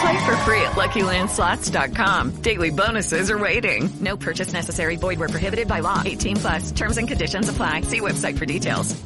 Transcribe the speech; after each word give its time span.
Play 0.00 0.24
for 0.24 0.36
free 0.44 0.62
at 0.62 0.72
LuckyLandSlots.com. 0.72 2.42
Daily 2.42 2.70
bonuses 2.70 3.30
are 3.30 3.38
waiting. 3.38 3.90
No 4.00 4.16
purchase 4.16 4.52
necessary. 4.52 4.96
Void 4.96 5.18
where 5.18 5.28
prohibited 5.28 5.68
by 5.68 5.80
law. 5.80 6.02
18 6.04 6.36
plus. 6.36 6.72
Terms 6.72 6.96
and 6.96 7.06
conditions 7.06 7.48
apply. 7.48 7.82
See 7.82 8.00
website 8.00 8.38
for 8.38 8.46
details. 8.46 8.96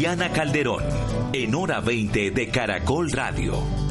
Diana 0.00 0.30
Calderón, 0.30 0.82
en 1.34 1.54
hora 1.54 1.82
20 1.82 2.30
de 2.30 2.46
Caracol 2.46 3.10
Radio. 3.12 3.89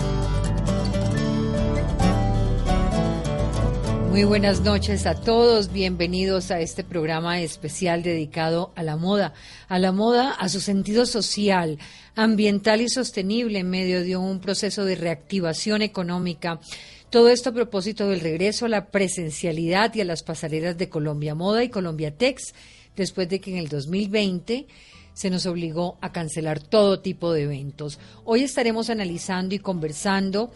Muy 4.09 4.23
buenas 4.23 4.61
noches 4.61 5.05
a 5.05 5.13
todos, 5.13 5.71
bienvenidos 5.71 6.49
a 6.49 6.59
este 6.59 6.83
programa 6.83 7.41
especial 7.41 8.01
dedicado 8.01 8.73
a 8.75 8.81
la 8.81 8.97
moda, 8.97 9.35
a 9.67 9.77
la 9.77 9.91
moda, 9.91 10.31
a 10.31 10.49
su 10.49 10.61
sentido 10.61 11.05
social, 11.05 11.77
ambiental 12.15 12.81
y 12.81 12.89
sostenible 12.89 13.59
en 13.59 13.69
medio 13.69 14.03
de 14.03 14.17
un 14.17 14.39
proceso 14.39 14.83
de 14.83 14.95
reactivación 14.95 15.83
económica. 15.83 16.59
Todo 17.11 17.29
esto 17.29 17.51
a 17.51 17.53
propósito 17.53 18.09
del 18.09 18.21
regreso 18.21 18.65
a 18.65 18.69
la 18.69 18.87
presencialidad 18.87 19.93
y 19.93 20.01
a 20.01 20.05
las 20.05 20.23
pasarelas 20.23 20.75
de 20.79 20.89
Colombia 20.89 21.35
Moda 21.35 21.63
y 21.63 21.69
Colombia 21.69 22.09
Tex, 22.09 22.55
después 22.95 23.29
de 23.29 23.39
que 23.39 23.51
en 23.51 23.57
el 23.57 23.69
2020 23.69 24.65
se 25.13 25.29
nos 25.29 25.45
obligó 25.45 25.99
a 26.01 26.11
cancelar 26.11 26.59
todo 26.59 27.01
tipo 27.01 27.31
de 27.31 27.43
eventos. 27.43 27.99
Hoy 28.25 28.43
estaremos 28.43 28.89
analizando 28.89 29.53
y 29.53 29.59
conversando 29.59 30.51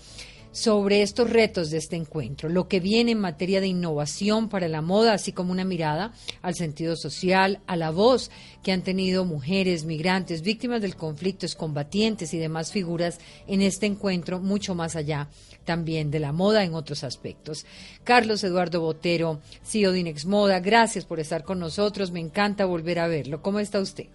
sobre 0.54 1.02
estos 1.02 1.32
retos 1.32 1.72
de 1.72 1.80
este 1.80 1.96
encuentro, 1.96 2.48
lo 2.48 2.68
que 2.68 2.80
viene 2.80 3.12
en 3.12 3.20
materia 3.20 3.60
de 3.60 3.68
innovación 3.68 4.50
para 4.50 4.68
la 4.68 4.82
moda, 4.82 5.14
así 5.14 5.34
como 5.34 5.52
una 5.52 5.66
mirada 5.66 6.14
al 6.44 6.54
sentido 6.54 6.96
social, 6.96 7.60
a 7.66 7.76
la 7.76 7.90
voz 7.90 8.30
que 8.62 8.72
han 8.72 8.84
tenido 8.84 9.26
mujeres, 9.26 9.84
migrantes, 9.84 10.44
víctimas 10.44 10.82
del 10.82 10.96
conflicto, 10.96 11.48
combatientes 11.58 12.34
y 12.36 12.38
demás 12.38 12.72
figuras 12.72 13.20
en 13.48 13.64
este 13.64 13.88
encuentro, 13.88 14.40
mucho 14.40 14.76
más 14.76 14.96
allá 14.96 15.28
también 15.66 16.12
de 16.12 16.20
la 16.20 16.32
moda 16.32 16.64
en 16.64 16.76
otros 16.76 17.04
aspectos. 17.04 17.66
Carlos 18.04 18.44
Eduardo 18.44 18.80
Botero, 18.80 19.40
CEO 19.64 19.92
de 19.92 20.02
Inex 20.02 20.26
Moda, 20.26 20.60
gracias 20.60 21.06
por 21.06 21.20
estar 21.20 21.44
con 21.44 21.60
nosotros, 21.60 22.12
me 22.12 22.20
encanta 22.20 22.66
volver 22.66 23.00
a 23.00 23.08
verlo. 23.08 23.42
¿Cómo 23.42 23.60
está 23.60 23.80
usted? 23.80 24.06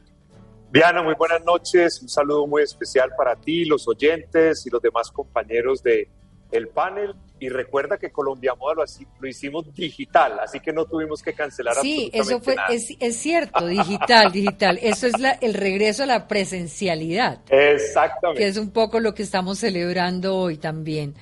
Diana, 0.70 1.03
muy 1.03 1.14
buenas 1.14 1.42
noches. 1.44 2.00
Un 2.03 2.11
saludo 2.11 2.47
muy 2.47 2.62
especial 2.62 3.11
para 3.16 3.34
ti, 3.34 3.64
los 3.64 3.89
oyentes 3.89 4.66
y 4.66 4.70
los 4.70 4.83
demás 4.83 5.11
compañeros 5.11 5.83
de 5.83 6.09
el 6.50 6.68
panel 6.68 7.14
y 7.41 7.48
recuerda 7.48 7.98
que 7.98 8.10
Colombia 8.10 8.54
Moda 8.54 8.74
lo, 8.74 8.84
lo 9.20 9.28
hicimos 9.28 9.72
digital, 9.74 10.41
así 10.41 10.60
que 10.60 10.72
no 10.72 10.84
tuvimos 10.86 11.22
que 11.22 11.32
cancelar 11.32 11.77
sí, 11.80 12.10
eso 12.12 12.41
fue, 12.41 12.56
Es, 12.70 12.88
es, 12.98 13.16
cierto, 13.16 13.66
digital, 13.66 14.32
digital. 14.32 14.78
Eso 14.82 15.06
es 15.06 15.19
la, 15.20 15.32
el 15.32 15.54
regreso 15.54 16.02
a 16.02 16.06
la 16.06 16.26
presencialidad. 16.26 17.41
Exactamente. 17.48 18.42
Que 18.42 18.48
es 18.48 18.56
un 18.56 18.70
poco 18.70 18.98
lo 19.00 19.14
que 19.14 19.22
estamos 19.22 19.58
celebrando 19.58 20.36
hoy 20.36 20.56
también. 20.56 21.14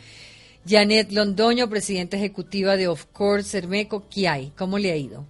Janet 0.67 1.13
Londoño, 1.13 1.69
presidenta 1.69 2.17
ejecutiva 2.17 2.77
de 2.77 2.89
Of 2.89 3.07
Course 3.13 3.51
Cermeco, 3.51 4.05
¿qué 4.09 4.29
hay? 4.29 4.53
¿Cómo 4.57 4.79
le 4.79 4.93
ha 4.93 4.97
ido? 4.97 5.25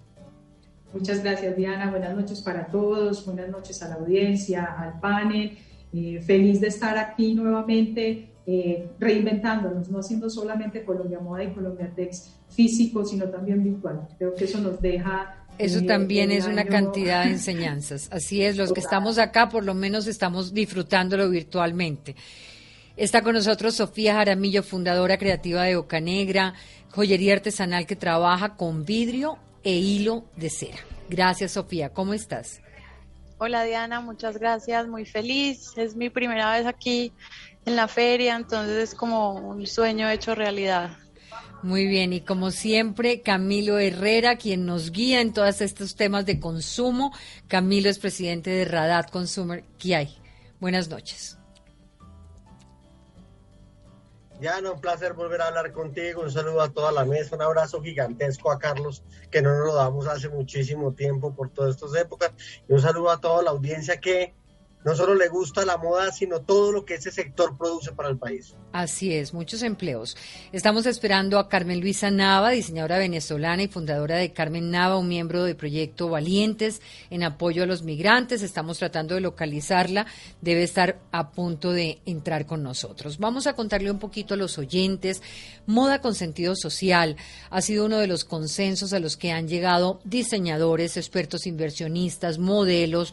Muchas 0.95 1.23
gracias, 1.23 1.57
Diana. 1.57 1.91
Buenas 1.91 2.15
noches 2.15 2.41
para 2.41 2.67
todos. 2.69 3.27
Buenas 3.27 3.51
noches 3.51 3.83
a 3.83 3.89
la 3.89 3.97
audiencia, 3.97 4.65
al 4.79 4.99
panel. 5.01 5.59
Eh, 5.93 6.21
feliz 6.25 6.61
de 6.61 6.69
estar 6.69 6.97
aquí 6.97 7.35
nuevamente 7.35 8.31
eh, 8.47 8.89
reinventándonos, 9.01 9.89
no 9.89 10.03
siendo 10.03 10.31
solamente 10.31 10.85
Colombia 10.85 11.19
Moda 11.19 11.43
y 11.43 11.53
Colombia 11.53 11.91
Tex 11.95 12.31
físico, 12.49 13.05
sino 13.05 13.25
también 13.27 13.63
virtual. 13.65 14.07
Creo 14.19 14.35
que 14.35 14.45
eso 14.45 14.61
nos 14.61 14.81
deja... 14.81 15.45
Eso 15.59 15.81
eh, 15.81 15.83
también 15.83 16.31
es 16.31 16.47
una 16.47 16.65
cantidad 16.65 17.25
de 17.25 17.31
enseñanzas. 17.31 18.09
Así 18.13 18.43
es, 18.43 18.57
los 18.57 18.73
que 18.73 18.81
estamos 18.81 19.19
acá 19.19 19.49
por 19.49 19.65
lo 19.65 19.75
menos 19.75 20.07
estamos 20.07 20.55
disfrutándolo 20.55 21.29
virtualmente. 21.29 22.15
Está 22.97 23.23
con 23.23 23.35
nosotros 23.35 23.75
Sofía 23.75 24.15
Jaramillo, 24.15 24.63
fundadora 24.63 25.19
creativa 25.19 25.65
de 25.65 25.77
Oca 25.77 26.01
Negra, 26.01 26.55
joyería 26.91 27.35
artesanal 27.35 27.87
que 27.87 27.97
trabaja 27.97 28.57
con 28.57 28.85
vidrio 28.85 29.39
e 29.65 29.73
hilo 29.73 30.25
de 30.37 30.51
cera. 30.51 30.79
Gracias, 31.11 31.53
Sofía. 31.53 31.91
¿Cómo 31.91 32.15
estás? 32.15 32.61
Hola, 33.39 33.65
Diana. 33.65 34.01
Muchas 34.01 34.39
gracias. 34.39 34.89
Muy 34.89 35.05
feliz. 35.05 35.77
Es 35.77 35.95
mi 35.95 36.09
primera 36.09 36.53
vez 36.57 36.65
aquí 36.65 37.13
en 37.67 37.77
la 37.77 37.89
feria, 37.89 38.37
entonces 38.37 38.91
es 38.91 38.95
como 38.95 39.33
un 39.33 39.67
sueño 39.67 40.09
hecho 40.09 40.35
realidad. 40.35 40.97
Muy 41.63 41.87
bien, 41.87 42.13
y 42.13 42.21
como 42.21 42.53
siempre, 42.53 43.23
Camilo 43.23 43.79
Herrera, 43.79 44.37
quien 44.37 44.67
nos 44.67 44.93
guía 44.93 45.21
en 45.21 45.33
todos 45.33 45.61
estos 45.61 45.97
temas 45.97 46.25
de 46.25 46.39
consumo. 46.39 47.13
Camilo 47.49 47.91
es 47.91 47.99
presidente 47.99 48.51
de 48.51 48.65
Radat 48.67 49.11
Consumer. 49.11 49.65
¿Qué 49.79 49.97
hay? 49.97 50.17
Buenas 50.61 50.89
noches. 50.89 51.39
Ya, 54.41 54.61
no, 54.61 54.75
un 54.75 54.81
placer 54.81 55.15
volver 55.15 55.41
a 55.41 55.49
hablar 55.49 55.73
contigo. 55.73 56.23
Un 56.23 56.31
saludo 56.31 56.61
a 56.61 56.69
toda 56.69 56.93
la 56.93 57.05
mesa, 57.05 57.35
un 57.35 57.43
abrazo 57.43 57.83
gigantesco 57.83 58.53
a 58.53 58.61
Carlos, 58.61 59.03
que 59.31 59.43
no 59.43 59.51
nos 59.57 59.67
lo 59.67 59.75
damos 59.75 60.07
hace 60.07 60.29
muchísimo 60.29 60.93
tiempo 60.93 61.35
por 61.35 61.51
todas 61.51 61.75
estas 61.75 61.97
épocas. 61.97 62.33
Y 62.69 62.75
un 62.75 62.81
saludo 62.81 63.11
a 63.11 63.21
toda 63.21 63.43
la 63.43 63.51
audiencia 63.51 63.99
que 63.99 64.35
no 64.85 64.95
solo 64.95 65.17
le 65.17 65.29
gusta 65.29 65.65
la 65.65 65.79
moda, 65.79 66.13
sino 66.13 66.43
todo 66.43 66.71
lo 66.71 66.85
que 66.85 66.95
ese 66.95 67.11
sector 67.11 67.59
produce 67.59 67.91
para 67.93 68.09
el 68.09 68.19
país. 68.19 68.55
Así 68.73 69.13
es, 69.15 69.35
muchos 69.35 69.63
empleos. 69.63 70.17
Estamos 70.53 70.87
esperando 70.87 71.41
a 71.41 71.49
Carmen 71.49 71.81
Luisa 71.81 72.11
Nava, 72.11 72.51
diseñadora 72.51 72.99
venezolana 72.99 73.65
y 73.65 73.69
fundadora 73.69 74.17
de 74.17 74.33
Carmen 74.33 74.71
Nava, 74.71 74.97
un 74.97 75.09
miembro 75.09 75.43
del 75.43 75.57
proyecto 75.57 76.09
Valientes 76.09 76.81
en 77.11 77.25
apoyo 77.25 77.65
a 77.65 77.67
los 77.67 77.83
migrantes. 77.83 78.43
Estamos 78.43 78.79
tratando 78.79 79.17
de 79.17 79.23
localizarla, 79.23 80.07
debe 80.41 80.63
estar 80.63 81.01
a 81.11 81.31
punto 81.31 81.73
de 81.73 82.01
entrar 82.07 82.47
con 82.47 82.63
nosotros. 82.63 83.19
Vamos 83.19 83.49
a 83.49 83.55
contarle 83.55 83.91
un 83.91 83.99
poquito 83.99 84.35
a 84.35 84.37
los 84.37 84.57
oyentes. 84.57 85.21
Moda 85.67 86.01
con 86.01 86.15
sentido 86.15 86.55
social 86.55 87.17
ha 87.51 87.61
sido 87.61 87.87
uno 87.87 87.99
de 87.99 88.07
los 88.07 88.25
consensos 88.25 88.93
a 88.93 89.01
los 89.01 89.17
que 89.17 89.33
han 89.33 89.49
llegado 89.49 90.01
diseñadores, 90.05 90.97
expertos 90.97 91.47
inversionistas, 91.47 92.39
modelos, 92.39 93.13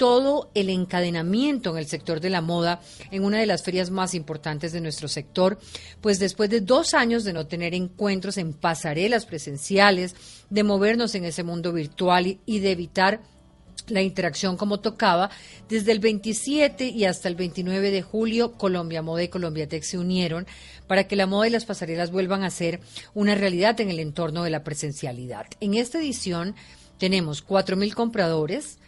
todo 0.00 0.50
el 0.54 0.70
encadenamiento 0.70 1.72
en 1.72 1.76
el 1.76 1.86
sector 1.86 2.20
de 2.20 2.30
la 2.30 2.40
moda 2.40 2.80
en 3.10 3.22
una 3.22 3.38
de 3.38 3.44
las 3.44 3.62
ferias 3.62 3.90
más 3.90 4.14
importantes 4.14 4.72
de 4.72 4.80
nuestro 4.80 5.08
sector, 5.08 5.58
pues 6.00 6.18
después 6.18 6.48
de 6.48 6.62
dos 6.62 6.94
años 6.94 7.22
de 7.22 7.34
no 7.34 7.46
tener 7.46 7.74
encuentros 7.74 8.38
en 8.38 8.54
pasarelas 8.54 9.26
presenciales, 9.26 10.16
de 10.48 10.62
movernos 10.62 11.14
en 11.16 11.26
ese 11.26 11.42
mundo 11.42 11.74
virtual 11.74 12.38
y, 12.46 12.58
de 12.60 12.70
evitar 12.70 13.20
la 13.88 14.00
interacción 14.00 14.56
como 14.56 14.80
tocaba. 14.80 15.28
Desde 15.68 15.92
el 15.92 15.98
27 15.98 16.88
y 16.88 17.04
hasta 17.04 17.28
el 17.28 17.34
29 17.34 17.90
de 17.90 18.00
julio, 18.00 18.52
Colombia 18.52 19.02
Moda 19.02 19.22
y 19.24 19.28
Colombia 19.28 19.68
Tech 19.68 19.82
se 19.82 19.98
unieron 19.98 20.46
para 20.86 21.06
que 21.06 21.14
la 21.14 21.26
moda 21.26 21.46
y 21.46 21.50
las 21.50 21.66
pasarelas 21.66 22.10
vuelvan 22.10 22.42
a 22.42 22.48
ser 22.48 22.80
una 23.12 23.34
realidad 23.34 23.78
en 23.82 23.90
el 23.90 24.00
entorno 24.00 24.44
de 24.44 24.50
la 24.50 24.64
presencialidad. 24.64 25.44
En 25.60 25.74
esta 25.74 25.98
edición 25.98 26.54
tenemos 26.96 27.46
4.000 27.46 27.92
compradores, 27.92 28.78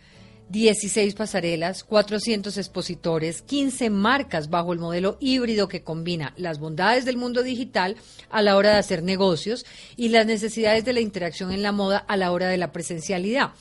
16 0.53 1.15
pasarelas, 1.15 1.83
400 1.83 2.59
expositores, 2.59 3.41
15 3.41 3.89
marcas 3.89 4.51
bajo 4.51 4.75
el 4.75 4.79
modelo 4.79 5.17
híbrido 5.19 5.67
que 5.67 5.83
combina 5.83 6.35
las 6.37 6.59
bondades 6.59 7.07
del 7.07 7.17
mundo 7.17 7.43
digital 7.43 7.97
a 8.29 8.43
la 8.43 8.59
hora 8.59 8.73
de 8.73 8.77
hacer 8.77 9.03
negocios 9.03 9.65
y 9.97 10.11
las 10.11 10.27
necesidades 10.27 10.85
de 10.85 10.93
la 10.93 11.01
interacción 11.01 11.53
en 11.53 11.63
la 11.63 11.73
moda 11.73 11.97
a 11.97 12.19
la 12.19 12.33
hora 12.33 12.49
de 12.49 12.59
la 12.59 12.71
presencialidad. 12.71 13.53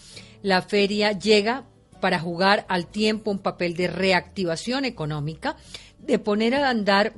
La 0.44 0.62
feria 0.64 1.14
llega 1.14 1.64
para 2.02 2.20
jugar 2.20 2.66
al 2.68 2.88
tiempo 2.88 3.32
un 3.32 3.40
papel 3.40 3.74
de 3.76 3.88
reactivación 3.88 4.84
económica, 4.84 5.56
de 5.98 6.20
poner 6.20 6.56
a 6.56 6.70
andar 6.70 7.14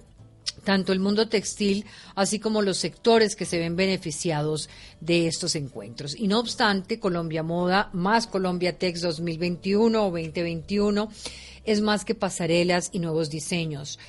tanto 0.63 0.94
el 0.94 1.00
mundo 1.00 1.27
textil 1.27 1.86
así 2.15 2.39
como 2.39 2.62
los 2.62 2.77
sectores 2.77 3.36
que 3.36 3.45
se 3.45 3.60
ven 3.60 3.75
beneficiados 3.75 4.69
de 5.00 5.27
estos 5.27 5.56
encuentros. 5.56 6.15
Y 6.18 6.27
no 6.27 6.39
obstante, 6.39 7.00
Colombia 7.00 7.44
Moda 7.44 7.89
más 7.94 8.27
Colombia 8.27 8.77
Tex 8.77 9.01
2021 9.01 10.00
o 10.01 10.12
2021 10.12 11.10
es 11.65 11.81
más 11.81 12.06
que 12.06 12.15
pasarelas 12.15 12.89
y 12.92 13.00
nuevos 13.00 13.30
diseños 13.30 14.00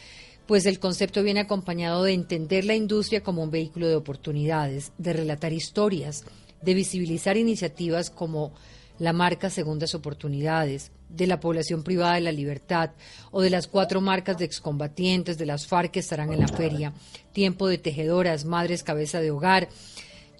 pues 0.46 0.66
el 0.66 0.78
concepto 0.78 1.22
viene 1.22 1.40
acompañado 1.40 2.04
de 2.04 2.12
entender 2.12 2.64
la 2.64 2.74
industria 2.74 3.22
como 3.22 3.42
un 3.42 3.50
vehículo 3.50 3.88
de 3.88 3.96
oportunidades, 3.96 4.92
de 4.98 5.14
relatar 5.14 5.52
historias, 5.52 6.24
de 6.60 6.74
visibilizar 6.74 7.36
iniciativas 7.36 8.10
como 8.10 8.52
la 8.98 9.12
marca 9.12 9.50
Segundas 9.50 9.94
Oportunidades, 9.94 10.92
de 11.16 11.26
la 11.26 11.40
población 11.40 11.82
privada 11.82 12.14
de 12.14 12.20
la 12.20 12.32
libertad 12.32 12.90
o 13.30 13.40
de 13.40 13.50
las 13.50 13.66
cuatro 13.66 14.00
marcas 14.00 14.38
de 14.38 14.44
excombatientes 14.44 15.38
de 15.38 15.46
las 15.46 15.66
FARC 15.66 15.92
que 15.92 16.00
estarán 16.00 16.32
en 16.32 16.40
la 16.40 16.48
feria, 16.48 16.92
Tiempo 17.32 17.68
de 17.68 17.78
Tejedoras, 17.78 18.44
Madres 18.44 18.82
Cabeza 18.82 19.20
de 19.20 19.30
Hogar, 19.30 19.68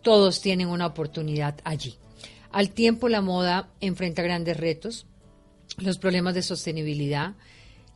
todos 0.03 0.41
tienen 0.41 0.69
una 0.69 0.87
oportunidad 0.87 1.56
allí. 1.65 1.97
Al 2.53 2.71
tiempo 2.71 3.09
la 3.09 3.21
moda 3.21 3.69
enfrenta 3.81 4.23
grandes 4.23 4.56
retos, 4.56 5.06
los 5.79 5.99
problemas 5.99 6.35
de 6.35 6.43
sostenibilidad, 6.43 7.35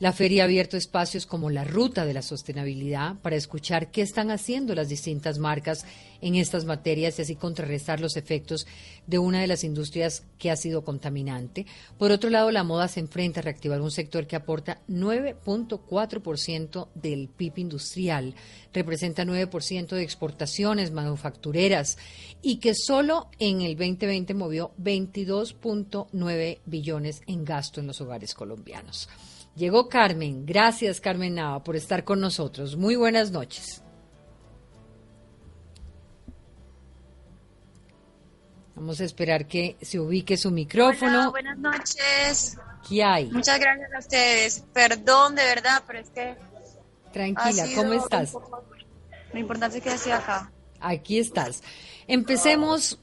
la 0.00 0.12
feria 0.12 0.42
ha 0.42 0.44
abierto 0.44 0.76
espacios 0.76 1.26
como 1.26 1.50
la 1.50 1.64
ruta 1.64 2.06
de 2.06 2.14
la 2.14 2.22
sostenibilidad 2.22 3.16
para 3.16 3.34
escuchar 3.34 3.90
qué 3.90 4.02
están 4.02 4.30
haciendo 4.30 4.76
las 4.76 4.88
distintas 4.88 5.38
marcas 5.38 5.84
en 6.20 6.36
estas 6.36 6.64
materias 6.64 7.18
y 7.18 7.22
así 7.22 7.34
contrarrestar 7.34 7.98
los 8.00 8.16
efectos 8.16 8.68
de 9.06 9.18
una 9.18 9.40
de 9.40 9.48
las 9.48 9.64
industrias 9.64 10.22
que 10.38 10.52
ha 10.52 10.56
sido 10.56 10.84
contaminante. 10.84 11.66
Por 11.98 12.12
otro 12.12 12.30
lado, 12.30 12.52
la 12.52 12.64
moda 12.64 12.86
se 12.86 13.00
enfrenta 13.00 13.40
a 13.40 13.42
reactivar 13.42 13.80
un 13.80 13.90
sector 13.90 14.28
que 14.28 14.36
aporta 14.36 14.80
9.4% 14.88 16.88
del 16.94 17.28
PIB 17.28 17.58
industrial, 17.58 18.34
representa 18.72 19.24
9% 19.24 19.88
de 19.88 20.02
exportaciones 20.02 20.92
manufactureras 20.92 21.98
y 22.40 22.56
que 22.56 22.74
solo 22.74 23.30
en 23.40 23.62
el 23.62 23.76
2020 23.76 24.32
movió 24.34 24.72
22.9 24.80 26.58
billones 26.66 27.22
en 27.26 27.44
gasto 27.44 27.80
en 27.80 27.88
los 27.88 28.00
hogares 28.00 28.34
colombianos. 28.34 29.08
Llegó 29.58 29.88
Carmen. 29.88 30.46
Gracias, 30.46 31.00
Carmen 31.00 31.34
Nava, 31.34 31.64
por 31.64 31.74
estar 31.74 32.04
con 32.04 32.20
nosotros. 32.20 32.76
Muy 32.76 32.94
buenas 32.94 33.32
noches. 33.32 33.82
Vamos 38.76 39.00
a 39.00 39.04
esperar 39.04 39.48
que 39.48 39.76
se 39.82 39.98
ubique 39.98 40.36
su 40.36 40.52
micrófono. 40.52 41.32
buenas 41.32 41.58
noches. 41.58 42.56
¿Qué 42.88 43.02
hay? 43.02 43.28
Muchas 43.32 43.58
gracias 43.58 43.92
a 43.92 43.98
ustedes. 43.98 44.64
Perdón, 44.72 45.34
de 45.34 45.42
verdad, 45.42 45.82
pero 45.88 45.98
es 45.98 46.10
que... 46.10 46.36
Tranquila, 47.12 47.66
¿cómo 47.74 47.94
estás? 47.94 48.34
Lo 49.32 49.40
importante 49.40 49.78
es 49.78 49.82
que 49.82 49.92
estoy 49.92 50.12
acá. 50.12 50.52
Aquí 50.78 51.18
estás. 51.18 51.64
Empecemos 52.06 53.00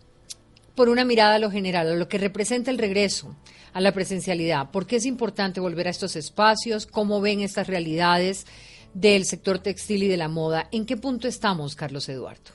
por 0.75 0.89
una 0.89 1.05
mirada 1.05 1.35
a 1.35 1.39
lo 1.39 1.49
general, 1.49 1.87
a 1.87 1.95
lo 1.95 2.07
que 2.07 2.17
representa 2.17 2.71
el 2.71 2.77
regreso 2.77 3.35
a 3.73 3.81
la 3.81 3.91
presencialidad. 3.91 4.71
¿Por 4.71 4.85
qué 4.85 4.97
es 4.97 5.05
importante 5.05 5.59
volver 5.59 5.87
a 5.87 5.91
estos 5.91 6.15
espacios? 6.15 6.85
¿Cómo 6.85 7.21
ven 7.21 7.41
estas 7.41 7.67
realidades 7.67 8.45
del 8.93 9.25
sector 9.25 9.59
textil 9.59 10.03
y 10.03 10.07
de 10.07 10.17
la 10.17 10.29
moda? 10.29 10.67
¿En 10.71 10.85
qué 10.85 10.97
punto 10.97 11.27
estamos, 11.27 11.75
Carlos 11.75 12.07
Eduardo? 12.09 12.51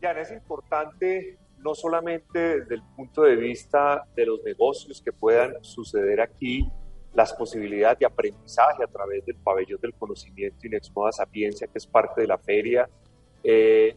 Ya, 0.00 0.12
es 0.12 0.30
importante 0.32 1.38
no 1.58 1.74
solamente 1.74 2.60
desde 2.60 2.76
el 2.76 2.82
punto 2.96 3.22
de 3.22 3.36
vista 3.36 4.04
de 4.14 4.26
los 4.26 4.42
negocios 4.44 5.02
que 5.02 5.12
puedan 5.12 5.62
suceder 5.62 6.20
aquí, 6.20 6.68
las 7.14 7.32
posibilidades 7.32 7.98
de 7.98 8.06
aprendizaje 8.06 8.84
a 8.84 8.86
través 8.86 9.24
del 9.26 9.36
pabellón 9.36 9.80
del 9.80 9.94
conocimiento 9.94 10.66
y 10.66 11.12
Sapiencia, 11.12 11.66
que 11.66 11.78
es 11.78 11.86
parte 11.86 12.20
de 12.20 12.26
la 12.26 12.38
feria, 12.38 12.88
eh, 13.42 13.96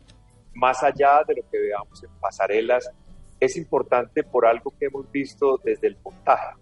más 0.54 0.84
allá 0.84 1.24
de 1.28 1.36
lo 1.36 1.50
que 1.50 1.60
veamos 1.60 2.04
en 2.04 2.10
pasarelas, 2.20 2.92
es 3.40 3.58
importante 3.58 4.24
por 4.24 4.46
algo 4.46 4.74
que 4.80 4.86
hemos 4.86 5.12
visto 5.12 5.60
desde 5.64 5.88
el 5.88 5.98
montaje. 6.04 6.56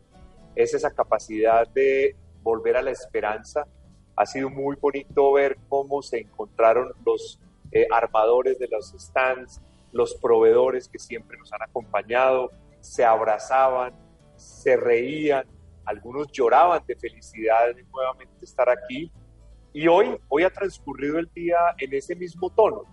Es 0.55 0.73
esa 0.73 0.91
capacidad 0.91 1.67
de 1.67 2.15
volver 2.41 2.77
a 2.77 2.81
la 2.81 2.91
esperanza. 2.91 3.67
Ha 4.15 4.25
sido 4.25 4.49
muy 4.49 4.75
bonito 4.77 5.33
ver 5.33 5.57
cómo 5.67 6.01
se 6.01 6.19
encontraron 6.19 6.93
los 7.05 7.39
eh, 7.71 7.85
armadores 7.91 8.59
de 8.59 8.67
los 8.67 8.93
stands, 8.97 9.61
los 9.91 10.15
proveedores 10.15 10.87
que 10.87 10.99
siempre 10.99 11.37
nos 11.37 11.51
han 11.51 11.63
acompañado, 11.63 12.51
se 12.79 13.03
abrazaban, 13.03 13.93
se 14.35 14.77
reían, 14.77 15.45
algunos 15.85 16.31
lloraban 16.31 16.81
de 16.87 16.95
felicidad 16.95 17.75
de 17.75 17.83
nuevamente 17.83 18.45
estar 18.45 18.69
aquí. 18.69 19.11
Y 19.73 19.87
hoy, 19.87 20.17
hoy 20.29 20.43
ha 20.43 20.49
transcurrido 20.49 21.19
el 21.19 21.29
día 21.33 21.57
en 21.77 21.93
ese 21.93 22.15
mismo 22.15 22.49
tono. 22.49 22.83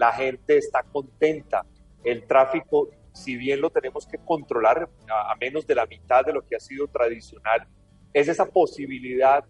La 0.00 0.12
gente 0.12 0.56
está 0.56 0.82
contenta, 0.82 1.66
el 2.04 2.26
tráfico 2.26 2.88
si 3.12 3.36
bien 3.36 3.60
lo 3.60 3.68
tenemos 3.68 4.06
que 4.06 4.16
controlar 4.16 4.88
a, 5.12 5.36
menos 5.36 5.66
de 5.66 5.74
la 5.74 5.84
mitad 5.84 6.24
de 6.24 6.32
lo 6.32 6.40
que 6.40 6.56
ha 6.56 6.58
sido 6.58 6.88
tradicional, 6.88 7.68
es 8.14 8.26
esa 8.26 8.46
posibilidad 8.46 9.44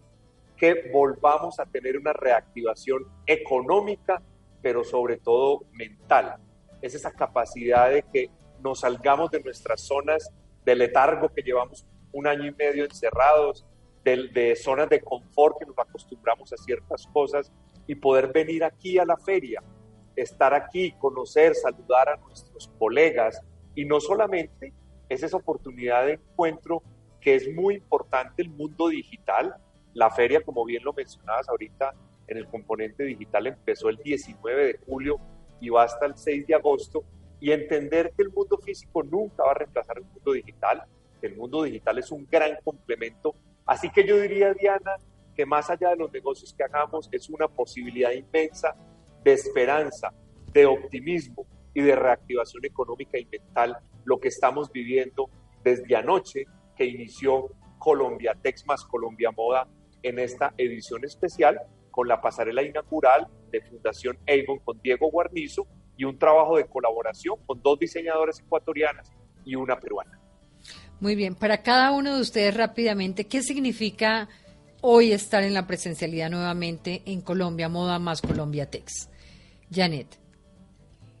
que 0.57 0.91
volvamos 0.91 1.57
a 1.61 1.65
tener 1.65 1.97
una 1.97 2.11
reactivación 2.11 3.05
económica, 3.25 4.21
pero 4.61 4.83
sobre 4.83 5.15
todo 5.19 5.61
mental. 5.71 6.35
Es 6.81 6.95
esa 6.95 7.13
capacidad 7.13 7.89
de 7.89 8.03
que 8.11 8.29
nos 8.61 8.81
salgamos 8.81 9.31
de 9.31 9.39
nuestras 9.39 9.79
zonas 9.79 10.33
de 10.65 10.75
letargo 10.75 11.29
que 11.29 11.43
llevamos 11.43 11.85
un 12.11 12.27
año 12.27 12.47
y 12.47 12.53
medio 12.53 12.83
encerrados, 12.83 13.65
de, 14.03 14.53
zonas 14.57 14.89
de 14.89 14.99
confort 14.99 15.59
que 15.59 15.65
nos 15.65 15.79
acostumbramos 15.79 16.51
a 16.51 16.57
ciertas 16.57 17.07
cosas 17.07 17.53
y 17.87 17.95
poder 17.95 18.33
venir 18.33 18.65
aquí 18.65 18.97
a 18.97 19.05
la 19.05 19.15
feria, 19.15 19.63
estar 20.15 20.53
aquí, 20.53 20.91
conocer, 20.93 21.55
saludar 21.55 22.09
a 22.09 22.17
nuestros 22.17 22.69
colegas, 22.77 23.41
y 23.75 23.85
no 23.85 23.99
solamente 23.99 24.73
es 25.09 25.23
esa 25.23 25.37
oportunidad 25.37 26.05
de 26.05 26.13
encuentro 26.13 26.83
que 27.19 27.35
es 27.35 27.53
muy 27.53 27.75
importante 27.75 28.41
el 28.41 28.49
mundo 28.49 28.89
digital. 28.89 29.55
La 29.93 30.09
feria, 30.09 30.41
como 30.41 30.65
bien 30.65 30.83
lo 30.83 30.93
mencionabas 30.93 31.47
ahorita, 31.49 31.93
en 32.27 32.37
el 32.37 32.47
componente 32.47 33.03
digital 33.03 33.47
empezó 33.47 33.89
el 33.89 33.97
19 33.97 34.65
de 34.65 34.79
julio 34.85 35.19
y 35.59 35.69
va 35.69 35.83
hasta 35.83 36.05
el 36.05 36.17
6 36.17 36.47
de 36.47 36.55
agosto. 36.55 37.03
Y 37.39 37.51
entender 37.51 38.13
que 38.15 38.23
el 38.23 38.31
mundo 38.31 38.57
físico 38.57 39.03
nunca 39.03 39.43
va 39.43 39.51
a 39.51 39.55
reemplazar 39.55 39.97
el 39.97 40.05
mundo 40.05 40.31
digital, 40.31 40.83
que 41.19 41.27
el 41.27 41.35
mundo 41.35 41.63
digital 41.63 41.97
es 41.97 42.11
un 42.11 42.27
gran 42.29 42.57
complemento. 42.63 43.35
Así 43.65 43.89
que 43.89 44.05
yo 44.05 44.17
diría, 44.19 44.53
Diana, 44.53 44.95
que 45.35 45.45
más 45.45 45.69
allá 45.69 45.89
de 45.89 45.95
los 45.95 46.11
negocios 46.11 46.53
que 46.53 46.63
hagamos, 46.63 47.09
es 47.11 47.29
una 47.29 47.47
posibilidad 47.47 48.11
inmensa 48.11 48.75
de 49.23 49.33
esperanza, 49.33 50.13
de 50.53 50.65
optimismo, 50.65 51.45
y 51.73 51.81
de 51.81 51.95
reactivación 51.95 52.65
económica 52.65 53.17
y 53.17 53.25
mental 53.25 53.77
lo 54.05 54.19
que 54.19 54.27
estamos 54.27 54.71
viviendo 54.71 55.29
desde 55.63 55.95
anoche 55.95 56.45
que 56.75 56.85
inició 56.85 57.49
Colombia 57.77 58.35
Tex 58.41 58.65
más 58.65 58.83
Colombia 58.83 59.31
Moda 59.31 59.67
en 60.03 60.19
esta 60.19 60.53
edición 60.57 61.05
especial 61.05 61.59
con 61.91 62.07
la 62.07 62.21
pasarela 62.21 62.63
inaugural 62.63 63.27
de 63.51 63.61
Fundación 63.61 64.17
Avon 64.27 64.59
con 64.59 64.79
Diego 64.81 65.09
Guarnizo 65.11 65.67
y 65.97 66.05
un 66.05 66.17
trabajo 66.17 66.57
de 66.57 66.65
colaboración 66.65 67.37
con 67.45 67.61
dos 67.61 67.77
diseñadoras 67.79 68.39
ecuatorianas 68.39 69.11
y 69.45 69.55
una 69.55 69.79
peruana. 69.79 70.19
Muy 70.99 71.15
bien, 71.15 71.35
para 71.35 71.63
cada 71.63 71.91
uno 71.91 72.15
de 72.15 72.21
ustedes 72.21 72.55
rápidamente, 72.55 73.27
¿qué 73.27 73.41
significa 73.41 74.29
hoy 74.81 75.11
estar 75.11 75.43
en 75.43 75.53
la 75.53 75.67
presencialidad 75.67 76.29
nuevamente 76.29 77.01
en 77.05 77.21
Colombia 77.21 77.69
Moda 77.69 77.99
más 77.99 78.21
Colombia 78.21 78.69
Tex? 78.69 79.09
Janet. 79.71 80.07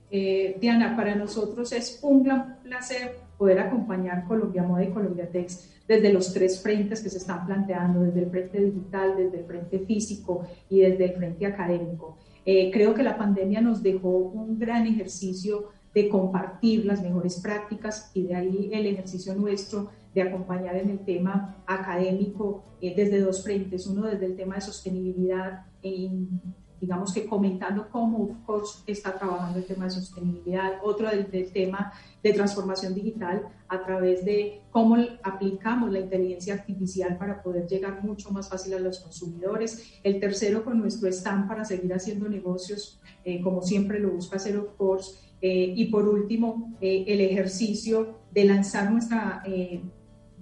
Eh, 0.09 0.57
Diana, 0.59 0.95
para 0.95 1.15
nosotros 1.15 1.71
es 1.71 1.99
un 2.01 2.23
gran 2.23 2.59
placer 2.63 3.17
poder 3.37 3.59
acompañar 3.59 4.27
Colombia 4.27 4.63
Moda 4.63 4.83
y 4.83 4.89
Colombia 4.89 5.29
Tex 5.31 5.69
desde 5.87 6.11
los 6.11 6.33
tres 6.33 6.61
frentes 6.61 7.01
que 7.01 7.09
se 7.09 7.17
están 7.17 7.45
planteando, 7.45 8.01
desde 8.01 8.23
el 8.23 8.29
frente 8.29 8.61
digital, 8.61 9.15
desde 9.17 9.39
el 9.39 9.45
frente 9.45 9.79
físico 9.79 10.45
y 10.69 10.81
desde 10.81 11.05
el 11.05 11.13
frente 11.13 11.45
académico. 11.45 12.17
Eh, 12.45 12.71
creo 12.71 12.93
que 12.93 13.03
la 13.03 13.17
pandemia 13.17 13.61
nos 13.61 13.81
dejó 13.83 14.09
un 14.09 14.59
gran 14.59 14.85
ejercicio 14.85 15.69
de 15.93 16.09
compartir 16.09 16.85
las 16.85 17.01
mejores 17.01 17.39
prácticas 17.39 18.11
y 18.13 18.23
de 18.23 18.35
ahí 18.35 18.69
el 18.71 18.85
ejercicio 18.85 19.35
nuestro 19.35 19.89
de 20.13 20.21
acompañar 20.21 20.75
en 20.75 20.89
el 20.89 20.99
tema 20.99 21.63
académico 21.65 22.63
eh, 22.81 22.93
desde 22.95 23.21
dos 23.21 23.43
frentes, 23.43 23.87
uno 23.87 24.07
desde 24.07 24.25
el 24.25 24.35
tema 24.35 24.55
de 24.55 24.61
sostenibilidad 24.61 25.65
en 25.81 26.41
digamos 26.81 27.13
que 27.13 27.27
comentando 27.27 27.87
cómo 27.91 28.17
UFCOS 28.17 28.83
está 28.87 29.17
trabajando 29.17 29.59
el 29.59 29.65
tema 29.65 29.85
de 29.85 29.91
sostenibilidad, 29.91 30.79
otro 30.83 31.07
del, 31.09 31.51
tema 31.53 31.93
de 32.23 32.33
transformación 32.33 32.95
digital 32.95 33.43
a 33.67 33.85
través 33.85 34.25
de 34.25 34.61
cómo 34.71 34.97
aplicamos 35.21 35.91
la 35.91 35.99
inteligencia 35.99 36.55
artificial 36.55 37.17
para 37.19 37.43
poder 37.43 37.67
llegar 37.67 38.03
mucho 38.03 38.31
más 38.31 38.49
fácil 38.49 38.73
a 38.73 38.79
los 38.79 38.99
consumidores, 38.99 39.99
el 40.03 40.19
tercero 40.19 40.65
con 40.65 40.79
nuestro 40.79 41.07
stand 41.07 41.47
para 41.47 41.63
seguir 41.65 41.93
haciendo 41.93 42.27
negocios 42.27 42.99
eh, 43.23 43.39
como 43.41 43.61
siempre 43.61 43.99
lo 43.99 44.09
busca 44.09 44.37
hacer 44.37 44.57
UFCOS, 44.57 45.19
eh, 45.43 45.73
y 45.75 45.85
por 45.85 46.07
último 46.07 46.75
eh, 46.81 47.05
el 47.07 47.21
ejercicio 47.21 48.21
de 48.31 48.45
lanzar 48.45 48.91
nuestra, 48.91 49.43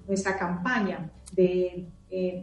nuestra 0.10 0.38
campaña 0.38 1.10
de 1.32 1.88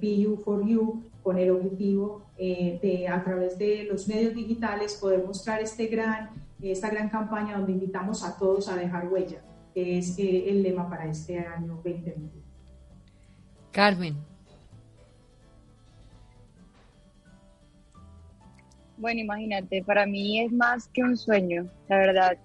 BU 0.01 0.39
for 0.39 0.67
You 0.67 1.03
con 1.27 1.39
el 1.39 1.51
objetivo 1.51 2.23
eh, 2.39 2.79
de 2.81 3.09
a 3.09 3.25
través 3.25 3.59
de 3.59 3.83
los 3.91 4.07
medios 4.07 4.33
digitales 4.33 4.95
poder 4.95 5.25
mostrar 5.25 5.61
este 5.61 5.87
gran, 5.87 6.31
esta 6.63 6.89
gran 6.89 7.09
campaña 7.09 7.57
donde 7.57 7.73
invitamos 7.73 8.23
a 8.23 8.37
todos 8.37 8.69
a 8.69 8.77
dejar 8.77 9.09
huella, 9.09 9.41
que 9.75 9.99
es 9.99 10.17
eh, 10.21 10.49
el 10.51 10.63
lema 10.63 10.89
para 10.89 11.07
este 11.07 11.39
año 11.41 11.81
2020. 11.83 12.31
Carmen. 13.73 14.15
Bueno, 18.99 19.21
imagínate, 19.21 19.83
para 19.83 20.07
mí 20.07 20.41
es 20.41 20.53
más 20.53 20.87
que 20.89 21.03
un 21.03 21.17
sueño, 21.17 21.69
la 21.89 21.97
verdad. 21.97 22.39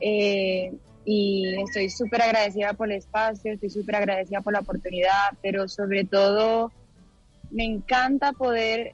Eh, 0.00 0.72
y 1.08 1.54
estoy 1.62 1.88
súper 1.88 2.20
agradecida 2.20 2.72
por 2.72 2.90
el 2.90 2.98
espacio, 2.98 3.52
estoy 3.52 3.70
súper 3.70 3.94
agradecida 3.94 4.40
por 4.40 4.52
la 4.52 4.58
oportunidad, 4.58 5.30
pero 5.40 5.68
sobre 5.68 6.04
todo 6.04 6.72
me 7.52 7.64
encanta 7.64 8.32
poder 8.32 8.92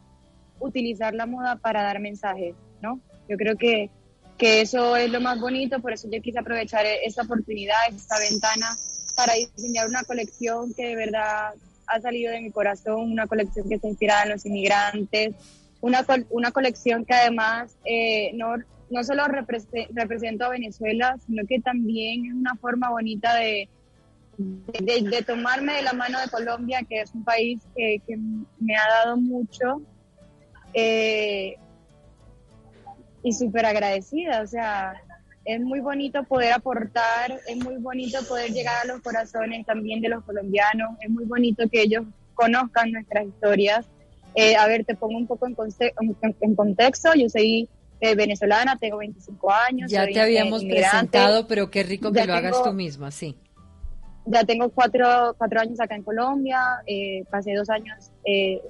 utilizar 0.61 1.15
la 1.15 1.25
moda 1.25 1.57
para 1.57 1.83
dar 1.83 2.01
mensajes, 2.01 2.55
¿no? 2.83 3.01
Yo 3.31 3.39
creo 3.39 3.57
que, 3.57 3.89
que 4.37 4.61
eso 4.61 4.95
es 4.95 5.11
lo 5.11 5.23
más 5.23 5.41
bonito, 5.41 5.81
por 5.81 5.95
eso 5.95 6.07
yo 6.13 6.21
quise 6.21 6.39
aprovechar 6.39 6.85
esta 6.85 7.23
oportunidad, 7.23 7.79
esta 7.89 8.19
ventana, 8.19 8.77
para 9.17 9.33
diseñar 9.33 9.89
una 9.89 10.03
colección 10.03 10.75
que 10.75 10.89
de 10.89 10.97
verdad 10.97 11.55
ha 11.87 12.01
salido 12.01 12.31
de 12.31 12.43
mi 12.43 12.51
corazón, 12.51 13.11
una 13.11 13.27
colección 13.27 13.71
que 13.71 13.77
está 13.77 13.89
inspirada 13.89 14.25
en 14.25 14.29
los 14.31 14.45
inmigrantes, 14.45 15.35
una, 15.81 16.05
una 16.29 16.53
colección 16.53 17.07
que 17.07 17.15
además 17.15 17.75
eh, 17.87 18.33
no 18.93 19.03
solo 19.03 19.25
representa 19.27 20.47
a 20.47 20.51
Venezuela, 20.51 21.17
sino 21.27 21.47
que 21.47 21.61
también 21.61 22.27
es 22.27 22.35
una 22.35 22.55
forma 22.57 22.91
bonita 22.91 23.35
de, 23.37 23.67
de, 24.37 25.23
tomarme 25.27 25.73
de 25.77 25.83
la 25.83 25.95
mano 25.95 26.21
de 26.21 26.29
Colombia, 26.29 26.81
que 26.87 27.01
es 27.01 27.15
un 27.15 27.25
país 27.25 27.63
que, 27.75 28.03
que 28.07 28.19
me 28.19 28.77
ha 28.77 29.05
dado 29.05 29.17
mucho. 29.17 29.81
Eh, 30.75 31.57
y 33.23 33.33
súper 33.33 33.65
agradecida, 33.65 34.43
o 34.43 34.47
sea, 34.47 34.95
es 35.47 35.61
muy 35.61 35.81
bonito 35.81 36.25
poder 36.25 36.53
aportar, 36.53 37.41
es 37.47 37.57
muy 37.57 37.77
bonito 37.77 38.19
poder 38.29 38.51
llegar 38.53 38.75
a 38.83 38.87
los 38.87 39.01
corazones 39.01 39.65
también 39.65 40.03
de 40.03 40.11
los 40.11 40.23
colombianos, 40.25 40.97
es 41.01 41.09
muy 41.09 41.25
bonito 41.25 41.67
que 41.71 41.83
ellos 41.83 42.05
conozcan 42.35 42.93
nuestras 42.93 43.27
historias. 43.27 43.87
Eh, 44.35 44.57
a 44.57 44.67
ver, 44.67 44.85
te 44.85 44.95
pongo 44.97 45.17
un 45.17 45.27
poco 45.27 45.47
en, 45.47 45.57
en 46.41 46.55
contexto, 46.55 47.15
yo 47.15 47.29
soy 47.29 47.69
eh, 48.03 48.15
venezolana, 48.17 48.77
tengo 48.77 48.99
25 48.99 49.53
años. 49.53 49.91
Ya 49.91 50.07
te 50.07 50.21
habíamos 50.21 50.65
presentado, 50.65 51.47
pero 51.47 51.71
qué 51.71 51.83
rico 51.85 52.13
que 52.13 52.27
lo 52.27 52.35
hagas 52.35 52.63
tú 52.63 52.73
misma, 52.73 53.11
sí. 53.11 53.37
Ya 54.27 54.45
tengo 54.45 54.71
cuatro, 54.71 55.35
cuatro 55.39 55.61
años 55.61 55.81
acá 55.81 55.95
en 55.95 56.03
Colombia, 56.03 56.61
eh, 56.87 57.25
pasé 57.31 57.55
dos 57.55 57.71
años, 57.71 58.11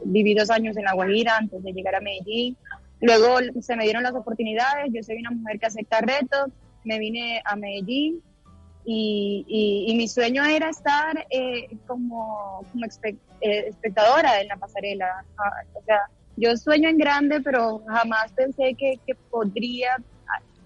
viví 0.05 0.35
dos 0.35 0.51
años 0.51 0.77
en 0.77 0.85
La 0.85 0.95
Guajira 0.95 1.37
antes 1.37 1.63
de 1.63 1.73
llegar 1.73 1.95
a 1.95 2.01
Medellín. 2.01 2.57
Luego 3.01 3.39
se 3.61 3.75
me 3.75 3.85
dieron 3.85 4.03
las 4.03 4.15
oportunidades, 4.15 4.93
yo 4.93 5.03
soy 5.03 5.17
una 5.17 5.31
mujer 5.31 5.59
que 5.59 5.67
acepta 5.67 6.01
retos, 6.01 6.51
me 6.85 6.99
vine 6.99 7.43
a 7.45 7.57
Medellín 7.57 8.23
y, 8.85 9.95
mi 9.97 10.09
sueño 10.09 10.45
era 10.45 10.69
estar 10.69 11.27
eh, 11.31 11.69
como, 11.87 12.65
como 12.71 12.85
eh, 12.85 13.65
espectadora 13.69 14.41
en 14.41 14.49
la 14.49 14.57
pasarela. 14.57 15.25
Ah, 15.39 15.63
o 15.75 15.83
sea, 15.85 16.01
yo 16.37 16.57
sueño 16.57 16.89
en 16.89 16.99
grande, 16.99 17.41
pero 17.41 17.83
jamás 17.87 18.33
pensé 18.33 18.75
que, 18.75 18.99
podría 19.31 19.97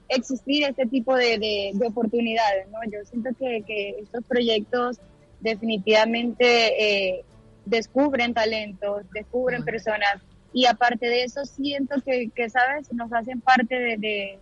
existir 0.09 0.65
este 0.65 0.87
tipo 0.87 1.15
de, 1.17 1.73
oportunidades. 1.87 2.69
¿no? 2.71 2.79
Yo 2.91 3.05
siento 3.05 3.31
que, 3.39 3.97
estos 4.01 4.25
proyectos 4.25 4.99
definitivamente 5.41 7.15
eh, 7.17 7.25
descubren 7.65 8.33
talentos, 8.33 9.03
descubren 9.13 9.65
personas 9.65 10.23
y 10.53 10.65
aparte 10.65 11.07
de 11.07 11.25
eso 11.25 11.45
siento 11.45 11.97
que, 12.03 12.31
¿sabes? 12.49 12.91
Nos 12.93 13.13
hacen 13.13 13.43
parte 13.43 13.99
de, 13.99 14.39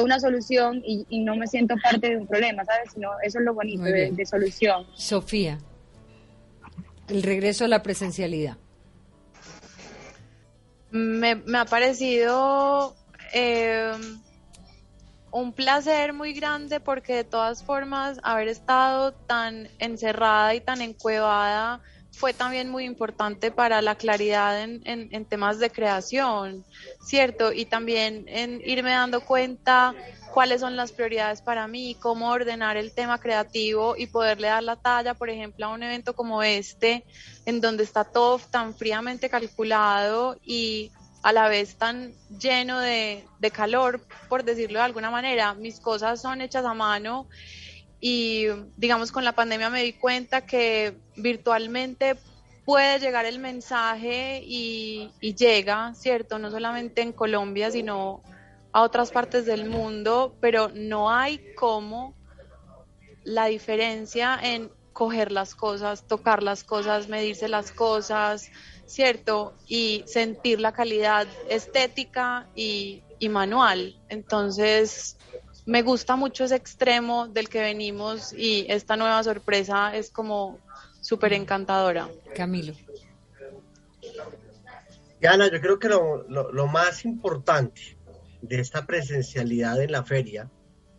una 0.00 0.18
solución 0.18 0.82
y, 0.86 1.04
no 1.20 1.36
me 1.36 1.46
siento 1.46 1.74
parte 1.82 2.08
de 2.08 2.16
un 2.16 2.26
problema, 2.26 2.64
¿sabes? 2.64 2.92
Sino 2.94 3.10
eso 3.22 3.40
es 3.40 3.44
lo 3.44 3.52
bonito 3.52 3.82
de, 3.82 4.24
solución. 4.24 4.86
Sofía, 4.94 5.58
el 7.08 7.22
regreso 7.22 7.66
a 7.66 7.68
la 7.68 7.82
presencialidad. 7.82 8.56
Me, 10.90 11.42
ha 11.56 11.64
parecido 11.64 12.96
eh, 13.32 13.92
un 15.30 15.52
placer 15.52 16.12
muy 16.12 16.32
grande 16.32 16.80
porque 16.80 17.14
de 17.14 17.24
todas 17.24 17.64
formas 17.64 18.18
haber 18.22 18.48
estado 18.48 19.12
tan 19.12 19.68
encerrada 19.78 20.54
y 20.54 20.60
tan 20.60 20.80
encuevada 20.80 21.80
fue 22.12 22.34
también 22.34 22.68
muy 22.68 22.84
importante 22.84 23.50
para 23.50 23.80
la 23.82 23.94
claridad 23.94 24.62
en, 24.62 24.82
en, 24.84 25.24
temas 25.24 25.58
de 25.58 25.70
creación, 25.70 26.64
¿cierto? 27.02 27.52
Y 27.52 27.64
también 27.64 28.24
en 28.28 28.60
irme 28.64 28.90
dando 28.90 29.20
cuenta 29.22 29.94
cuáles 30.32 30.60
son 30.60 30.76
las 30.76 30.92
prioridades 30.92 31.40
para 31.40 31.66
mí, 31.66 31.96
cómo 32.00 32.30
ordenar 32.30 32.76
el 32.76 32.92
tema 32.92 33.18
creativo 33.18 33.96
y 33.96 34.06
poderle 34.06 34.48
dar 34.48 34.62
la 34.62 34.76
talla, 34.76 35.14
por 35.14 35.30
ejemplo, 35.30 35.66
a 35.66 35.70
un 35.70 35.82
evento 35.82 36.14
como 36.14 36.42
este, 36.42 37.04
en 37.46 37.60
donde 37.60 37.84
está 37.84 38.04
todo 38.04 38.38
tan 38.38 38.74
fríamente 38.74 39.30
calculado 39.30 40.36
y 40.44 40.90
a 41.22 41.32
la 41.32 41.48
vez 41.48 41.76
tan 41.76 42.12
lleno 42.38 42.78
de, 42.80 43.24
de 43.38 43.50
calor, 43.50 44.00
por 44.28 44.44
decirlo 44.44 44.78
de 44.78 44.84
alguna 44.84 45.10
manera. 45.10 45.54
Mis 45.54 45.80
cosas 45.80 46.20
son 46.20 46.40
hechas 46.40 46.64
a 46.64 46.74
mano 46.74 47.28
y 48.00 48.46
digamos 48.76 49.12
con 49.12 49.24
la 49.24 49.32
pandemia 49.32 49.70
me 49.70 49.82
di 49.82 49.92
cuenta 49.92 50.46
que 50.46 50.96
virtualmente 51.16 52.16
puede 52.64 52.98
llegar 52.98 53.26
el 53.26 53.38
mensaje 53.38 54.42
y, 54.44 55.10
llega, 55.20 55.92
¿cierto? 55.94 56.38
No 56.38 56.50
solamente 56.50 57.02
en 57.02 57.12
Colombia, 57.12 57.70
sino 57.70 58.22
a 58.72 58.82
otras 58.82 59.10
partes 59.10 59.44
del 59.44 59.68
mundo, 59.68 60.36
pero 60.40 60.70
no 60.72 61.10
hay 61.10 61.40
como 61.54 62.14
la 63.24 63.46
diferencia 63.46 64.38
en 64.40 64.70
coger 64.92 65.32
las 65.32 65.54
cosas, 65.54 66.06
tocar 66.06 66.42
las 66.42 66.62
cosas, 66.62 67.08
medirse 67.08 67.48
las 67.48 67.72
cosas, 67.72 68.50
¿cierto? 68.86 69.54
Y 69.66 70.04
sentir 70.06 70.60
la 70.60 70.72
calidad 70.72 71.26
estética 71.48 72.46
y, 72.54 73.02
manual. 73.28 73.98
Entonces, 74.08 75.16
me 75.70 75.82
gusta 75.82 76.16
mucho 76.16 76.42
ese 76.42 76.56
extremo 76.56 77.28
del 77.28 77.48
que 77.48 77.60
venimos 77.60 78.32
y 78.32 78.66
esta 78.68 78.96
nueva 78.96 79.22
sorpresa 79.22 79.94
es 79.94 80.10
como 80.10 80.58
súper 81.00 81.32
encantadora. 81.32 82.08
Camilo. 82.34 82.74
Ana, 85.22 85.48
yo 85.48 85.60
creo 85.60 85.78
que 85.78 85.88
lo, 85.88 86.24
lo, 86.28 86.66
más 86.66 87.04
importante 87.04 87.96
de 88.42 88.58
esta 88.58 88.84
presencialidad 88.84 89.80
en 89.80 89.92
la 89.92 90.02
feria 90.02 90.50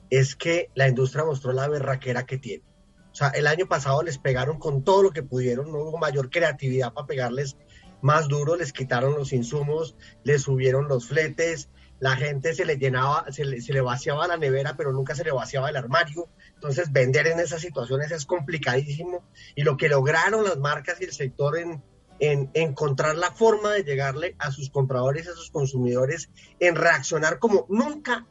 es 0.09 0.37
que 0.37 0.69
la 0.73 0.87
industria 0.87 1.25
mostró 1.25 1.51
la 1.51 1.67
berraquera 1.67 2.25
que 2.25 2.37
tiene. 2.37 2.63
O 3.11 3.15
sea, 3.15 3.27
el 3.29 3.47
año 3.47 3.67
pasado 3.67 4.01
les 4.03 4.19
pegaron 4.19 4.57
con 4.57 4.85
todo 4.85 5.03
lo 5.03 5.11
que 5.11 5.21
pudieron, 5.21 5.69
no 5.69 5.79
hubo 5.79 5.97
mayor 5.97 6.29
creatividad 6.29 6.93
para 6.93 7.07
pegarles 7.07 7.57
más 8.01 8.29
duro, 8.29 8.55
les 8.55 8.71
quitaron 8.71 9.15
los 9.15 9.33
insumos, 9.33 9.97
les 10.23 10.43
subieron 10.43 10.87
los 10.87 11.07
fletes, 11.07 11.67
la 12.01 12.15
gente 12.15 12.55
se 12.55 12.65
le 12.65 12.77
llenaba, 12.77 13.31
se 13.31 13.45
le, 13.45 13.61
se 13.61 13.73
le, 13.73 13.79
vaciaba 13.79 14.27
la 14.27 14.35
nevera, 14.35 14.75
pero 14.75 14.91
nunca 14.91 15.13
se 15.13 15.23
le 15.23 15.31
vaciaba 15.31 15.69
el 15.69 15.77
armario. 15.77 16.29
Entonces, 16.55 16.91
vender 16.91 17.27
en 17.27 17.39
esas 17.39 17.61
situaciones 17.61 18.09
es 18.09 18.25
complicadísimo. 18.25 19.23
Y 19.53 19.61
lo 19.61 19.77
que 19.77 19.87
lograron 19.87 20.43
las 20.43 20.57
marcas 20.57 20.99
y 20.99 21.03
el 21.03 21.13
sector 21.13 21.59
en, 21.59 21.83
en 22.17 22.49
encontrar 22.55 23.15
la 23.17 23.31
forma 23.31 23.73
de 23.73 23.83
llegarle 23.83 24.35
a 24.39 24.49
sus 24.49 24.71
compradores, 24.71 25.27
a 25.27 25.35
sus 25.35 25.51
consumidores, 25.51 26.31
en 26.59 26.75
reaccionar 26.75 27.37
como 27.37 27.67
nunca 27.69 28.25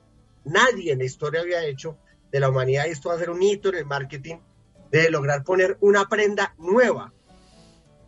nadie 0.44 0.90
en 0.90 0.98
la 0.98 1.04
historia 1.04 1.40
había 1.40 1.64
hecho 1.64 1.96
de 2.32 2.40
la 2.40 2.48
humanidad. 2.48 2.86
Y 2.88 2.90
esto 2.90 3.10
va 3.10 3.14
a 3.14 3.18
ser 3.20 3.30
un 3.30 3.40
hito 3.40 3.68
en 3.68 3.76
el 3.76 3.86
marketing, 3.86 4.38
de 4.90 5.10
lograr 5.10 5.44
poner 5.44 5.78
una 5.80 6.08
prenda 6.08 6.56
nueva 6.58 7.12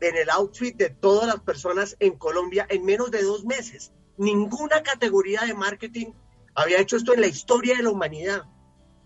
en 0.00 0.16
el 0.16 0.28
outfit 0.31 0.76
de 0.76 0.90
todas 0.90 1.28
las 1.28 1.38
personas 1.38 1.97
en 2.00 2.19
Colombia 2.19 2.66
en 2.69 2.85
menos 2.85 3.12
de 3.12 3.23
dos 3.23 3.45
meses 3.45 3.92
Ninguna 4.23 4.85
categoría 4.85 5.41
de 5.41 5.52
marketing 5.52 6.12
había 6.55 6.81
hecho 6.81 6.97
esto 6.97 7.12
en 7.12 7.23
la 7.23 7.26
historia 7.26 7.76
de 7.76 7.83
la 7.83 7.91
humanidad. 7.91 8.45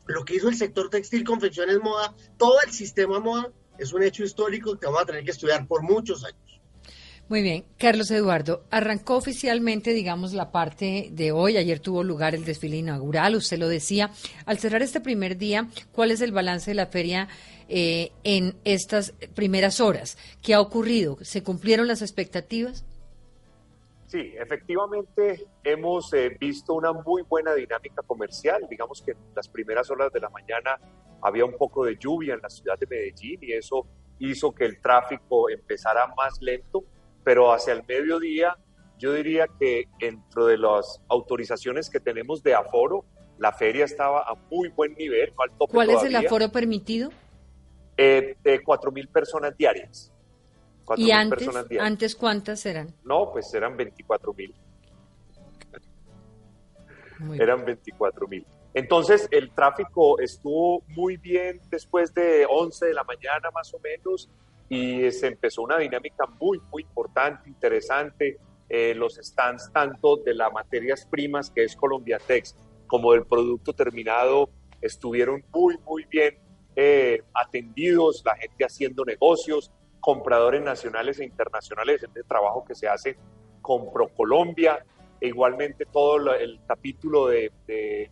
Lo 0.05 0.27
que 0.27 0.35
hizo 0.35 0.51
el 0.51 0.57
sector 0.57 0.91
textil, 0.91 1.25
confecciones, 1.25 1.79
moda, 1.83 2.15
todo 2.37 2.59
el 2.67 2.71
sistema 2.71 3.19
moda 3.19 3.51
es 3.79 3.95
un 3.95 4.03
hecho 4.03 4.25
histórico 4.25 4.79
que 4.79 4.85
vamos 4.85 5.01
a 5.01 5.07
tener 5.07 5.25
que 5.25 5.31
estudiar 5.31 5.67
por 5.67 5.83
muchos 5.83 6.23
años. 6.23 6.61
Muy 7.31 7.41
bien, 7.41 7.65
Carlos 7.79 8.11
Eduardo, 8.11 8.67
arrancó 8.71 9.17
oficialmente, 9.17 9.95
digamos, 9.95 10.35
la 10.35 10.53
parte 10.53 11.09
de 11.11 11.33
hoy. 11.33 11.57
Ayer 11.57 11.81
tuvo 11.81 12.05
lugar 12.05 12.35
el 12.35 12.45
desfile 12.45 12.77
inaugural, 12.77 13.37
usted 13.37 13.59
lo 13.59 13.69
decía. 13.69 14.11
Al 14.45 14.59
cerrar 14.59 14.83
este 14.83 15.01
primer 15.01 15.39
día, 15.39 15.71
¿cuál 15.93 16.11
es 16.11 16.21
el 16.21 16.33
balance 16.33 16.73
de 16.73 16.75
la 16.75 16.89
feria 16.89 17.27
eh, 17.71 18.13
en 18.23 18.55
estas 18.65 19.15
primeras 19.35 19.81
horas? 19.81 20.19
¿Qué 20.43 20.53
ha 20.53 20.61
ocurrido? 20.61 21.17
¿Se 21.23 21.43
cumplieron 21.43 21.89
las 21.89 22.03
expectativas? 22.03 22.85
Sí, 24.07 24.35
efectivamente 24.39 25.47
hemos 25.65 26.13
eh, 26.15 26.37
visto 26.39 26.75
una 26.75 26.93
muy 26.93 27.23
buena 27.23 27.55
dinámica 27.55 28.03
comercial. 28.03 28.67
Digamos 28.71 29.03
que 29.03 29.13
en 29.13 29.19
las 29.35 29.49
primeras 29.49 29.91
horas 29.91 30.13
de 30.13 30.21
la 30.21 30.31
mañana 30.31 30.79
había 31.21 31.45
un 31.45 31.57
poco 31.57 31.85
de 31.85 31.97
lluvia 31.97 32.35
en 32.35 32.41
la 32.41 32.49
ciudad 32.49 32.79
de 32.79 32.87
Medellín 32.87 33.39
y 33.43 33.53
eso 33.53 33.87
hizo 34.19 34.53
que 34.55 34.65
el 34.65 34.81
tráfico 34.81 35.51
empezara 35.51 36.07
más 36.17 36.41
lento, 36.41 36.85
pero 37.25 37.53
hacia 37.53 37.73
el 37.73 37.85
mediodía 37.85 38.57
yo 38.99 39.13
diría 39.13 39.47
que 39.59 39.89
dentro 39.99 40.47
de 40.47 40.57
las 40.57 41.03
autorizaciones 41.09 41.91
que 41.91 42.01
tenemos 42.01 42.43
de 42.43 42.55
aforo, 42.55 43.05
la 43.39 43.53
feria 43.53 43.85
estaba 43.85 44.23
a 44.23 44.35
muy 44.51 44.69
buen 44.69 44.95
nivel. 44.95 45.35
¿Cuál 45.69 45.91
es 45.91 46.03
el 46.03 46.17
aforo 46.17 46.51
permitido? 46.51 47.11
Eh, 47.99 48.37
de 48.43 48.63
4.000 48.63 49.09
personas 49.09 49.57
diarias. 49.57 50.13
¿Y 50.97 51.11
antes, 51.11 51.49
antes 51.81 52.15
cuántas 52.15 52.65
eran? 52.67 52.95
No, 53.05 53.31
pues 53.33 53.53
eran 53.55 53.77
24 53.77 54.33
mil. 54.35 54.55
Eran 57.39 57.65
24 57.65 58.29
mil. 58.29 58.47
Entonces 58.75 59.27
el 59.31 59.51
tráfico 59.53 60.19
estuvo 60.21 60.83
muy 60.89 61.17
bien 61.17 61.61
después 61.71 62.13
de 62.13 62.47
11 62.49 62.87
de 62.87 62.95
la 62.95 63.05
mañana 63.05 63.51
más 63.55 63.73
o 63.73 63.81
menos 63.81 64.29
y 64.69 65.11
se 65.13 65.29
empezó 65.29 65.63
una 65.63 65.79
dinámica 65.79 66.27
muy, 66.27 66.61
muy 66.71 66.83
importante, 66.83 67.49
interesante. 67.49 68.39
Eh, 68.69 68.95
los 68.95 69.15
stands 69.15 69.73
tanto 69.73 70.17
de 70.17 70.35
las 70.35 70.53
materias 70.53 71.07
primas 71.09 71.51
que 71.51 71.65
es 71.65 71.77
Colombiatex 71.77 72.57
como 72.87 73.13
del 73.13 73.25
producto 73.25 73.73
terminado 73.73 74.51
estuvieron 74.81 75.45
muy, 75.53 75.79
muy 75.87 76.05
bien 76.05 76.39
eh, 76.75 77.23
atendidos, 77.33 78.23
la 78.25 78.37
gente 78.37 78.65
haciendo 78.65 79.05
negocios, 79.05 79.73
compradores 80.07 80.63
nacionales 80.63 81.19
e 81.19 81.25
internacionales, 81.25 82.01
el 82.15 82.25
trabajo 82.27 82.65
que 82.65 82.77
se 82.77 82.87
hace 82.87 83.17
con 83.61 83.93
ProColombia, 83.93 84.87
e 85.21 85.27
igualmente 85.27 85.85
todo 85.85 86.33
el 86.33 86.61
capítulo 86.65 87.27
de, 87.27 87.51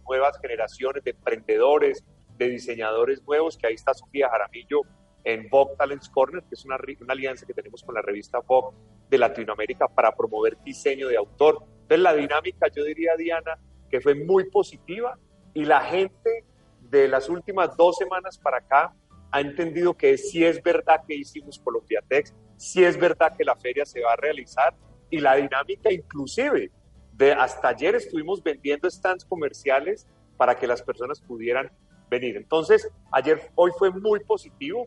nuevas 0.05 0.37
generaciones 0.41 1.05
de 1.05 1.13
emprendedores, 1.13 2.03
de 2.37 2.49
diseñadores 2.49 3.23
nuevos, 3.25 3.57
que 3.57 3.69
ahí 3.69 3.75
está 3.75 3.95
Sofía 3.95 4.29
Jaramillo 4.29 4.81
en 5.23 5.49
Vogue 5.49 5.77
Talents 5.79 6.09
Corner, 6.09 6.43
que 6.43 6.57
es 6.57 6.65
una, 6.65 6.79
una 7.01 7.13
alianza 7.13 7.47
que 7.47 7.55
tenemos 7.55 7.85
con 7.85 7.95
la 7.95 8.03
revista 8.03 8.41
Vogue 8.41 8.77
de 9.09 9.17
Latinoamérica 9.17 9.87
para 9.87 10.11
promover 10.17 10.59
diseño 10.65 11.07
de 11.07 11.17
autor. 11.17 11.63
Entonces 11.83 12.01
la 12.01 12.13
dinámica, 12.13 12.67
yo 12.75 12.83
diría, 12.83 13.13
Diana, 13.17 13.57
que 13.89 14.01
fue 14.01 14.17
muy 14.17 14.51
positiva 14.51 15.17
y 15.53 15.65
la 15.65 15.81
gente 15.83 16.45
de 16.91 17.07
las 17.07 17.29
últimas 17.29 17.77
dos 17.77 17.99
semanas 17.99 18.37
para 18.37 18.59
acá 18.59 18.93
ha 19.35 19.41
entendido 19.41 19.95
que 19.95 20.17
sí 20.17 20.45
es 20.45 20.63
verdad 20.63 21.01
que 21.09 21.17
hicimos 21.17 21.59
Colombiatex, 21.59 22.33
sí 22.57 22.85
es 22.85 22.97
verdad 22.97 23.37
que 23.37 23.43
la 23.43 23.57
feria 23.57 23.85
se 23.85 24.01
va 24.01 24.13
a 24.13 24.17
realizar 24.17 24.77
y 25.11 25.19
la 25.19 25.35
dinámica 25.35 25.93
inclusive 25.93 26.71
de 27.15 27.33
hasta 27.33 27.67
ayer 27.67 27.97
estuvimos 27.97 28.41
vendiendo 28.45 28.89
stands 28.89 29.25
comerciales 29.25 30.07
para 30.37 30.55
que 30.55 30.69
las 30.69 30.83
personas 30.83 31.21
pudieran 31.21 31.69
venir. 32.09 32.37
Entonces, 32.37 32.89
ayer, 33.11 33.51
hoy 33.57 33.73
fue 33.77 33.91
muy 33.91 34.21
positivo. 34.21 34.87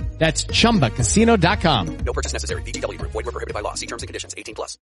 That's 0.21 0.45
chumbacasino.com. 0.45 1.97
No 2.05 2.13
purchase 2.13 2.31
necessary. 2.31 2.61
BGW. 2.61 3.01
Void 3.01 3.25
were 3.25 3.31
prohibited 3.31 3.55
by 3.55 3.61
law. 3.61 3.73
See 3.73 3.87
terms 3.87 4.03
and 4.03 4.07
conditions 4.07 4.35
18 4.37 4.53
plus. 4.53 4.77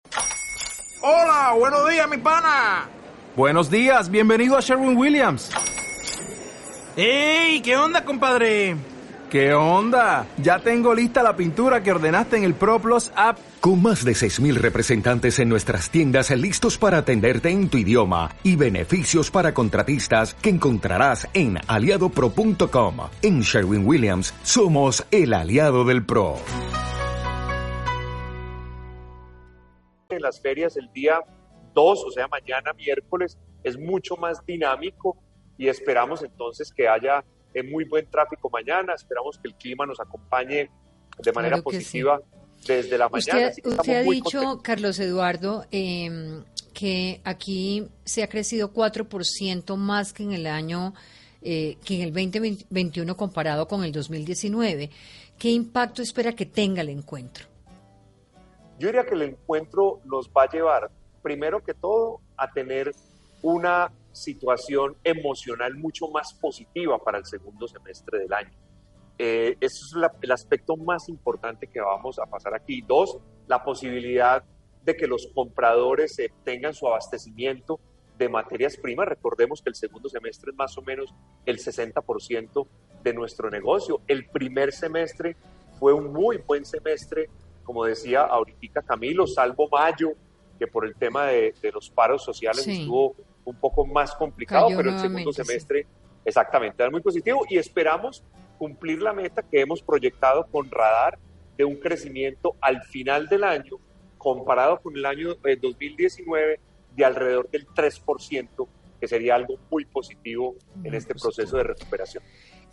Hola, 1.03 1.59
buenos 1.59 1.91
días, 1.91 2.09
mi 2.09 2.19
pana. 2.19 2.89
Buenos 3.35 3.69
días, 3.69 4.09
bienvenido 4.11 4.57
a 4.57 4.61
Sherwin 4.61 4.97
Williams. 4.97 5.51
¡Ey! 6.97 7.61
¿Qué 7.63 7.77
onda, 7.77 8.05
compadre? 8.05 8.77
¿Qué 9.31 9.53
onda? 9.53 10.27
Ya 10.39 10.61
tengo 10.61 10.95
lista 10.95 11.23
la 11.23 11.35
pintura 11.35 11.83
que 11.83 11.91
ordenaste 11.93 12.37
en 12.37 12.45
el 12.45 12.55
ProPlus 12.55 13.13
app. 13.17 13.39
Con 13.61 13.83
más 13.83 14.05
de 14.05 14.13
6.000 14.13 14.55
representantes 14.57 15.39
en 15.39 15.49
nuestras 15.49 15.91
tiendas 15.91 16.31
listos 16.31 16.79
para 16.79 16.99
atenderte 16.99 17.51
en 17.51 17.69
tu 17.69 17.79
idioma 17.79 18.31
y 18.43 18.57
beneficios 18.57 19.31
para 19.31 19.55
contratistas 19.55 20.35
que 20.35 20.51
encontrarás 20.51 21.29
en 21.35 21.59
aliadopro.com. 21.67 22.97
En 23.23 23.41
Sherwin 23.41 23.87
Williams 23.87 24.35
somos 24.43 25.05
el 25.11 25.35
aliado 25.35 25.85
del 25.85 26.05
PRO. 26.05 26.37
En 30.11 30.23
las 30.23 30.41
ferias 30.41 30.77
el 30.77 30.93
día 30.93 31.19
2, 31.75 32.05
o 32.05 32.11
sea, 32.11 32.29
mañana 32.29 32.73
miércoles, 32.75 33.39
es 33.65 33.79
mucho 33.79 34.17
más 34.17 34.45
dinámico 34.47 35.17
y 35.59 35.69
esperamos 35.69 36.23
entonces 36.23 36.73
que 36.73 36.89
haya 36.89 37.25
eh, 37.55 37.63
muy 37.63 37.85
buen 37.85 38.07
tráfico 38.11 38.51
mañana, 38.51 38.95
esperamos 38.95 39.39
que 39.39 39.49
el 39.49 39.55
clima 39.55 39.87
nos 39.87 40.01
acompañe 40.01 40.71
de 41.19 41.33
manera 41.33 41.63
positiva 41.63 42.21
desde 42.67 42.99
la 42.99 43.09
mañana. 43.09 43.53
Usted, 43.65 43.97
ha 43.97 44.03
dicho, 44.03 44.61
Carlos 44.63 44.99
Eduardo, 44.99 45.65
eh, 45.71 46.43
que 46.75 47.21
aquí 47.25 47.89
se 48.05 48.23
ha 48.23 48.29
crecido 48.29 48.73
4% 48.73 49.77
más 49.77 50.13
que 50.13 50.25
en 50.25 50.33
el 50.33 50.47
año, 50.47 50.95
eh, 51.43 51.77
que 51.85 51.97
en 51.97 52.03
el 52.03 52.13
2021 52.13 53.17
comparado 53.17 53.69
con 53.69 53.85
el 53.85 53.93
2019. 53.93 54.91
¿Qué 55.39 55.51
impacto 55.51 56.03
espera 56.03 56.33
que 56.33 56.47
tenga 56.47 56.83
el 56.83 56.89
encuentro? 56.89 57.47
Yo 58.79 58.89
diría 58.89 59.05
que 59.05 59.15
el 59.15 59.23
encuentro 59.23 60.01
nos 60.05 60.29
va 60.29 60.45
a 60.45 60.51
llevar, 60.51 60.91
primero 61.23 61.63
que 61.63 61.75
todo, 61.75 62.21
a 62.37 62.51
tener 62.51 62.93
una 63.43 63.93
situación 64.15 64.97
emocional 65.05 65.75
mucho 65.77 66.09
más 66.09 66.35
positiva 66.35 66.99
para 66.99 67.19
el 67.19 67.27
segundo 67.27 67.67
semestre 67.69 68.21
del 68.21 68.33
año. 68.33 68.53
Eh, 69.19 69.57
eso 69.61 69.85
es 69.87 70.11
el 70.23 70.33
aspecto 70.33 70.77
más 70.77 71.09
importante 71.09 71.67
que 71.67 71.81
vamos 71.81 72.19
a 72.19 72.27
pasar 72.27 72.55
aquí. 72.55 72.83
Dos, 72.83 73.19
la 73.47 73.63
posibilidad 73.63 74.45
de 74.85 74.97
que 74.97 75.07
los 75.07 75.29
compradores 75.35 76.17
tengan 76.45 76.75
su 76.75 76.87
abastecimiento 76.87 77.81
de 78.19 78.29
materias 78.29 78.77
primas. 78.77 79.09
Recordemos 79.09 79.63
que 79.63 79.71
el 79.71 79.75
segundo 79.75 80.09
semestre 80.09 80.51
es 80.51 80.57
más 80.57 80.77
o 80.79 80.83
menos 80.83 81.13
el 81.47 81.59
60% 81.59 82.67
de 83.03 83.15
nuestro 83.15 83.51
negocio. 83.51 84.01
El 84.07 84.27
primer 84.27 84.73
semestre 84.73 85.37
fue 85.79 85.93
un 85.93 86.13
muy 86.13 86.39
buen 86.39 86.65
semestre, 86.65 87.29
como 87.65 87.85
decía 87.85 88.23
ahorita 88.23 88.83
Camilo, 88.83 89.27
salvo 89.27 89.69
mayo, 89.69 90.13
que 90.59 90.67
por 90.67 90.87
el 90.87 90.95
tema 90.95 91.27
de, 91.27 91.55
los 91.73 91.91
paros 91.91 92.23
sociales 92.23 92.67
estuvo 92.67 93.17
un 93.45 93.57
poco 93.57 93.87
más 93.87 94.15
complicado, 94.15 94.69
pero 94.77 94.91
el 94.91 94.99
segundo 94.99 95.33
semestre 95.33 95.87
exactamente 96.25 96.83
era 96.83 96.91
muy 96.91 97.01
positivo 97.01 97.45
y 97.49 97.59
esperamos 97.59 98.25
cumplir 98.59 99.03
la 99.03 99.13
meta 99.13 99.43
que 99.43 99.61
hemos 99.61 99.83
proyectado 99.83 100.47
con 100.47 100.71
Radar 100.71 101.19
de 101.57 101.65
un 101.65 101.77
crecimiento 101.77 102.57
al 102.61 102.83
final 102.83 103.29
del 103.29 103.45
año 103.45 103.77
comparado 104.19 104.81
con 104.81 104.97
el 104.97 105.05
año 105.05 105.35
2019 105.35 106.55
eh, 106.55 106.61
de 106.97 107.05
alrededor 107.05 107.51
del 107.51 107.67
3%, 107.67 108.69
que 109.01 109.09
sería 109.09 109.35
algo 109.35 109.57
muy 109.71 109.85
positivo 109.85 110.55
en 110.83 110.95
este 110.95 111.15
proceso 111.15 111.57
de 111.59 111.65
recuperación. 111.65 112.25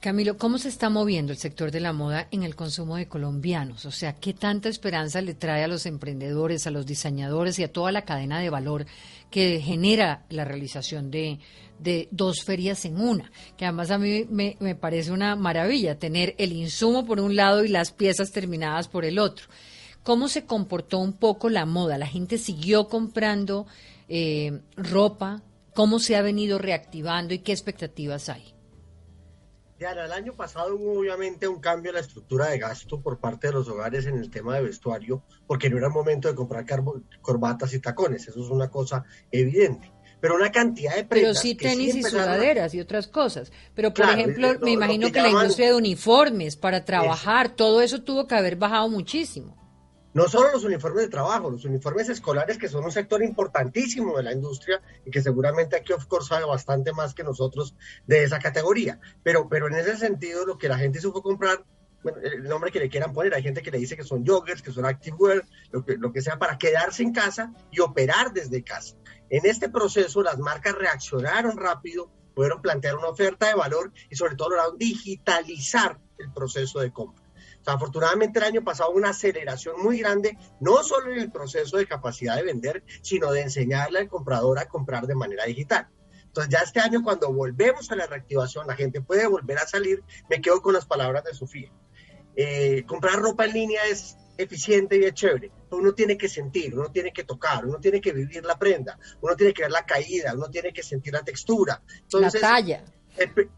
Camilo, 0.01 0.35
¿cómo 0.35 0.57
se 0.57 0.67
está 0.67 0.89
moviendo 0.89 1.31
el 1.31 1.37
sector 1.37 1.69
de 1.69 1.79
la 1.79 1.93
moda 1.93 2.27
en 2.31 2.41
el 2.41 2.55
consumo 2.55 2.95
de 2.95 3.07
colombianos? 3.07 3.85
O 3.85 3.91
sea, 3.91 4.15
¿qué 4.15 4.33
tanta 4.33 4.67
esperanza 4.67 5.21
le 5.21 5.35
trae 5.35 5.63
a 5.63 5.67
los 5.67 5.85
emprendedores, 5.85 6.65
a 6.65 6.71
los 6.71 6.87
diseñadores 6.87 7.59
y 7.59 7.63
a 7.63 7.71
toda 7.71 7.91
la 7.91 8.01
cadena 8.03 8.39
de 8.39 8.49
valor 8.49 8.87
que 9.29 9.61
genera 9.61 10.25
la 10.29 10.43
realización 10.43 11.11
de, 11.11 11.37
dos 12.09 12.43
ferias 12.43 12.83
en 12.85 12.99
una? 12.99 13.31
Que 13.55 13.65
además 13.65 13.91
a 13.91 13.99
mí 13.99 14.25
me, 14.27 14.55
parece 14.73 15.11
una 15.11 15.35
maravilla 15.35 15.99
tener 15.99 16.33
el 16.39 16.51
insumo 16.53 17.05
por 17.05 17.19
un 17.19 17.35
lado 17.35 17.63
y 17.63 17.67
las 17.67 17.91
piezas 17.91 18.31
terminadas 18.31 18.87
por 18.87 19.05
el 19.05 19.19
otro. 19.19 19.45
¿Cómo 20.01 20.29
se 20.29 20.45
comportó 20.47 20.97
un 20.97 21.13
poco 21.13 21.47
la 21.47 21.67
moda? 21.67 21.99
¿La 21.99 22.07
gente 22.07 22.39
siguió 22.39 22.87
comprando 22.87 23.67
eh, 24.09 24.61
ropa? 24.75 25.43
¿Cómo 25.75 25.99
se 25.99 26.15
ha 26.15 26.23
venido 26.23 26.57
reactivando 26.57 27.35
y 27.35 27.39
qué 27.39 27.51
expectativas 27.51 28.29
hay? 28.29 28.55
El 29.89 30.11
año 30.11 30.33
pasado 30.33 30.75
hubo 30.75 30.99
obviamente 30.99 31.47
un 31.47 31.59
cambio 31.59 31.89
en 31.89 31.95
la 31.95 32.01
estructura 32.01 32.47
de 32.47 32.59
gasto 32.59 33.01
por 33.01 33.19
parte 33.19 33.47
de 33.47 33.53
los 33.53 33.67
hogares 33.67 34.05
en 34.05 34.17
el 34.17 34.29
tema 34.29 34.55
de 34.55 34.63
vestuario, 34.63 35.23
porque 35.47 35.69
no 35.69 35.77
era 35.77 35.87
el 35.87 35.93
momento 35.93 36.27
de 36.27 36.35
comprar 36.35 36.65
corbatas 37.21 37.73
y 37.73 37.79
tacones, 37.79 38.27
eso 38.27 38.39
es 38.41 38.49
una 38.49 38.69
cosa 38.69 39.03
evidente. 39.31 39.91
Pero 40.19 40.35
una 40.35 40.51
cantidad 40.51 40.95
de 40.95 41.03
prendas. 41.03 41.31
Pero 41.31 41.33
sí 41.33 41.55
tenis 41.55 41.95
y 41.95 42.03
sudaderas 42.03 42.75
y 42.75 42.79
otras 42.79 43.07
cosas. 43.07 43.51
Pero, 43.73 43.91
por 43.91 44.07
ejemplo, 44.07 44.53
me 44.61 44.69
imagino 44.69 45.11
que, 45.11 45.19
la 45.19 45.29
industria 45.29 45.69
de 45.69 45.73
uniformes 45.73 46.55
para 46.55 46.85
trabajar, 46.85 47.55
todo 47.55 47.81
eso 47.81 48.03
tuvo 48.03 48.27
que 48.27 48.35
haber 48.35 48.57
bajado 48.57 48.87
muchísimo 48.87 49.60
no 50.13 50.27
solo 50.27 50.51
los 50.51 50.63
uniformes 50.63 51.03
de 51.03 51.09
trabajo, 51.09 51.49
los 51.49 51.65
uniformes 51.65 52.09
escolares 52.09 52.57
que 52.57 52.67
son 52.67 52.83
un 52.83 52.91
sector 52.91 53.23
importantísimo 53.23 54.17
de 54.17 54.23
la 54.23 54.33
industria 54.33 54.81
y 55.05 55.11
que 55.11 55.21
seguramente 55.21 55.75
aquí 55.75 55.93
of 55.93 56.05
course 56.05 56.29
sabe 56.29 56.45
bastante 56.45 56.91
más 56.91 57.13
que 57.13 57.23
nosotros 57.23 57.75
de 58.07 58.23
esa 58.23 58.39
categoría, 58.39 58.99
pero, 59.23 59.47
pero 59.47 59.67
en 59.67 59.75
ese 59.75 59.95
sentido 59.97 60.45
lo 60.45 60.57
que 60.57 60.67
la 60.67 60.77
gente 60.77 60.99
supo 60.99 61.21
comprar, 61.21 61.63
el 62.23 62.43
nombre 62.43 62.71
que 62.71 62.79
le 62.79 62.89
quieran 62.89 63.13
poner, 63.13 63.33
hay 63.35 63.43
gente 63.43 63.61
que 63.61 63.71
le 63.71 63.77
dice 63.77 63.95
que 63.95 64.03
son 64.03 64.25
joggers, 64.25 64.61
que 64.61 64.71
son 64.71 64.85
activewear, 64.85 65.45
lo 65.71 65.85
que, 65.85 65.97
lo 65.97 66.11
que 66.11 66.21
sea 66.21 66.37
para 66.39 66.57
quedarse 66.57 67.03
en 67.03 67.13
casa 67.13 67.53
y 67.71 67.79
operar 67.79 68.33
desde 68.33 68.63
casa. 68.63 68.95
En 69.29 69.45
este 69.45 69.69
proceso 69.69 70.23
las 70.23 70.39
marcas 70.39 70.75
reaccionaron 70.75 71.57
rápido, 71.57 72.11
pudieron 72.33 72.61
plantear 72.61 72.97
una 72.97 73.07
oferta 73.07 73.47
de 73.47 73.53
valor 73.53 73.93
y 74.09 74.15
sobre 74.15 74.35
todo 74.35 74.49
lograron 74.49 74.77
digitalizar 74.77 75.99
el 76.17 76.33
proceso 76.33 76.79
de 76.79 76.91
compra 76.91 77.20
afortunadamente 77.65 78.39
el 78.39 78.45
año 78.45 78.63
pasado 78.63 78.91
una 78.91 79.09
aceleración 79.09 79.81
muy 79.81 79.99
grande, 79.99 80.37
no 80.59 80.83
solo 80.83 81.11
en 81.11 81.19
el 81.19 81.31
proceso 81.31 81.77
de 81.77 81.87
capacidad 81.87 82.35
de 82.35 82.43
vender, 82.43 82.83
sino 83.01 83.31
de 83.31 83.41
enseñarle 83.41 83.99
al 83.99 84.09
comprador 84.09 84.59
a 84.59 84.67
comprar 84.67 85.07
de 85.07 85.15
manera 85.15 85.45
digital. 85.45 85.87
Entonces 86.25 86.51
ya 86.51 86.59
este 86.59 86.79
año 86.79 87.03
cuando 87.03 87.31
volvemos 87.33 87.91
a 87.91 87.95
la 87.95 88.07
reactivación, 88.07 88.65
la 88.65 88.75
gente 88.75 89.01
puede 89.01 89.27
volver 89.27 89.57
a 89.57 89.67
salir, 89.67 90.03
me 90.29 90.41
quedo 90.41 90.61
con 90.61 90.73
las 90.73 90.85
palabras 90.85 91.23
de 91.25 91.33
Sofía. 91.33 91.71
Eh, 92.35 92.85
comprar 92.87 93.19
ropa 93.19 93.45
en 93.45 93.53
línea 93.53 93.81
es 93.89 94.15
eficiente 94.37 94.97
y 94.97 95.03
es 95.03 95.13
chévere. 95.13 95.51
Uno 95.71 95.93
tiene 95.93 96.17
que 96.17 96.29
sentir, 96.29 96.73
uno 96.73 96.89
tiene 96.89 97.11
que 97.11 97.23
tocar, 97.23 97.65
uno 97.65 97.79
tiene 97.79 97.99
que 97.99 98.13
vivir 98.13 98.45
la 98.45 98.57
prenda, 98.57 98.97
uno 99.21 99.35
tiene 99.35 99.53
que 99.53 99.63
ver 99.63 99.71
la 99.71 99.85
caída, 99.85 100.33
uno 100.33 100.49
tiene 100.49 100.71
que 100.71 100.83
sentir 100.83 101.13
la 101.13 101.23
textura. 101.23 101.81
la 102.13 102.31
talla. 102.31 102.85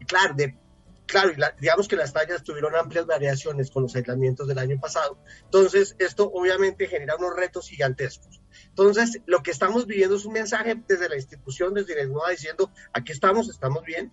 claro, 0.06 0.34
de, 0.34 0.58
claro, 1.06 1.30
y 1.32 1.60
digamos 1.60 1.88
que 1.88 1.96
las 1.96 2.12
tallas 2.12 2.42
tuvieron 2.42 2.74
amplias 2.74 3.06
variaciones 3.06 3.70
con 3.70 3.84
los 3.84 3.94
aislamientos 3.96 4.48
del 4.48 4.58
año 4.58 4.78
pasado. 4.80 5.18
Entonces, 5.44 5.96
esto 5.98 6.30
obviamente 6.32 6.86
genera 6.86 7.16
unos 7.16 7.36
retos 7.36 7.68
gigantescos. 7.68 8.40
Entonces, 8.68 9.20
lo 9.26 9.42
que 9.42 9.50
estamos 9.50 9.86
viviendo 9.86 10.16
es 10.16 10.24
un 10.24 10.32
mensaje 10.32 10.80
desde 10.86 11.08
la 11.08 11.16
institución, 11.16 11.74
desde 11.74 11.92
Inesmoa, 11.92 12.30
diciendo, 12.30 12.70
aquí 12.92 13.12
estamos, 13.12 13.48
estamos 13.48 13.84
bien, 13.84 14.12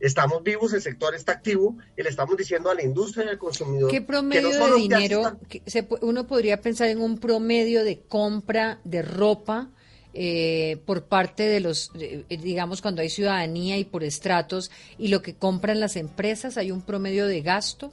estamos 0.00 0.42
vivos, 0.42 0.72
el 0.72 0.82
sector 0.82 1.14
está 1.14 1.32
activo 1.32 1.76
y 1.96 2.02
le 2.02 2.10
estamos 2.10 2.36
diciendo 2.36 2.70
a 2.70 2.74
la 2.74 2.82
industria 2.82 3.26
y 3.26 3.28
al 3.28 3.38
consumidor. 3.38 3.90
¿Qué 3.90 4.02
promedio 4.02 4.50
de 4.50 4.74
dinero? 4.76 5.38
uno 6.02 6.26
podría 6.26 6.60
pensar 6.60 6.88
en 6.88 7.00
un 7.00 7.18
promedio 7.18 7.84
de 7.84 8.02
compra 8.02 8.80
de 8.84 9.02
ropa 9.02 9.70
eh, 10.14 10.80
por 10.86 11.04
parte 11.04 11.42
de 11.42 11.60
los, 11.60 11.90
eh, 11.98 12.24
digamos, 12.28 12.80
cuando 12.80 13.02
hay 13.02 13.10
ciudadanía 13.10 13.76
y 13.78 13.84
por 13.84 14.04
estratos 14.04 14.70
y 14.96 15.08
lo 15.08 15.22
que 15.22 15.34
compran 15.34 15.80
las 15.80 15.96
empresas, 15.96 16.56
¿hay 16.56 16.70
un 16.70 16.82
promedio 16.82 17.26
de 17.26 17.42
gasto? 17.42 17.92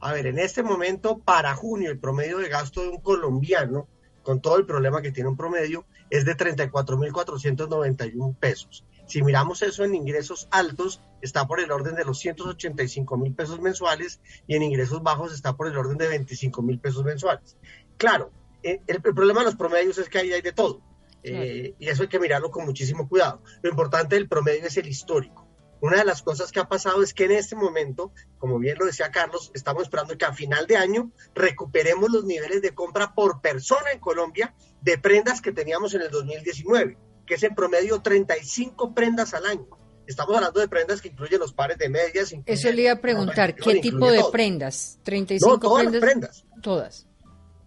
A 0.00 0.12
ver, 0.12 0.26
en 0.26 0.38
este 0.38 0.62
momento, 0.62 1.18
para 1.18 1.54
junio, 1.54 1.90
el 1.90 1.98
promedio 1.98 2.38
de 2.38 2.48
gasto 2.48 2.82
de 2.82 2.88
un 2.88 3.00
colombiano, 3.00 3.88
con 4.22 4.40
todo 4.40 4.56
el 4.56 4.66
problema 4.66 5.02
que 5.02 5.12
tiene 5.12 5.28
un 5.28 5.36
promedio, 5.36 5.84
es 6.10 6.24
de 6.24 6.36
34.491 6.36 8.36
pesos. 8.36 8.84
Si 9.06 9.22
miramos 9.22 9.62
eso 9.62 9.84
en 9.84 9.94
ingresos 9.94 10.48
altos, 10.50 11.00
está 11.20 11.46
por 11.46 11.60
el 11.60 11.70
orden 11.70 11.94
de 11.94 12.04
los 12.04 12.18
185 12.18 13.16
mil 13.16 13.34
pesos 13.34 13.60
mensuales 13.60 14.20
y 14.46 14.54
en 14.54 14.62
ingresos 14.62 15.02
bajos 15.02 15.32
está 15.32 15.56
por 15.56 15.68
el 15.68 15.76
orden 15.76 15.98
de 15.98 16.08
25 16.08 16.62
mil 16.62 16.78
pesos 16.78 17.04
mensuales. 17.04 17.56
Claro, 17.96 18.30
eh, 18.62 18.80
el, 18.86 19.02
problema 19.02 19.40
de 19.40 19.46
los 19.46 19.56
promedios 19.56 19.98
es 19.98 20.08
que 20.08 20.18
ahí 20.18 20.32
hay 20.32 20.42
de 20.42 20.52
todo. 20.52 20.80
Eh, 21.24 21.74
y 21.78 21.88
eso 21.88 22.02
hay 22.02 22.08
que 22.08 22.20
mirarlo 22.20 22.50
con 22.50 22.64
muchísimo 22.64 23.08
cuidado. 23.08 23.42
Lo 23.62 23.70
importante 23.70 24.14
del 24.14 24.28
promedio 24.28 24.66
es 24.66 24.76
el 24.76 24.86
histórico. 24.86 25.48
Una 25.80 25.98
de 25.98 26.04
las 26.04 26.22
cosas 26.22 26.52
que 26.52 26.60
ha 26.60 26.68
pasado 26.68 27.02
es 27.02 27.12
que 27.12 27.24
en 27.24 27.32
este 27.32 27.56
momento, 27.56 28.12
como 28.38 28.58
bien 28.58 28.76
lo 28.78 28.86
decía 28.86 29.10
Carlos, 29.10 29.50
estamos 29.54 29.82
esperando 29.82 30.16
que 30.16 30.24
a 30.24 30.32
final 30.32 30.66
de 30.66 30.76
año 30.76 31.10
recuperemos 31.34 32.10
los 32.10 32.24
niveles 32.24 32.62
de 32.62 32.74
compra 32.74 33.14
por 33.14 33.40
persona 33.40 33.90
en 33.92 34.00
Colombia 34.00 34.54
de 34.80 34.98
prendas 34.98 35.40
que 35.40 35.52
teníamos 35.52 35.94
en 35.94 36.02
el 36.02 36.10
2019 36.10 36.96
que 37.26 37.34
es 37.34 37.42
en 37.42 37.54
promedio 37.54 38.00
35 38.00 38.94
prendas 38.94 39.34
al 39.34 39.46
año. 39.46 39.66
Estamos 40.06 40.36
hablando 40.36 40.60
de 40.60 40.68
prendas 40.68 41.00
que 41.00 41.08
incluyen 41.08 41.40
los 41.40 41.54
pares 41.54 41.78
de 41.78 41.88
medias. 41.88 42.34
Eso 42.44 42.72
le 42.72 42.82
iba 42.82 42.92
a 42.92 43.00
preguntar, 43.00 43.54
¿qué 43.54 43.80
tipo 43.80 44.10
de 44.10 44.22
prendas? 44.30 44.98
35 45.02 45.50
no, 45.50 45.58
todas 45.58 45.82
prendas. 45.84 46.02
Las 46.02 46.10
prendas. 46.10 46.44
Todas. 46.62 47.06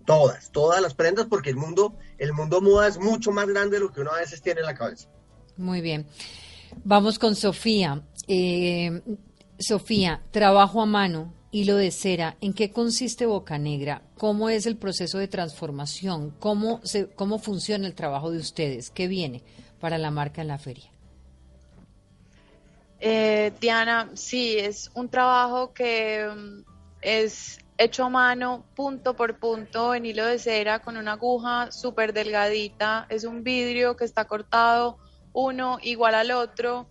Todas, 0.08 0.54
todas 0.54 0.82
las 0.82 0.93
prendas, 0.93 1.26
porque 1.26 1.50
el 1.50 1.58
mundo, 1.58 1.98
el 2.17 2.32
mundo 2.32 2.62
moda 2.62 2.88
es 2.88 2.98
mucho 2.98 3.34
más 3.34 3.46
grande 3.46 3.76
de 3.76 3.84
lo 3.84 3.91
que 3.91 4.00
uno 4.00 4.12
a 4.12 4.20
veces 4.20 4.41
tiene 4.41 4.62
en 4.62 4.65
la 4.65 4.74
cabeza. 4.74 5.10
Muy 5.58 5.82
bien. 5.82 6.08
Vamos 6.86 7.20
con 7.20 7.36
Sofía. 7.36 8.02
Eh, 8.26 9.02
Sofía, 9.60 10.22
trabajo 10.32 10.82
a 10.82 10.86
mano, 10.86 11.34
hilo 11.52 11.76
de 11.76 11.91
cera. 11.91 12.38
¿En 12.39 12.54
qué 12.54 12.72
consiste 12.72 13.26
Boca 13.26 13.58
Negra? 13.58 14.02
¿Cómo 14.17 14.48
es 14.48 14.65
el 14.65 14.78
proceso 14.78 15.17
de 15.17 15.28
transformación? 15.28 16.34
¿Cómo, 16.39 16.80
se, 16.86 17.10
¿Cómo 17.10 17.38
funciona 17.38 17.86
el 17.86 17.93
trabajo 17.93 18.32
de 18.32 18.38
ustedes? 18.38 18.89
¿Qué 18.91 19.10
viene 19.10 19.43
para 19.82 19.98
la 19.98 20.10
marca 20.10 20.41
en 20.41 20.48
la 20.48 20.58
feria? 20.58 20.89
Eh, 23.02 23.52
Diana, 23.60 24.10
sí, 24.13 24.58
es 24.58 24.89
un 24.93 25.10
trabajo 25.10 25.74
que 25.74 26.26
mm, 26.34 26.62
es 27.02 27.60
hecho 27.78 28.06
a 28.06 28.10
mano, 28.10 28.66
punto 28.76 29.16
por 29.16 29.40
punto, 29.40 29.94
en 29.94 30.06
hilo 30.06 30.26
de 30.26 30.40
cera, 30.40 30.80
con 30.80 30.98
una 30.98 31.13
aguja 31.13 31.72
súper 31.72 32.13
delgadita. 32.13 33.06
Es 33.10 33.24
un 33.24 33.44
vidrio 33.44 33.96
que 33.96 34.06
está 34.06 34.26
cortado 34.26 34.98
uno 35.34 35.78
igual 35.82 36.16
al 36.16 36.32
otro 36.32 36.90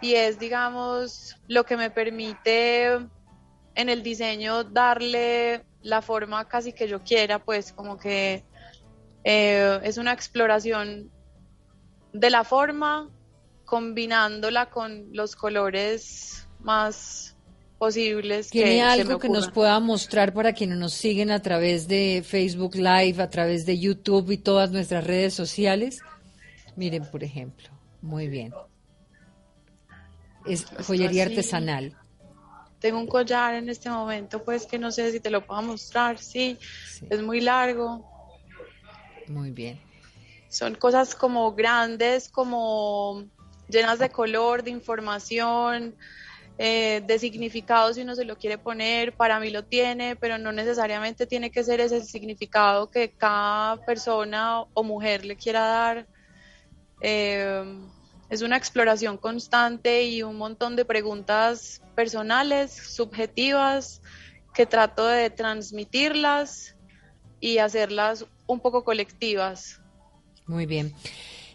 y 0.00 0.14
es, 0.14 0.38
digamos, 0.38 1.36
lo 1.46 1.64
que 1.64 1.76
me 1.76 1.90
permite 1.90 2.94
en 3.74 3.88
el 3.88 4.02
diseño 4.02 4.64
darle 4.64 5.64
la 5.82 6.02
forma 6.02 6.48
casi 6.48 6.72
que 6.72 6.88
yo 6.88 7.02
quiera, 7.02 7.38
pues 7.38 7.72
como 7.72 7.98
que 7.98 8.44
eh, 9.24 9.80
es 9.82 9.98
una 9.98 10.12
exploración 10.12 11.10
de 12.12 12.30
la 12.30 12.44
forma 12.44 13.08
combinándola 13.64 14.70
con 14.70 15.08
los 15.12 15.36
colores 15.36 16.46
más 16.60 17.31
posibles. 17.82 18.50
¿Tiene 18.50 18.80
algo 18.80 19.18
que 19.18 19.28
nos 19.28 19.50
pueda 19.50 19.80
mostrar 19.80 20.32
para 20.32 20.52
quienes 20.52 20.78
nos 20.78 20.94
siguen 20.94 21.32
a 21.32 21.42
través 21.42 21.88
de 21.88 22.22
Facebook 22.24 22.76
Live, 22.76 23.20
a 23.20 23.28
través 23.28 23.66
de 23.66 23.76
YouTube 23.76 24.30
y 24.30 24.36
todas 24.36 24.70
nuestras 24.70 25.02
redes 25.02 25.34
sociales? 25.34 25.98
Miren, 26.76 27.04
por 27.10 27.24
ejemplo, 27.24 27.70
muy 28.00 28.28
bien. 28.28 28.54
Es 30.46 30.64
joyería 30.86 31.24
artesanal. 31.24 31.96
Tengo 32.78 33.00
un 33.00 33.08
collar 33.08 33.54
en 33.54 33.68
este 33.68 33.90
momento, 33.90 34.44
pues 34.44 34.64
que 34.64 34.78
no 34.78 34.92
sé 34.92 35.10
si 35.10 35.18
te 35.18 35.30
lo 35.30 35.44
puedo 35.44 35.60
mostrar. 35.62 36.18
Sí, 36.20 36.56
es 37.10 37.20
muy 37.20 37.40
largo. 37.40 38.08
Muy 39.26 39.50
bien. 39.50 39.80
Son 40.48 40.76
cosas 40.76 41.16
como 41.16 41.52
grandes, 41.52 42.28
como 42.28 43.24
llenas 43.68 43.98
de 43.98 44.08
color, 44.08 44.62
de 44.62 44.70
información, 44.70 45.96
eh, 46.58 47.02
de 47.06 47.18
significado 47.18 47.92
si 47.92 48.02
uno 48.02 48.14
se 48.14 48.24
lo 48.24 48.36
quiere 48.36 48.58
poner. 48.58 49.14
Para 49.14 49.40
mí 49.40 49.50
lo 49.50 49.64
tiene, 49.64 50.16
pero 50.16 50.38
no 50.38 50.52
necesariamente 50.52 51.26
tiene 51.26 51.50
que 51.50 51.64
ser 51.64 51.80
ese 51.80 52.02
significado 52.02 52.90
que 52.90 53.10
cada 53.10 53.84
persona 53.84 54.62
o 54.74 54.82
mujer 54.82 55.24
le 55.24 55.36
quiera 55.36 55.60
dar. 55.60 56.06
Eh, 57.00 57.64
es 58.28 58.42
una 58.42 58.56
exploración 58.56 59.18
constante 59.18 60.04
y 60.04 60.22
un 60.22 60.36
montón 60.36 60.74
de 60.74 60.84
preguntas 60.84 61.82
personales, 61.94 62.72
subjetivas, 62.72 64.00
que 64.54 64.66
trato 64.66 65.06
de 65.06 65.30
transmitirlas 65.30 66.76
y 67.40 67.58
hacerlas 67.58 68.26
un 68.46 68.60
poco 68.60 68.84
colectivas. 68.84 69.80
Muy 70.46 70.66
bien. 70.66 70.94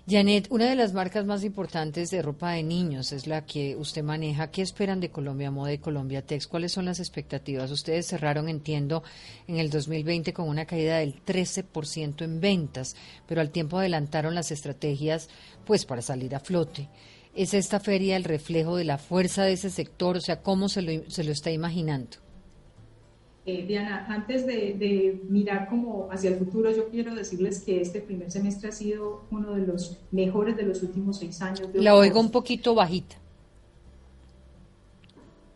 Janet, 0.10 0.48
una 0.52 0.70
de 0.70 0.78
las 0.78 0.94
marcas 0.94 1.26
más 1.26 1.44
importantes 1.44 2.12
de 2.12 2.22
ropa 2.22 2.52
de 2.52 2.64
niños 2.64 3.12
es 3.12 3.28
la 3.28 3.46
que 3.46 3.76
usted 3.76 4.04
maneja. 4.04 4.52
¿Qué 4.52 4.62
esperan 4.62 5.02
de 5.02 5.12
Colombia 5.12 5.52
Moda 5.52 5.74
y 5.74 5.80
Colombia 5.80 6.26
Tex? 6.26 6.48
¿Cuáles 6.48 6.72
son 6.72 6.86
las 6.86 7.02
expectativas? 7.02 7.72
Ustedes 7.72 8.08
cerraron, 8.08 8.48
entiendo, 8.48 9.04
en 9.50 9.58
el 9.58 9.70
2020 9.70 10.32
con 10.32 10.48
una 10.48 10.66
caída 10.66 11.00
del 11.00 11.22
13% 11.26 12.22
en 12.22 12.40
ventas, 12.40 12.96
pero 13.28 13.42
al 13.42 13.50
tiempo 13.50 13.80
adelantaron 13.80 14.34
las 14.34 14.50
estrategias 14.50 15.28
pues 15.66 15.84
para 15.84 16.02
salir 16.02 16.34
a 16.36 16.40
flote. 16.40 16.88
¿Es 17.36 17.54
esta 17.54 17.82
feria 17.82 18.16
el 18.16 18.24
reflejo 18.24 18.78
de 18.78 18.86
la 18.86 18.98
fuerza 18.98 19.44
de 19.44 19.52
ese 19.52 19.70
sector? 19.70 20.16
O 20.16 20.22
sea, 20.22 20.42
¿cómo 20.42 20.70
se 20.70 20.84
lo, 20.84 21.10
se 21.10 21.26
lo 21.26 21.34
está 21.34 21.52
imaginando? 21.52 22.27
Eh, 23.50 23.64
Diana, 23.66 24.06
antes 24.10 24.46
de, 24.46 25.22
mirar 25.30 25.70
como 25.70 26.10
hacia 26.12 26.32
el 26.32 26.36
futuro, 26.36 26.70
yo 26.70 26.90
quiero 26.90 27.16
decirles 27.16 27.62
que 27.62 27.80
este 27.80 28.02
primer 28.02 28.30
semestre 28.30 28.68
ha 28.68 28.74
sido 28.74 29.24
uno 29.32 29.54
de 29.54 29.66
los 29.66 30.00
mejores 30.12 30.58
de 30.58 30.64
los 30.64 30.84
últimos 30.84 31.20
seis 31.20 31.42
años. 31.42 31.62
La 31.74 31.96
oigo 31.96 32.20
un 32.20 32.30
poquito 32.30 32.76
bajita. 32.76 33.16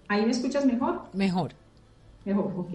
¿Ahí 0.07 0.25
me 0.25 0.31
escuchas 0.31 0.65
mejor? 0.65 1.01
Mejor. 1.11 1.51
Mejor, 2.23 2.53
ok. 2.55 2.69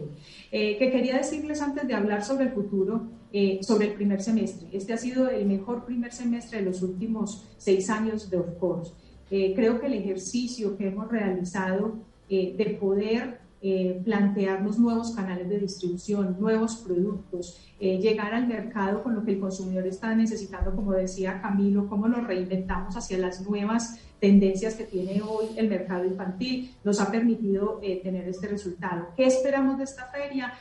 Eh, 0.53 0.77
que 0.77 0.91
quería 0.91 1.17
decirles 1.17 1.63
antes 1.63 1.89
de 1.89 1.95
hablar 1.95 2.23
sobre 2.23 2.45
el 2.45 2.51
futuro, 2.51 3.05
eh, 3.33 3.61
sobre 3.63 3.87
el 3.87 3.95
primer 3.95 4.21
semestre. 4.21 4.69
Este 4.71 4.93
ha 4.93 4.99
sido 4.99 5.31
el 5.31 5.47
mejor 5.47 5.87
primer 5.87 6.13
semestre 6.13 6.59
de 6.59 6.67
los 6.67 6.83
últimos 6.83 7.43
seis 7.57 7.89
años 7.89 8.29
de 8.29 8.37
Of 8.37 8.59
Course. 8.61 8.93
creo 9.31 9.81
que 9.81 9.87
el 9.87 9.95
ejercicio 9.95 10.77
que 10.77 10.89
hemos 10.89 11.11
realizado 11.11 11.95
de 12.29 12.79
poder 12.79 13.46
eh, 13.69 14.01
plantearnos 14.05 14.79
nuevos 14.79 15.11
canales 15.11 15.49
de 15.49 15.59
distribución, 15.59 16.37
nuevos 16.39 16.77
productos, 16.77 17.61
eh, 17.81 17.99
llegar 17.99 18.33
al 18.33 18.47
mercado 18.47 19.03
con 19.03 19.17
lo 19.17 19.25
que 19.25 19.33
el 19.33 19.41
consumidor 19.41 19.89
está 19.89 20.15
necesitando, 20.15 20.73
como 20.77 20.93
decía 20.93 21.43
Camilo, 21.43 21.89
cómo 21.89 22.07
nos 22.07 22.25
reinventamos 22.29 22.97
hacia 22.97 23.19
las 23.19 23.41
nuevas 23.41 23.99
tendencias 24.21 24.77
que 24.77 24.85
tiene 24.85 25.21
hoy 25.21 25.47
el 25.57 25.69
mercado 25.69 26.05
infantil, 26.05 26.77
nos 26.85 27.01
ha 27.01 27.11
permitido 27.11 27.81
eh, 27.83 28.01
tener 28.05 28.29
este 28.29 28.47
resultado. 28.47 29.09
¿Qué 29.17 29.27
esperamos 29.27 29.79
de 29.79 29.85
esta 29.85 30.07
feria? 30.13 30.53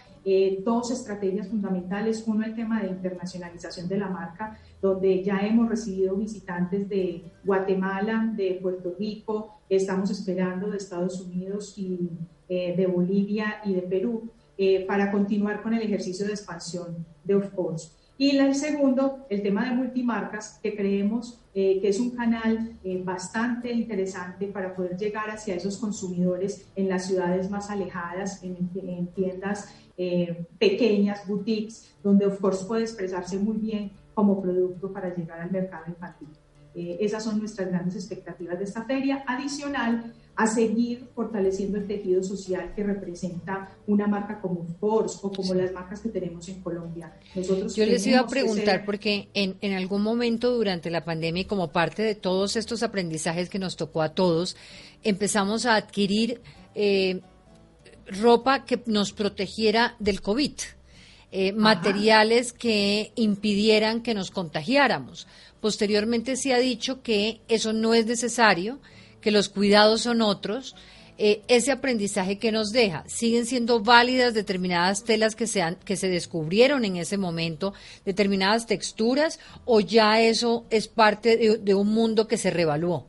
dos 0.66 0.90
estrategias 0.90 1.50
fundamentales. 1.50 2.24
Uno, 2.26 2.44
el 2.44 2.56
tema 2.56 2.82
de 2.82 2.88
internacionalización 2.88 3.88
de 3.88 4.00
la 4.00 4.10
marca, 4.10 4.58
donde 4.82 5.24
ya 5.24 5.38
hemos 5.42 5.70
recibido 5.70 6.16
visitantes 6.16 6.90
de 6.90 7.26
Guatemala, 7.44 8.34
de 8.36 8.58
Puerto 8.60 8.96
Rico, 8.98 9.52
estamos 9.70 10.10
esperando 10.10 10.72
de 10.72 10.78
Estados 10.78 11.22
Unidos 11.22 11.78
y 11.78 12.10
eh, 12.48 12.76
de 12.78 12.86
Bolivia 12.86 13.60
y 13.66 13.74
de 13.74 13.82
Perú, 13.82 14.30
eh, 14.56 14.86
para 14.86 15.12
continuar 15.12 15.64
con 15.64 15.74
el 15.74 15.82
ejercicio 15.82 16.28
de 16.28 16.34
expansión 16.34 17.04
de 17.24 17.34
Of 17.34 17.50
Course. 17.56 17.90
Y 18.20 18.38
el 18.38 18.54
segundo, 18.54 19.26
el 19.32 19.42
tema 19.42 19.68
de 19.68 19.76
multimarcas, 19.76 20.60
que 20.62 20.76
creemos 20.76 21.42
eh, 21.56 21.80
que 21.82 21.90
es 21.90 22.00
un 22.00 22.12
canal 22.12 22.78
bastante 23.04 23.72
interesante 23.74 24.46
para 24.46 24.76
poder 24.76 24.96
llegar 24.96 25.30
hacia 25.32 25.56
esos 25.56 25.78
consumidores 25.78 26.68
en 26.76 26.88
las 26.88 27.08
ciudades 27.08 27.50
más 27.50 27.72
alejadas, 27.72 28.44
en, 28.44 29.08
tiendas 29.16 29.74
pequeñas, 30.60 31.28
boutiques, 31.28 31.96
donde 32.04 32.28
Of 32.28 32.40
Course 32.40 32.66
puede 32.66 32.84
expresarse 32.84 33.40
muy 33.40 33.58
bien 33.58 33.92
como 34.14 34.40
producto 34.40 34.94
para 34.94 35.16
llegar 35.16 35.40
al 35.40 35.52
mercado 35.52 35.86
infantil. 35.88 36.30
esas 36.76 37.24
son 37.24 37.40
nuestras 37.40 37.70
grandes 37.70 37.96
expectativas 37.96 38.60
de 38.60 38.66
esta 38.66 38.84
feria. 38.84 39.24
Adicional 39.26 40.14
a 40.36 40.48
seguir 40.48 41.08
fortaleciendo 41.16 41.78
el 41.78 41.88
tejido 41.88 42.22
social 42.24 42.74
que 42.76 42.84
representa 42.84 43.70
una 43.88 44.08
marca 44.08 44.42
como 44.42 44.66
Force 44.80 45.20
o 45.22 45.32
como 45.32 45.54
las 45.54 45.72
marcas 45.72 46.02
que 46.02 46.10
tenemos 46.10 46.48
en 46.50 46.62
Colombia. 46.62 47.14
Nosotros 47.34 47.76
Yo 47.76 47.86
les 47.86 48.06
iba 48.06 48.20
a 48.20 48.28
preguntar 48.28 48.84
porque 48.86 49.30
en, 49.34 49.58
en 49.62 49.74
algún 49.74 50.02
momento 50.02 50.52
durante 50.52 50.90
la 50.90 51.06
pandemia 51.06 51.44
y 51.44 51.46
como 51.46 51.72
parte 51.72 52.04
de 52.04 52.16
todos 52.16 52.56
estos 52.56 52.84
aprendizajes 52.84 53.50
que 53.50 53.60
nos 53.60 53.78
tocó 53.78 54.02
a 54.02 54.10
todos, 54.10 54.58
empezamos 55.04 55.66
a 55.66 55.76
adquirir 55.76 56.42
eh, 56.74 57.22
ropa 58.08 58.66
que 58.66 58.82
nos 58.86 59.14
protegiera 59.14 59.96
del 60.00 60.22
COVID. 60.22 60.54
Eh, 61.38 61.52
materiales 61.52 62.54
que 62.54 63.12
impidieran 63.16 64.02
que 64.02 64.14
nos 64.14 64.32
contagiáramos. 64.32 65.28
Posteriormente 65.60 66.38
se 66.38 66.54
ha 66.54 66.60
dicho 66.60 67.02
que 67.02 67.42
eso 67.50 67.74
no 67.74 67.94
es 67.94 68.06
necesario, 68.06 68.80
que 69.26 69.32
los 69.32 69.50
cuidados 69.50 70.04
son 70.04 70.22
otros. 70.22 70.76
Eh, 71.18 71.42
ese 71.48 71.72
aprendizaje 71.72 72.38
que 72.38 72.52
nos 72.52 72.70
deja, 72.72 73.04
siguen 73.08 73.48
siendo 73.48 73.80
válidas 73.80 74.36
determinadas 74.36 75.04
telas 75.04 75.36
que 75.36 75.48
se, 75.48 75.64
que 75.84 75.96
se 75.96 76.10
descubrieron 76.10 76.86
en 76.86 76.98
ese 76.98 77.18
momento, 77.18 77.74
determinadas 78.06 78.68
texturas, 78.68 79.40
o 79.66 79.80
ya 79.80 80.22
eso 80.22 80.66
es 80.70 80.88
parte 80.88 81.58
de 81.58 81.74
un 81.74 81.92
mundo 81.92 82.28
que 82.28 82.38
se 82.38 82.52
revaluó? 82.52 83.08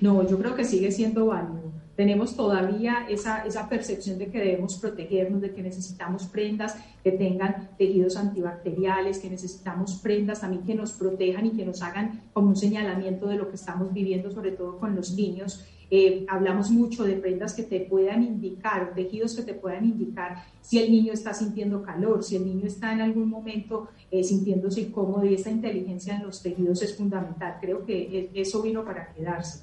No, 0.00 0.28
yo 0.28 0.40
creo 0.40 0.56
que 0.56 0.64
sigue 0.64 0.90
siendo 0.90 1.26
válido 1.26 1.70
tenemos 1.96 2.36
todavía 2.36 3.06
esa, 3.08 3.44
esa 3.46 3.68
percepción 3.68 4.18
de 4.18 4.28
que 4.28 4.38
debemos 4.38 4.76
protegernos, 4.76 5.40
de 5.40 5.52
que 5.52 5.62
necesitamos 5.62 6.26
prendas 6.26 6.76
que 7.02 7.12
tengan 7.12 7.70
tejidos 7.78 8.16
antibacteriales, 8.16 9.18
que 9.18 9.30
necesitamos 9.30 9.94
prendas 10.02 10.42
también 10.42 10.62
que 10.64 10.74
nos 10.74 10.92
protejan 10.92 11.46
y 11.46 11.50
que 11.52 11.64
nos 11.64 11.80
hagan 11.82 12.20
como 12.34 12.48
un 12.48 12.56
señalamiento 12.56 13.26
de 13.28 13.36
lo 13.36 13.48
que 13.48 13.56
estamos 13.56 13.92
viviendo, 13.94 14.30
sobre 14.30 14.52
todo 14.52 14.78
con 14.78 14.94
los 14.94 15.12
niños. 15.12 15.64
Eh, 15.88 16.26
hablamos 16.28 16.70
mucho 16.70 17.04
de 17.04 17.14
prendas 17.14 17.54
que 17.54 17.62
te 17.62 17.80
puedan 17.80 18.22
indicar, 18.24 18.92
tejidos 18.94 19.34
que 19.34 19.42
te 19.42 19.54
puedan 19.54 19.84
indicar 19.84 20.44
si 20.60 20.78
el 20.80 20.90
niño 20.90 21.12
está 21.12 21.32
sintiendo 21.32 21.82
calor, 21.82 22.24
si 22.24 22.36
el 22.36 22.44
niño 22.44 22.66
está 22.66 22.92
en 22.92 23.00
algún 23.00 23.30
momento 23.30 23.88
eh, 24.10 24.24
sintiéndose 24.24 24.80
incómodo 24.80 25.24
y 25.24 25.34
esa 25.34 25.48
inteligencia 25.48 26.16
en 26.16 26.24
los 26.24 26.42
tejidos 26.42 26.82
es 26.82 26.94
fundamental. 26.94 27.56
Creo 27.60 27.86
que 27.86 28.30
eso 28.34 28.60
vino 28.60 28.84
para 28.84 29.14
quedarse. 29.14 29.60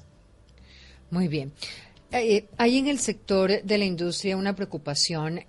Muy 1.10 1.28
bien. 1.28 1.52
Eh, 2.16 2.48
hay 2.58 2.78
en 2.78 2.86
el 2.86 3.00
sector 3.00 3.50
de 3.64 3.76
la 3.76 3.84
industria 3.84 4.36
una 4.36 4.54
preocupación. 4.54 5.40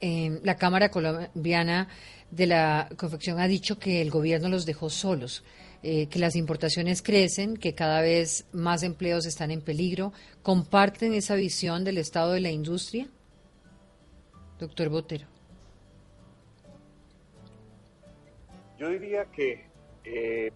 la 0.42 0.56
Cámara 0.56 0.90
Colombiana 0.90 1.90
de 2.32 2.48
la 2.48 2.90
Confección 2.98 3.40
ha 3.40 3.48
dicho 3.48 3.78
que 3.78 4.02
el 4.02 4.10
gobierno 4.10 4.50
los 4.50 4.66
dejó 4.66 4.90
solos, 4.90 5.44
eh, 5.84 6.08
que 6.08 6.18
las 6.18 6.36
importaciones 6.36 7.04
crecen, 7.04 7.56
que 7.56 7.76
cada 7.76 8.02
vez 8.02 8.48
más 8.52 8.82
empleos 8.82 9.28
están 9.28 9.52
en 9.52 9.62
peligro. 9.62 10.12
¿Comparten 10.42 11.14
esa 11.14 11.36
visión 11.36 11.84
del 11.84 12.00
estado 12.00 12.32
de 12.32 12.40
la 12.40 12.50
industria? 12.50 13.08
Doctor 14.58 14.90
Botero. 14.90 15.28
Yo 18.80 18.90
diría 18.90 19.26
que 19.26 19.66
eh, 20.04 20.52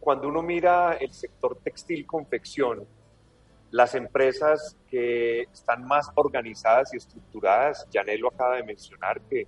cuando 0.00 0.26
uno 0.26 0.42
mira 0.42 0.94
el 0.94 1.12
sector 1.12 1.56
textil-confección, 1.62 2.84
las 3.72 3.94
empresas 3.94 4.76
que 4.86 5.40
están 5.44 5.86
más 5.86 6.10
organizadas 6.14 6.92
y 6.92 6.98
estructuradas, 6.98 7.88
Janet 7.90 8.20
lo 8.20 8.28
acaba 8.28 8.56
de 8.56 8.64
mencionar, 8.64 9.22
que 9.22 9.46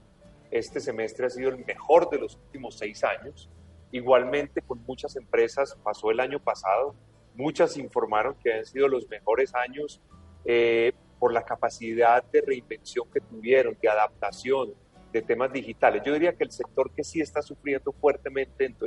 este 0.50 0.80
semestre 0.80 1.26
ha 1.26 1.30
sido 1.30 1.50
el 1.50 1.62
mejor 1.66 2.08
de 2.08 2.18
los 2.18 2.36
últimos 2.36 2.78
seis 2.78 3.04
años. 3.04 3.50
Igualmente 3.92 4.62
con 4.62 4.82
muchas 4.86 5.14
empresas 5.16 5.76
pasó 5.84 6.10
el 6.10 6.20
año 6.20 6.40
pasado, 6.40 6.94
muchas 7.34 7.76
informaron 7.76 8.34
que 8.42 8.54
han 8.54 8.64
sido 8.64 8.88
los 8.88 9.06
mejores 9.10 9.54
años 9.54 10.00
eh, 10.46 10.94
por 11.18 11.30
la 11.30 11.44
capacidad 11.44 12.24
de 12.24 12.40
reinvención 12.40 13.06
que 13.12 13.20
tuvieron, 13.20 13.76
de 13.80 13.88
adaptación, 13.90 14.72
de 15.12 15.20
temas 15.20 15.52
digitales. 15.52 16.02
Yo 16.02 16.14
diría 16.14 16.32
que 16.32 16.44
el 16.44 16.50
sector 16.50 16.90
que 16.92 17.04
sí 17.04 17.20
está 17.20 17.42
sufriendo 17.42 17.92
fuertemente 17.92 18.64
dentro 18.64 18.86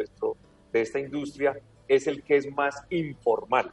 de 0.74 0.82
esta 0.82 1.00
industria 1.00 1.60
es 1.88 2.08
el 2.08 2.24
que 2.24 2.38
es 2.38 2.52
más 2.52 2.84
informal 2.90 3.72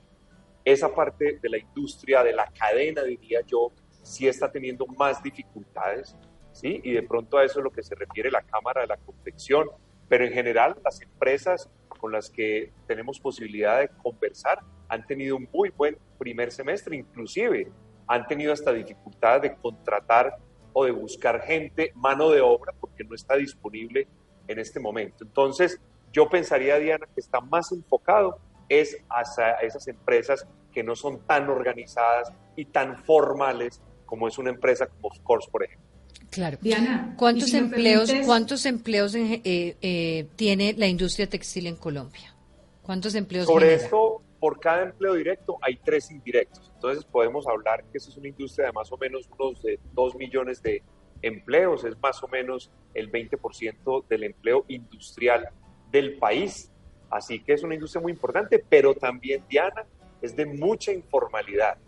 esa 0.65 0.95
parte 0.95 1.39
de 1.43 1.49
la 1.49 1.59
industria, 1.59 2.23
de 2.23 2.33
la 2.33 2.47
cadena, 2.47 3.03
diría 3.03 3.41
yo, 3.47 3.73
sí 4.03 4.27
está 4.27 4.51
teniendo 4.51 4.87
más 4.87 5.23
dificultades, 5.23 6.17
¿sí? 6.53 6.81
Y 6.83 6.93
de 6.93 7.03
pronto 7.03 7.39
a 7.39 7.45
eso 7.45 7.61
es 7.61 7.65
lo 7.65 7.71
que 7.71 7.83
se 7.83 7.95
refiere 7.95 8.31
la 8.31 8.43
Cámara 8.43 8.83
de 8.83 8.87
la 8.87 8.97
Confección, 8.97 9.69
pero 10.09 10.25
en 10.25 10.33
general 10.33 10.77
las 10.85 11.01
empresas 11.01 11.71
con 11.89 12.13
las 12.13 12.31
que 12.31 12.73
tenemos 12.87 13.19
posibilidad 13.21 13.81
de 13.81 13.89
conversar 13.89 14.61
han 14.89 15.07
tenido 15.07 15.37
un 15.37 15.49
muy 15.53 15.71
buen 15.71 15.97
primer 16.19 16.53
semestre, 16.53 16.97
inclusive 16.97 17.71
han 18.07 18.27
tenido 18.27 18.53
hasta 18.53 18.73
dificultades 18.73 19.43
de 19.43 19.57
contratar 19.57 20.37
o 20.73 20.85
de 20.85 20.91
buscar 20.91 21.41
gente, 21.43 21.93
mano 21.95 22.31
de 22.31 22.41
obra, 22.41 22.73
porque 22.79 23.05
no 23.05 23.15
está 23.15 23.37
disponible 23.37 24.07
en 24.47 24.59
este 24.59 24.81
momento. 24.81 25.25
Entonces, 25.25 25.81
yo 26.13 26.29
pensaría, 26.29 26.79
Diana, 26.79 27.07
que 27.07 27.21
está 27.21 27.41
más 27.41 27.73
enfocado 27.73 28.39
es 28.69 28.97
hacia 29.11 29.53
esas 29.55 29.87
empresas 29.89 30.47
que 30.73 30.83
no 30.83 30.97
son 30.97 31.21
tan 31.27 31.49
organizadas 31.49 32.33
y 32.57 32.67
tan 32.67 32.99
formales 32.99 33.81
como 34.07 34.29
es 34.29 34.39
una 34.39 34.51
empresa 34.51 34.87
como 34.87 35.09
Of 35.09 35.21
Course, 35.21 35.51
por 35.51 35.65
ejemplo. 35.65 35.89
Claro. 36.31 36.59
Diana, 36.61 37.15
¿cuántos 37.17 37.55
empleos, 37.55 38.13
cuántos 38.27 38.67
empleos 38.67 39.15
eh, 39.15 39.41
eh, 39.45 40.27
tiene 40.35 40.75
la 40.77 40.89
industria 40.89 41.29
textil 41.29 41.69
en 41.69 41.77
Colombia? 41.77 42.35
¿Cuántos 42.83 43.15
empleos? 43.15 43.47
Sobre 43.47 43.75
esto, 43.75 44.21
por 44.41 44.61
cada 44.61 44.83
empleo 44.83 45.15
directo 45.15 45.59
hay 45.63 45.77
tres 45.77 46.11
indirectos. 46.11 46.71
Entonces 46.75 47.05
podemos 47.05 47.47
hablar 47.47 47.85
que 47.85 47.99
esa 47.99 48.11
es 48.11 48.17
una 48.17 48.29
industria 48.29 48.67
de 48.67 48.73
más 48.73 48.91
o 48.93 48.99
menos 48.99 49.29
unos 49.39 49.63
de 49.63 49.79
2 49.93 50.17
millones 50.17 50.61
de 50.61 50.83
empleos, 51.23 51.85
es 51.85 51.99
más 52.03 52.23
o 52.23 52.29
menos 52.29 52.71
el 52.93 53.11
20% 53.11 54.07
del 54.07 54.25
empleo 54.25 54.65
industrial 54.69 55.49
del 55.91 56.19
país. 56.19 56.71
Así 57.15 57.39
que 57.39 57.53
es 57.53 57.63
una 57.63 57.75
industria 57.75 58.03
muy 58.03 58.11
importante, 58.11 58.59
pero 58.69 58.93
también, 58.93 59.45
Diana, 59.49 59.85
es 60.21 60.35
de 60.35 60.45
mucha 60.47 60.91
informalidad. 60.91 61.79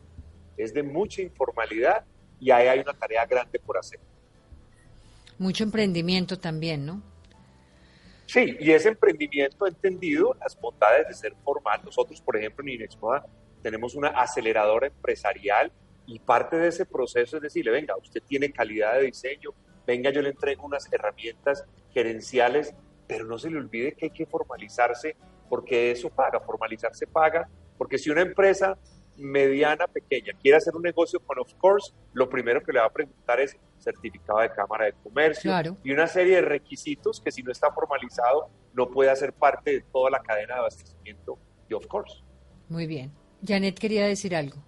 Es 0.57 0.73
de 0.73 0.85
mucha 0.85 1.21
informalidad 1.21 2.05
y 2.39 2.53
ahí 2.53 2.69
hay 2.69 2.79
una 2.79 2.93
tarea 2.93 3.27
grande 3.27 3.59
por 3.59 3.77
hacer. 3.77 3.99
Mucho 5.37 5.65
emprendimiento 5.65 6.39
también, 6.39 6.87
¿no? 6.87 7.03
Sí, 8.27 8.57
y 8.61 8.71
ese 8.71 8.91
emprendimiento 8.91 9.65
ha 9.65 9.69
entendido 9.69 10.37
las 10.39 10.57
bondades 10.61 11.09
de 11.09 11.15
ser 11.15 11.35
formal. 11.43 11.81
Nosotros, 11.85 12.21
por 12.21 12.37
ejemplo, 12.37 12.65
en 12.65 12.75
Inexmoda 12.75 13.27
tenemos 13.62 13.97
una 13.97 14.11
aceleradora 14.11 14.87
empresarial 14.87 15.73
y 16.07 16.21
parte 16.21 16.57
de 16.57 16.69
ese 16.69 16.87
proceso 16.87 17.39
es 17.39 17.43
decirle, 17.43 17.73
venga, 17.73 17.97
usted 17.97 18.23
tiene 18.23 18.53
calidad 18.53 18.95
de 18.95 19.07
diseño, 19.07 19.51
venga, 19.85 20.11
yo 20.11 20.23
le 20.23 20.29
entrego 20.29 20.65
unas 20.65 20.87
herramientas 20.93 21.65
gerenciales 21.93 22.77
pero 23.07 23.27
no 23.27 23.38
se 23.38 23.51
le 23.51 23.59
olvide 23.59 23.92
que 23.92 24.07
hay 24.07 24.11
que 24.11 24.27
formalizarse 24.27 25.16
porque 25.49 25.90
eso 25.90 26.11
paga, 26.11 26.40
formalizarse 26.40 27.07
paga, 27.07 27.49
porque 27.79 27.99
si 27.99 28.11
una 28.11 28.23
empresa 28.23 28.77
mediana, 29.16 29.87
pequeña, 29.87 30.33
quiere 30.40 30.59
hacer 30.59 30.75
un 30.75 30.83
negocio 30.83 31.21
con 31.21 31.38
Of 31.38 31.55
Course, 31.55 31.95
lo 32.12 32.29
primero 32.29 32.62
que 32.62 32.73
le 32.73 32.81
va 32.81 32.87
a 32.87 32.92
preguntar 32.92 33.40
es 33.40 33.57
certificado 33.79 34.40
de 34.40 34.51
Cámara 34.51 34.87
de 34.87 34.92
Comercio 34.92 35.53
y 35.83 35.92
una 35.92 36.07
serie 36.07 36.37
de 36.37 36.42
requisitos 36.42 37.21
que 37.21 37.31
si 37.31 37.42
no 37.42 37.53
está 37.53 37.73
formalizado 37.73 38.51
no 38.75 38.90
puede 38.90 39.11
hacer 39.11 39.33
parte 39.33 39.73
de 39.73 39.81
toda 39.92 40.11
la 40.11 40.21
cadena 40.21 40.55
de 40.55 40.61
abastecimiento 40.61 41.38
de 41.69 41.75
Of 41.75 41.87
Course. 41.87 42.23
Muy 42.69 42.87
bien. 42.87 43.12
Janet 43.47 43.79
quería 43.79 44.07
decir 44.07 44.35
algo. 44.35 44.62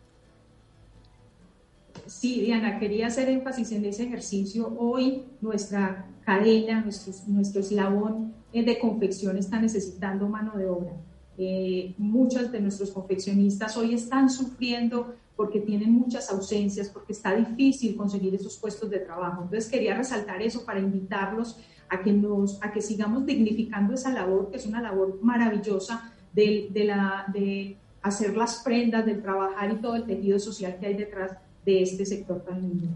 Sí, 2.06 2.40
Diana, 2.40 2.78
quería 2.78 3.08
hacer 3.08 3.28
énfasis 3.28 3.72
en 3.72 3.84
ese 3.84 4.04
ejercicio. 4.04 4.74
Hoy 4.78 5.24
nuestra 5.40 6.06
cadena, 6.24 6.80
nuestro, 6.82 7.12
nuestro 7.28 7.60
eslabón 7.60 8.34
de 8.52 8.78
confección 8.78 9.36
está 9.36 9.60
necesitando 9.60 10.28
mano 10.28 10.56
de 10.56 10.66
obra. 10.66 10.92
Eh, 11.36 11.94
muchos 11.98 12.50
de 12.50 12.60
nuestros 12.60 12.90
confeccionistas 12.90 13.76
hoy 13.76 13.94
están 13.94 14.28
sufriendo 14.28 15.14
porque 15.36 15.60
tienen 15.60 15.92
muchas 15.92 16.30
ausencias, 16.30 16.88
porque 16.88 17.12
está 17.12 17.34
difícil 17.34 17.94
conseguir 17.94 18.34
esos 18.34 18.56
puestos 18.56 18.90
de 18.90 18.98
trabajo. 18.98 19.44
Entonces 19.44 19.70
quería 19.70 19.96
resaltar 19.96 20.42
eso 20.42 20.64
para 20.64 20.80
invitarlos 20.80 21.60
a 21.88 22.02
que, 22.02 22.12
nos, 22.12 22.60
a 22.62 22.72
que 22.72 22.82
sigamos 22.82 23.24
dignificando 23.24 23.94
esa 23.94 24.12
labor, 24.12 24.50
que 24.50 24.56
es 24.56 24.66
una 24.66 24.82
labor 24.82 25.20
maravillosa 25.22 26.12
de, 26.32 26.68
de, 26.72 26.84
la, 26.84 27.26
de 27.32 27.76
hacer 28.02 28.36
las 28.36 28.62
prendas, 28.64 29.06
del 29.06 29.22
trabajar 29.22 29.72
y 29.72 29.76
todo 29.76 29.94
el 29.94 30.04
tejido 30.04 30.40
social 30.40 30.76
que 30.80 30.86
hay 30.86 30.94
detrás 30.94 31.38
de 31.72 31.82
este 31.82 32.06
sector 32.06 32.42
tan 32.44 32.60
lindo. 32.62 32.88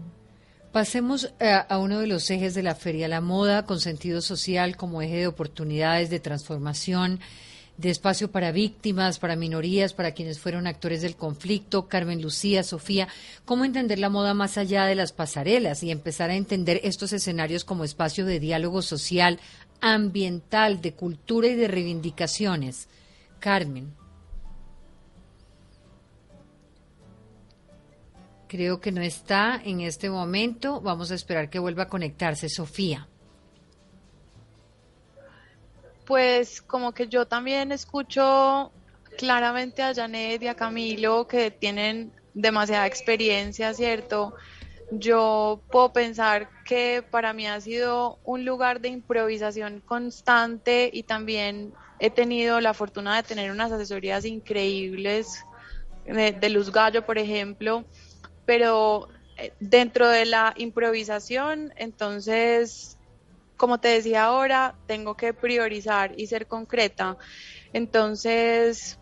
Pasemos 0.71 1.31
a, 1.39 1.59
a, 1.59 1.77
uno 1.77 1.99
de 1.99 2.07
los 2.07 2.29
ejes 2.31 2.55
de 2.55 2.63
la 2.63 2.73
feria, 2.73 3.07
la 3.07 3.21
moda 3.21 3.65
con 3.65 3.79
sentido 3.79 4.21
social 4.21 4.75
como 4.75 5.03
eje 5.03 5.17
de 5.17 5.27
oportunidades, 5.27 6.09
de 6.09 6.19
transformación, 6.19 7.19
de 7.77 7.91
espacio 7.91 8.31
para 8.31 8.51
víctimas, 8.51 9.19
para 9.19 9.35
minorías, 9.35 9.93
para 9.93 10.13
quienes 10.13 10.39
fueron 10.39 10.65
actores 10.65 11.03
del 11.03 11.15
conflicto. 11.15 11.87
Carmen 11.87 12.21
Lucía, 12.21 12.63
Sofía, 12.63 13.07
¿cómo 13.45 13.65
entender 13.65 13.99
la 13.99 14.09
moda 14.09 14.33
más 14.33 14.57
allá 14.57 14.85
de 14.85 14.95
las 14.95 15.11
pasarelas 15.11 15.83
y 15.83 15.91
empezar 15.91 16.31
a 16.31 16.35
entender 16.35 16.81
estos 16.83 17.13
escenarios 17.13 17.63
como 17.63 17.83
espacio 17.83 18.25
de 18.25 18.39
diálogo 18.39 18.81
social, 18.81 19.39
ambiental, 19.79 20.81
de 20.81 20.93
cultura 20.93 21.47
y 21.47 21.55
de 21.55 21.67
reivindicaciones? 21.67 22.87
Carmen. 23.39 24.02
Creo 28.53 28.79
que 28.79 28.91
no 28.91 29.01
está 29.01 29.59
en 29.65 29.81
este 29.81 30.11
momento. 30.11 30.79
Vamos 30.79 31.09
a 31.09 31.15
esperar 31.15 31.49
que 31.49 31.57
vuelva 31.57 31.83
a 31.83 31.87
conectarse. 31.87 32.49
Sofía. 32.49 33.07
Pues 36.05 36.61
como 36.61 36.91
que 36.91 37.07
yo 37.07 37.25
también 37.25 37.71
escucho 37.71 38.71
claramente 39.17 39.81
a 39.81 39.95
Janet 39.95 40.43
y 40.43 40.47
a 40.49 40.53
Camilo 40.53 41.27
que 41.27 41.49
tienen 41.49 42.11
demasiada 42.35 42.85
experiencia, 42.85 43.73
¿cierto? 43.73 44.35
Yo 44.91 45.59
puedo 45.71 45.91
pensar 45.91 46.47
que 46.63 47.03
para 47.09 47.33
mí 47.33 47.47
ha 47.47 47.59
sido 47.59 48.19
un 48.23 48.45
lugar 48.45 48.81
de 48.81 48.89
improvisación 48.89 49.81
constante 49.81 50.91
y 50.93 51.01
también 51.01 51.73
he 51.97 52.11
tenido 52.11 52.61
la 52.61 52.75
fortuna 52.75 53.15
de 53.15 53.23
tener 53.23 53.49
unas 53.49 53.71
asesorías 53.71 54.25
increíbles 54.25 55.43
de, 56.05 56.33
de 56.33 56.49
Luz 56.51 56.71
Gallo, 56.71 57.03
por 57.03 57.17
ejemplo, 57.17 57.85
pero 58.45 59.07
eh, 59.37 59.53
dentro 59.59 60.07
de 60.09 60.25
la 60.25 60.53
improvisación, 60.57 61.73
entonces 61.75 62.97
como 63.63 63.79
te 63.79 63.87
decía 63.87 64.25
ahora, 64.25 64.75
tengo 64.87 65.15
que 65.15 65.33
priorizar 65.33 66.19
y 66.19 66.27
ser 66.27 66.47
concreta. 66.47 67.17
Entonces, 67.71 68.99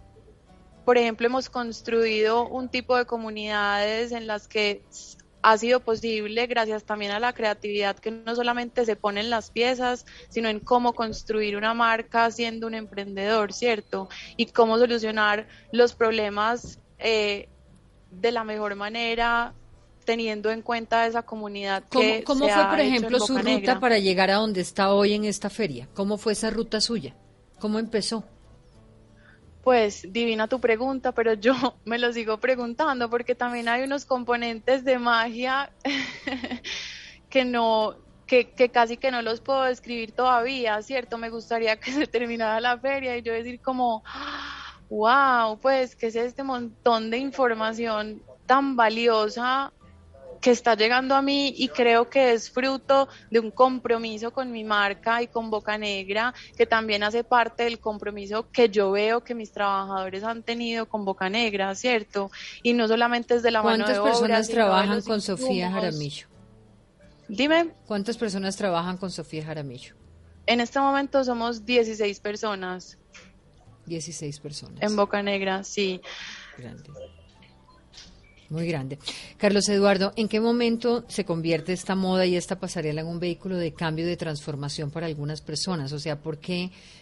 por 0.85 0.97
ejemplo, 0.99 1.25
hemos 1.25 1.49
construido 1.49 2.47
un 2.47 2.69
tipo 2.69 2.95
de 2.95 3.05
comunidades 3.05 4.11
en 4.11 4.27
las 4.27 4.47
que 4.47 4.83
ha 5.41 5.57
sido 5.57 5.79
posible 5.79 6.45
gracias 6.45 6.83
también 6.83 7.11
a 7.11 7.19
la 7.19 7.33
creatividad 7.33 7.97
que 7.97 8.11
no 8.11 8.35
solamente 8.35 8.85
se 8.85 8.95
pone 8.95 9.21
en 9.21 9.31
las 9.31 9.49
piezas, 9.49 10.05
sino 10.29 10.49
en 10.49 10.59
cómo 10.59 10.93
construir 10.93 11.57
una 11.57 11.73
marca 11.73 12.29
siendo 12.29 12.67
un 12.67 12.75
emprendedor, 12.75 13.53
¿cierto? 13.53 14.09
Y 14.37 14.47
cómo 14.47 14.77
solucionar 14.77 15.47
los 15.71 15.95
problemas 15.95 16.79
eh, 16.99 17.49
de 18.11 18.31
la 18.31 18.43
mejor 18.43 18.75
manera 18.75 19.53
teniendo 20.05 20.51
en 20.51 20.61
cuenta 20.61 21.05
esa 21.05 21.23
comunidad 21.23 21.83
que 21.89 22.23
¿Cómo, 22.23 22.45
se 22.45 22.53
fue, 22.53 22.61
ha 22.61 22.69
por 22.69 22.79
ejemplo, 22.79 23.19
su 23.19 23.37
ruta 23.37 23.43
Negra. 23.43 23.79
para 23.79 23.99
llegar 23.99 24.31
a 24.31 24.35
donde 24.35 24.61
está 24.61 24.93
hoy 24.93 25.13
en 25.13 25.25
esta 25.25 25.49
feria? 25.49 25.87
¿Cómo 25.93 26.17
fue 26.17 26.33
esa 26.33 26.49
ruta 26.49 26.81
suya? 26.81 27.15
¿Cómo 27.59 27.79
empezó? 27.79 28.23
Pues 29.63 30.11
divina 30.11 30.47
tu 30.47 30.59
pregunta, 30.59 31.11
pero 31.11 31.33
yo 31.33 31.53
me 31.85 31.99
lo 31.99 32.11
sigo 32.13 32.39
preguntando 32.39 33.09
porque 33.09 33.35
también 33.35 33.69
hay 33.69 33.83
unos 33.83 34.05
componentes 34.05 34.83
de 34.83 34.97
magia 34.97 35.71
que 37.29 37.45
no, 37.45 37.95
que, 38.25 38.49
que 38.49 38.69
casi 38.69 38.97
que 38.97 39.11
no 39.11 39.21
los 39.21 39.39
puedo 39.39 39.63
describir 39.63 40.13
todavía, 40.13 40.81
¿cierto? 40.81 41.17
Me 41.17 41.29
gustaría 41.29 41.79
que 41.79 41.91
se 41.91 42.07
terminara 42.07 42.59
la 42.59 42.77
feria 42.79 43.17
y 43.17 43.21
yo 43.21 43.33
decir 43.33 43.61
como, 43.61 44.03
wow, 44.91 45.57
pues, 45.57 45.95
¿qué 45.95 46.07
es 46.07 46.15
este 46.15 46.43
montón 46.43 47.09
de 47.09 47.17
información 47.17 48.21
tan 48.45 48.75
valiosa 48.75 49.71
que 50.41 50.51
está 50.51 50.75
llegando 50.75 51.15
a 51.15 51.21
mí 51.21 51.53
y 51.55 51.69
creo 51.69 52.09
que 52.09 52.33
es 52.33 52.49
fruto 52.49 53.07
de 53.29 53.39
un 53.39 53.51
compromiso 53.51 54.31
con 54.31 54.51
mi 54.51 54.63
marca 54.63 55.21
y 55.21 55.27
con 55.27 55.49
Boca 55.49 55.77
Negra, 55.77 56.33
que 56.57 56.65
también 56.65 57.03
hace 57.03 57.23
parte 57.23 57.63
del 57.63 57.79
compromiso 57.79 58.49
que 58.51 58.67
yo 58.67 58.91
veo 58.91 59.23
que 59.23 59.33
mis 59.33 59.51
trabajadores 59.51 60.23
han 60.23 60.43
tenido 60.43 60.89
con 60.89 61.05
Boca 61.05 61.29
Negra, 61.29 61.73
¿cierto? 61.75 62.29
Y 62.61 62.73
no 62.73 62.87
solamente 62.87 63.35
es 63.35 63.43
de 63.43 63.51
la 63.51 63.61
mano 63.61 63.85
¿Cuántas 63.85 63.95
de 63.95 63.99
obra, 63.99 64.11
personas 64.11 64.49
trabajan 64.49 65.01
con 65.03 65.21
Sofía. 65.21 65.71
Jaramillo? 65.71 66.27
Dime. 67.29 67.69
¿Cuántas 67.85 68.17
personas 68.17 68.57
trabajan 68.57 68.97
con 68.97 69.09
Sofía 69.09 69.45
Jaramillo? 69.45 69.95
En 70.47 70.59
este 70.59 70.79
momento 70.79 71.23
somos 71.23 71.65
16 71.65 72.19
personas 72.19 72.97
16 73.91 74.39
personas. 74.39 74.81
en 74.81 74.95
Boca 74.95 75.21
Negra, 75.21 75.63
sí. 75.63 76.01
Grande. 76.57 76.89
Muy 78.49 78.67
grande. 78.67 78.99
Carlos 79.37 79.69
Eduardo, 79.69 80.11
¿en 80.17 80.27
qué 80.27 80.41
momento 80.41 81.05
se 81.07 81.23
convierte 81.23 81.71
esta 81.71 81.95
moda 81.95 82.25
y 82.25 82.35
esta 82.35 82.59
pasarela 82.59 82.99
en 82.99 83.07
un 83.07 83.19
vehículo 83.19 83.57
de 83.57 83.73
cambio 83.73 84.05
y 84.05 84.09
de 84.09 84.17
transformación 84.17 84.91
para 84.91 85.07
algunas 85.07 85.41
personas? 85.41 85.93
O 85.93 85.99
sea, 85.99 86.19
¿por 86.19 86.37
qué, 86.37 86.69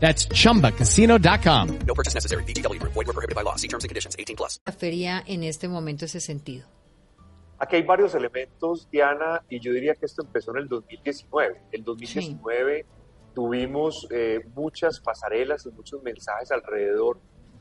That's 0.00 0.26
chumbacasino.com. 0.28 1.78
No 1.86 1.94
purchase 1.94 2.14
necessary. 2.14 2.42
VGW 2.44 2.80
Group. 2.80 2.92
Void 2.94 3.06
were 3.06 3.12
prohibited 3.12 3.36
by 3.36 3.42
law. 3.42 3.56
See 3.56 3.68
terms 3.68 3.84
and 3.84 3.90
conditions. 3.90 4.16
18 4.18 4.34
plus. 4.36 4.58
la 4.66 4.72
feria 4.72 5.22
en 5.26 5.44
este 5.44 5.68
momento 5.68 6.06
ese 6.06 6.20
sentido? 6.20 6.66
Aquí 7.58 7.76
hay 7.76 7.82
varios 7.82 8.14
elementos, 8.14 8.88
Diana, 8.90 9.42
y 9.50 9.60
yo 9.60 9.74
diría 9.74 9.94
que 9.94 10.06
esto 10.06 10.22
empezó 10.22 10.52
en 10.52 10.62
el 10.62 10.68
2019. 10.68 11.60
El 11.72 11.84
2019 11.84 12.86
tuvimos 13.34 14.08
eh, 14.10 14.40
muchas 14.54 14.98
pasarelas 14.98 15.66
y 15.66 15.70
muchos 15.70 16.02
mensajes 16.02 16.50
alrededor 16.50 17.18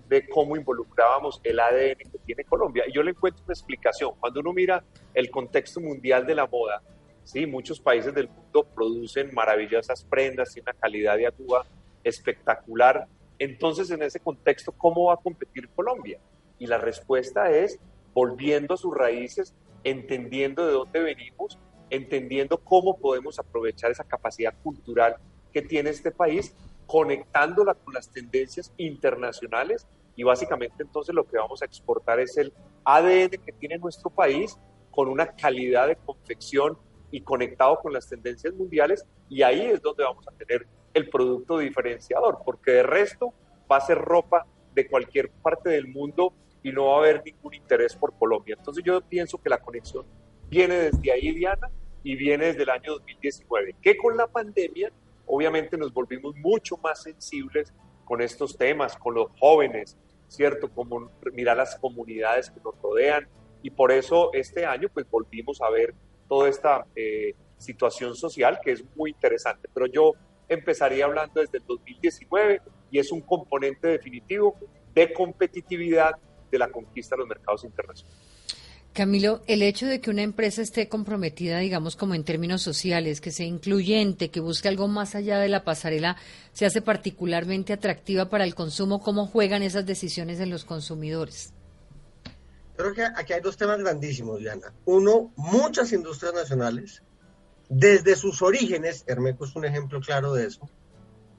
de 0.08 0.28
cómo 0.30 0.56
involucrábamos 0.56 1.41
el 1.43 1.60
ADN 1.60 1.97
que 1.97 2.17
tiene 2.25 2.45
Colombia. 2.45 2.86
Y 2.88 2.93
yo 2.93 3.04
le 3.04 3.12
encuentro 3.12 3.43
una 3.45 3.54
explicación. 3.54 4.12
Cuando 4.19 4.39
uno 4.39 4.54
mira 4.54 4.84
el 5.13 5.30
contexto 5.30 5.82
mundial 5.82 6.25
de 6.25 6.36
la 6.36 6.47
moda, 6.47 6.82
sí, 7.25 7.45
muchos 7.45 7.82
países 7.82 8.13
del 8.13 8.30
mundo 8.30 8.65
producen 8.73 9.34
maravillosas 9.34 10.06
prendas 10.06 10.56
y 10.56 10.62
una 10.62 10.73
calidad 10.73 11.17
de 11.17 11.28
aduba 11.28 11.65
espectacular. 12.03 13.07
Entonces, 13.38 13.89
en 13.91 14.01
ese 14.01 14.19
contexto, 14.19 14.71
¿cómo 14.71 15.05
va 15.05 15.15
a 15.15 15.17
competir 15.17 15.69
Colombia? 15.69 16.19
Y 16.57 16.67
la 16.67 16.77
respuesta 16.77 17.51
es 17.51 17.79
volviendo 18.13 18.73
a 18.73 18.77
sus 18.77 18.93
raíces, 18.93 19.53
entendiendo 19.83 20.65
de 20.65 20.73
dónde 20.73 20.99
venimos, 20.99 21.57
entendiendo 21.89 22.57
cómo 22.57 22.97
podemos 22.97 23.39
aprovechar 23.39 23.91
esa 23.91 24.03
capacidad 24.03 24.53
cultural 24.62 25.15
que 25.53 25.62
tiene 25.62 25.89
este 25.89 26.12
país, 26.12 26.55
conectándola 26.85 27.75
con 27.75 27.93
las 27.93 28.12
tendencias 28.12 28.73
internacionales 28.77 29.88
y 30.15 30.23
básicamente 30.23 30.83
entonces 30.83 31.13
lo 31.15 31.25
que 31.25 31.38
vamos 31.38 31.62
a 31.62 31.65
exportar 31.65 32.19
es 32.19 32.35
el 32.38 32.51
ADN 32.83 33.29
que 33.29 33.53
tiene 33.57 33.77
nuestro 33.77 34.09
país 34.09 34.57
con 34.91 35.07
una 35.07 35.27
calidad 35.35 35.88
de 35.88 35.95
confección 35.95 36.77
y 37.12 37.21
conectado 37.21 37.79
con 37.79 37.93
las 37.93 38.09
tendencias 38.09 38.53
mundiales 38.53 39.05
y 39.29 39.43
ahí 39.43 39.62
es 39.62 39.81
donde 39.81 40.03
vamos 40.03 40.27
a 40.27 40.31
tener 40.31 40.67
el 40.93 41.10
producto 41.10 41.58
diferenciador, 41.58 42.39
porque 42.45 42.71
de 42.71 42.84
resto 42.84 43.34
va 43.71 43.78
a 43.78 43.82
ser 43.82 43.97
ropa 43.97 44.45
de 44.73 44.88
cualquier 44.88 45.30
parte 45.30 45.69
del 45.69 45.88
mundo 45.88 46.34
y 46.63 46.71
no 46.71 46.88
va 46.88 46.95
a 46.95 46.97
haber 46.99 47.23
ningún 47.23 47.54
interés 47.54 47.95
por 47.95 48.17
Colombia. 48.17 48.56
Entonces 48.58 48.84
yo 48.84 49.02
pienso 49.02 49.41
que 49.41 49.49
la 49.49 49.60
conexión 49.60 50.06
viene 50.49 50.75
desde 50.75 51.12
ahí, 51.12 51.32
Diana, 51.34 51.69
y 52.04 52.15
viene 52.15 52.47
desde 52.47 52.63
el 52.63 52.69
año 52.69 52.93
2019, 52.93 53.75
que 53.82 53.97
con 53.97 54.15
la 54.15 54.28
pandemia 54.28 54.91
obviamente 55.25 55.78
nos 55.78 55.93
volvimos 55.93 56.36
mucho 56.38 56.78
más 56.78 57.04
sensibles 57.04 57.73
con 58.06 58.21
estos 58.21 58.58
temas, 58.58 58.97
con 58.97 59.13
los 59.13 59.28
jóvenes, 59.39 59.97
¿cierto? 60.28 60.69
Como 60.69 61.12
mirar 61.34 61.58
las 61.58 61.75
comunidades 61.75 62.49
que 62.49 62.60
nos 62.63 62.80
rodean 62.82 63.28
y 63.62 63.69
por 63.69 63.91
eso 63.91 64.32
este 64.34 64.65
año 64.65 64.88
pues 64.93 65.10
volvimos 65.10 65.62
a 65.62 65.69
ver 65.69 65.93
toda 66.28 66.49
esta 66.49 66.86
eh, 66.95 67.36
situación 67.58 68.15
social 68.15 68.60
que 68.63 68.71
es 68.71 68.84
muy 68.95 69.12
interesante. 69.12 69.69
Pero 69.73 69.86
yo 69.88 70.13
empezaría 70.49 71.05
hablando 71.05 71.39
desde 71.39 71.59
el 71.59 71.63
2019 71.65 72.62
y 72.91 72.99
es 72.99 73.12
un 73.12 73.21
componente 73.21 73.88
definitivo 73.88 74.57
de 74.93 75.13
competitividad 75.13 76.15
de 76.51 76.57
la 76.57 76.69
conquista 76.69 77.15
de 77.15 77.19
los 77.19 77.29
mercados 77.29 77.63
internacionales. 77.63 78.29
Camilo, 78.93 79.41
el 79.45 79.62
hecho 79.62 79.85
de 79.85 80.01
que 80.01 80.09
una 80.09 80.23
empresa 80.23 80.62
esté 80.62 80.89
comprometida, 80.89 81.59
digamos, 81.59 81.95
como 81.95 82.15
en 82.15 82.23
términos 82.23 82.63
sociales, 82.63 83.21
que 83.21 83.31
sea 83.31 83.45
incluyente, 83.45 84.29
que 84.29 84.39
busque 84.39 84.67
algo 84.67 84.87
más 84.87 85.15
allá 85.15 85.37
de 85.37 85.47
la 85.47 85.63
pasarela, 85.63 86.17
se 86.54 86.65
hace 86.65 86.81
particularmente 86.81 87.71
atractiva 87.71 88.29
para 88.29 88.43
el 88.43 88.56
consumo. 88.56 89.00
¿Cómo 89.00 89.27
juegan 89.27 89.62
esas 89.62 89.85
decisiones 89.85 90.39
en 90.39 90.50
los 90.50 90.65
consumidores? 90.65 91.54
Creo 92.75 92.93
que 92.93 93.04
aquí 93.04 93.33
hay 93.33 93.41
dos 93.41 93.58
temas 93.58 93.79
grandísimos, 93.79 94.39
Diana. 94.39 94.73
Uno, 94.85 95.31
muchas 95.35 95.93
industrias 95.93 96.33
nacionales, 96.33 97.04
desde 97.70 98.15
sus 98.15 98.42
orígenes, 98.42 99.04
Hermeco 99.08 99.46
es 99.46 99.56
un 99.56 99.63
ejemplo 99.63 100.02
claro 100.02 100.34
de 100.34 100.48
eso, 100.48 100.67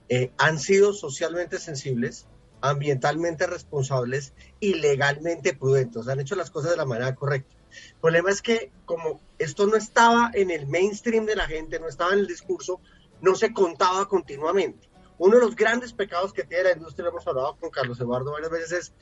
eh, 0.09 0.33
han 0.39 0.59
sido 0.59 0.93
socialmente 0.93 1.59
sensibles, 1.59 2.26
ambientalmente 2.61 3.47
responsables 3.47 4.33
y 4.61 4.74
legalmente 4.74 5.55
prudentes. 5.55 6.09
Han 6.09 6.20
hecho 6.20 6.37
las 6.37 6.51
cosas 6.51 6.72
de 6.72 6.76
la 6.76 6.85
manera 6.85 7.14
correcta. 7.14 7.57
El 7.70 8.01
problema 8.01 8.31
es 8.31 8.43
que 8.43 8.72
como 8.85 9.20
esto 9.39 9.66
no 9.66 9.76
estaba 9.76 10.31
en 10.35 10.51
el 10.51 10.66
mainstream 10.66 11.26
de 11.26 11.37
la 11.37 11.47
gente, 11.47 11.78
no 11.78 11.89
estaba 11.89 12.12
en 12.12 12.20
el 12.20 12.26
discurso, 12.26 12.81
no 13.20 13.35
se 13.35 13.53
contaba 13.53 14.09
continuamente. 14.09 14.89
Uno 15.18 15.37
de 15.37 15.43
los 15.43 15.55
grandes 15.55 15.93
pecados 15.93 16.33
que 16.33 16.45
tiene 16.45 16.64
la 16.64 16.72
industria, 16.72 17.05
lo 17.05 17.11
hemos 17.11 17.26
hablado 17.26 17.57
con 17.59 17.70
Carlos 17.70 18.01
Eduardo 18.01 18.33
varias 18.33 18.51
veces, 18.51 18.72
es 18.72 18.93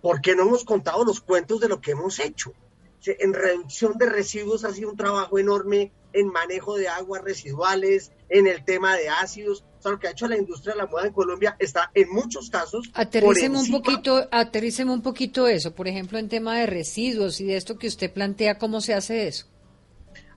¿por 0.00 0.20
qué 0.20 0.34
no 0.34 0.42
hemos 0.42 0.64
contado 0.64 1.04
los 1.04 1.20
cuentos 1.20 1.60
de 1.60 1.68
lo 1.68 1.80
que 1.80 1.92
hemos 1.92 2.18
hecho? 2.18 2.52
En 3.06 3.32
reducción 3.32 3.96
de 3.98 4.06
residuos 4.06 4.64
ha 4.64 4.72
sido 4.72 4.90
un 4.90 4.96
trabajo 4.96 5.38
enorme 5.38 5.92
en 6.12 6.28
manejo 6.28 6.76
de 6.76 6.88
aguas 6.88 7.22
residuales, 7.22 8.12
en 8.28 8.46
el 8.46 8.64
tema 8.64 8.96
de 8.96 9.08
ácidos. 9.08 9.64
O 9.78 9.82
sea, 9.82 9.92
lo 9.92 9.98
que 9.98 10.08
ha 10.08 10.10
hecho 10.10 10.26
la 10.26 10.36
industria 10.36 10.74
de 10.74 10.78
la 10.78 10.86
moda 10.86 11.06
en 11.06 11.12
Colombia 11.12 11.56
está 11.58 11.90
en 11.94 12.10
muchos 12.10 12.50
casos. 12.50 12.90
Aterríceme 12.94 13.58
un 13.58 13.70
poquito, 13.70 14.28
aterríceme 14.30 14.92
un 14.92 15.02
poquito 15.02 15.46
eso, 15.46 15.74
por 15.74 15.86
ejemplo, 15.86 16.18
en 16.18 16.28
tema 16.28 16.58
de 16.58 16.66
residuos 16.66 17.40
y 17.40 17.46
de 17.46 17.56
esto 17.56 17.78
que 17.78 17.86
usted 17.86 18.12
plantea, 18.12 18.58
¿cómo 18.58 18.80
se 18.80 18.94
hace 18.94 19.28
eso? 19.28 19.46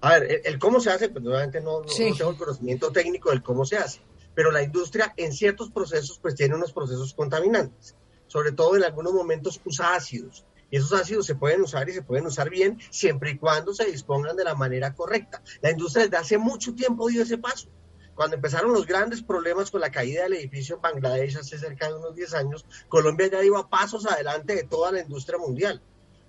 A 0.01 0.19
ver, 0.19 0.41
el, 0.45 0.57
cómo 0.59 0.79
se 0.79 0.89
hace, 0.89 1.09
pues 1.09 1.25
obviamente 1.25 1.61
no, 1.61 1.81
no, 1.81 1.85
tengo 1.85 2.31
el 2.31 2.37
conocimiento 2.37 2.91
técnico 2.91 3.29
del 3.29 3.43
cómo 3.43 3.65
se 3.65 3.77
hace, 3.77 4.01
pero 4.33 4.51
la 4.51 4.63
industria 4.63 5.13
en 5.15 5.31
ciertos 5.31 5.69
procesos 5.69 6.17
pues 6.19 6.35
tiene 6.35 6.55
unos 6.55 6.73
procesos 6.73 7.13
contaminantes, 7.13 7.95
sobre 8.27 8.51
todo 8.51 8.75
en 8.75 8.83
algunos 8.83 9.13
momentos 9.13 9.61
usa 9.63 9.93
ácidos. 9.93 10.43
Y 10.71 10.77
esos 10.77 10.93
ácidos 10.93 11.27
se 11.27 11.35
pueden 11.35 11.61
usar 11.61 11.87
y 11.89 11.93
se 11.93 12.01
pueden 12.01 12.25
usar 12.25 12.49
bien 12.49 12.79
siempre 12.89 13.31
y 13.31 13.37
cuando 13.37 13.73
se 13.73 13.85
dispongan 13.85 14.35
de 14.35 14.45
la 14.45 14.55
manera 14.55 14.95
correcta. 14.95 15.43
La 15.61 15.69
industria 15.69 16.05
desde 16.05 16.17
hace 16.17 16.37
mucho 16.39 16.73
tiempo 16.73 17.07
dio 17.09 17.21
ese 17.21 17.37
paso. 17.37 17.69
Cuando 18.15 18.35
empezaron 18.35 18.73
los 18.73 18.87
grandes 18.87 19.21
problemas 19.21 19.69
con 19.69 19.81
la 19.81 19.91
caída 19.91 20.23
del 20.23 20.33
edificio 20.33 20.75
en 20.75 20.81
Bangladesh 20.81 21.37
hace 21.37 21.59
cerca 21.59 21.87
de 21.87 21.95
unos 21.95 22.15
10 22.15 22.33
años, 22.33 22.65
Colombia 22.87 23.27
ya 23.27 23.43
iba 23.43 23.69
pasos 23.69 24.05
adelante 24.05 24.55
de 24.55 24.63
toda 24.63 24.91
la 24.91 25.01
industria 25.01 25.37
mundial 25.37 25.81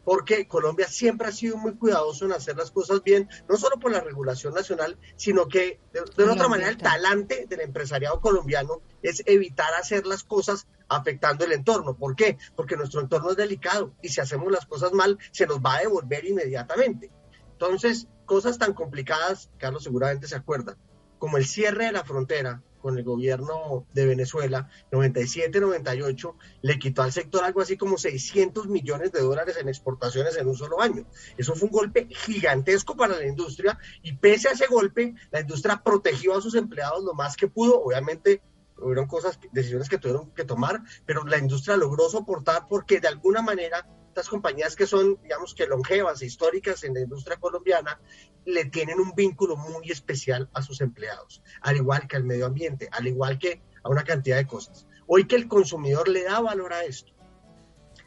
porque 0.04 0.46
Colombia 0.46 0.88
siempre 0.88 1.28
ha 1.28 1.32
sido 1.32 1.56
muy 1.56 1.74
cuidadoso 1.74 2.24
en 2.24 2.32
hacer 2.32 2.56
las 2.56 2.70
cosas 2.70 3.02
bien, 3.02 3.28
no 3.48 3.56
solo 3.56 3.78
por 3.78 3.92
la 3.92 4.00
regulación 4.00 4.54
nacional, 4.54 4.98
sino 5.16 5.48
que 5.48 5.80
de, 5.92 6.24
otra 6.24 6.48
manera 6.48 6.70
el 6.70 6.76
talante 6.76 7.46
del 7.48 7.60
empresariado 7.60 8.20
colombiano 8.20 8.82
es 9.02 9.22
evitar 9.26 9.72
hacer 9.74 10.06
las 10.06 10.24
cosas 10.24 10.66
afectando 10.88 11.44
el 11.44 11.52
entorno. 11.52 11.96
¿Por 11.96 12.16
qué? 12.16 12.38
Porque 12.56 12.76
nuestro 12.76 13.00
entorno 13.00 13.30
es 13.30 13.36
delicado 13.36 13.94
y 14.02 14.08
si 14.08 14.20
hacemos 14.20 14.50
las 14.50 14.66
cosas 14.66 14.92
mal 14.92 15.18
se 15.30 15.46
nos 15.46 15.58
va 15.58 15.76
a 15.76 15.80
devolver 15.80 16.24
inmediatamente. 16.24 17.10
Entonces, 17.52 18.08
cosas 18.26 18.58
tan 18.58 18.74
complicadas, 18.74 19.50
Carlos 19.58 19.84
seguramente 19.84 20.26
se 20.26 20.36
acuerda, 20.36 20.76
como 21.18 21.36
el 21.36 21.46
cierre 21.46 21.86
de 21.86 21.92
la 21.92 22.04
frontera, 22.04 22.62
con 22.82 22.98
el 22.98 23.04
gobierno 23.04 23.86
de 23.94 24.04
Venezuela, 24.06 24.68
97-98, 24.90 26.34
le 26.62 26.78
quitó 26.78 27.02
al 27.02 27.12
sector 27.12 27.44
algo 27.44 27.62
así 27.62 27.76
como 27.76 27.96
600 27.96 28.66
millones 28.66 29.12
de 29.12 29.20
dólares 29.20 29.56
en 29.58 29.68
exportaciones 29.68 30.36
en 30.36 30.48
un 30.48 30.56
solo 30.56 30.82
año. 30.82 31.06
Eso 31.38 31.54
fue 31.54 31.68
un 31.68 31.72
golpe 31.72 32.08
gigantesco 32.10 32.96
para 32.96 33.16
la 33.16 33.26
industria 33.26 33.78
y 34.02 34.14
pese 34.14 34.48
a 34.48 34.52
ese 34.52 34.66
golpe, 34.66 35.14
la 35.30 35.40
industria 35.40 35.80
protegió 35.82 36.36
a 36.36 36.42
sus 36.42 36.54
empleados 36.56 37.04
lo 37.04 37.14
más 37.14 37.36
que 37.36 37.48
pudo. 37.48 37.80
Obviamente 37.80 38.42
hubieron 38.78 39.06
cosas, 39.06 39.38
decisiones 39.52 39.88
que 39.88 39.98
tuvieron 39.98 40.30
que 40.32 40.44
tomar, 40.44 40.82
pero 41.06 41.24
la 41.24 41.38
industria 41.38 41.76
logró 41.76 42.08
soportar 42.08 42.66
porque 42.68 43.00
de 43.00 43.08
alguna 43.08 43.42
manera 43.42 43.86
estas 44.12 44.28
compañías 44.28 44.76
que 44.76 44.86
son, 44.86 45.18
digamos 45.22 45.54
que 45.54 45.66
longevas, 45.66 46.20
e 46.20 46.26
históricas 46.26 46.84
en 46.84 46.92
la 46.92 47.00
industria 47.00 47.38
colombiana, 47.38 47.98
le 48.44 48.66
tienen 48.66 49.00
un 49.00 49.14
vínculo 49.14 49.56
muy 49.56 49.90
especial 49.90 50.50
a 50.52 50.60
sus 50.60 50.82
empleados, 50.82 51.42
al 51.62 51.76
igual 51.76 52.06
que 52.06 52.16
al 52.16 52.24
medio 52.24 52.44
ambiente, 52.44 52.90
al 52.92 53.06
igual 53.06 53.38
que 53.38 53.62
a 53.82 53.88
una 53.88 54.04
cantidad 54.04 54.36
de 54.36 54.46
cosas. 54.46 54.86
Hoy 55.06 55.26
que 55.26 55.36
el 55.36 55.48
consumidor 55.48 56.08
le 56.08 56.24
da 56.24 56.40
valor 56.40 56.74
a 56.74 56.84
esto, 56.84 57.14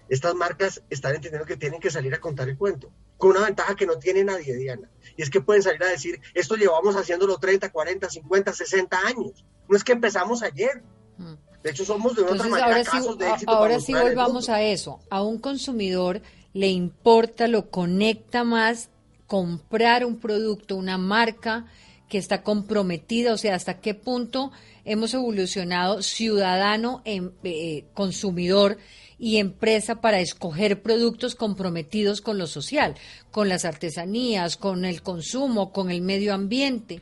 estas 0.07 0.35
marcas 0.35 0.83
están 0.91 1.15
entendiendo 1.15 1.47
que 1.47 1.57
tienen 1.57 1.79
que 1.79 1.89
salir 1.89 2.13
a 2.13 2.19
contar 2.19 2.49
el 2.49 2.57
cuento, 2.57 2.91
con 3.17 3.31
una 3.31 3.45
ventaja 3.45 3.75
que 3.75 3.87
no 3.87 3.97
tiene 3.97 4.23
nadie, 4.23 4.55
Diana, 4.55 4.91
y 5.17 5.23
es 5.23 5.31
que 5.31 5.41
pueden 5.41 5.63
salir 5.63 5.83
a 5.83 5.87
decir, 5.87 6.21
esto 6.35 6.55
llevamos 6.55 6.95
haciéndolo 6.95 7.39
30, 7.39 7.71
40, 7.71 8.09
50, 8.11 8.53
60 8.53 8.99
años, 9.07 9.43
no 9.67 9.75
es 9.75 9.83
que 9.83 9.93
empezamos 9.93 10.43
ayer, 10.43 10.83
mm. 11.17 11.33
De 11.66 11.72
hecho, 11.72 11.84
somos 11.84 12.16
de 12.16 12.22
otra 12.22 12.47
manera 12.47 12.68
ahora 12.68 12.84
sí, 12.86 12.97
de 13.18 13.28
éxito 13.28 13.51
Ahora 13.51 13.80
sí 13.80 13.91
volvamos 13.91 14.49
a 14.49 14.61
eso. 14.61 14.99
A 15.09 15.24
un 15.24 15.39
consumidor 15.39 16.22
le 16.53 16.68
importa, 16.68 17.47
lo 17.47 17.72
conecta 17.72 18.43
más 18.43 18.91
comprar 19.26 20.05
un 20.05 20.20
producto, 20.20 20.76
una 20.76 20.99
marca 20.99 21.66
que 22.07 22.20
está 22.20 22.43
comprometida, 22.43 23.34
o 23.34 23.38
sea, 23.39 23.55
hasta 23.55 23.80
qué 23.80 23.95
punto 23.95 24.51
hemos 24.84 25.16
evolucionado 25.16 26.03
ciudadano, 26.03 27.01
en, 27.03 27.34
eh, 27.43 27.86
consumidor 27.95 28.78
y 29.18 29.38
empresa 29.38 30.01
para 30.01 30.20
escoger 30.20 30.84
productos 30.84 31.34
comprometidos 31.34 32.22
con 32.22 32.38
lo 32.38 32.45
social, 32.45 32.93
con 33.32 33.49
las 33.49 33.66
artesanías, 33.66 34.55
con 34.55 34.86
el 34.86 35.01
consumo, 35.01 35.72
con 35.72 35.89
el 35.89 36.03
medio 36.03 36.32
ambiente. 36.32 37.01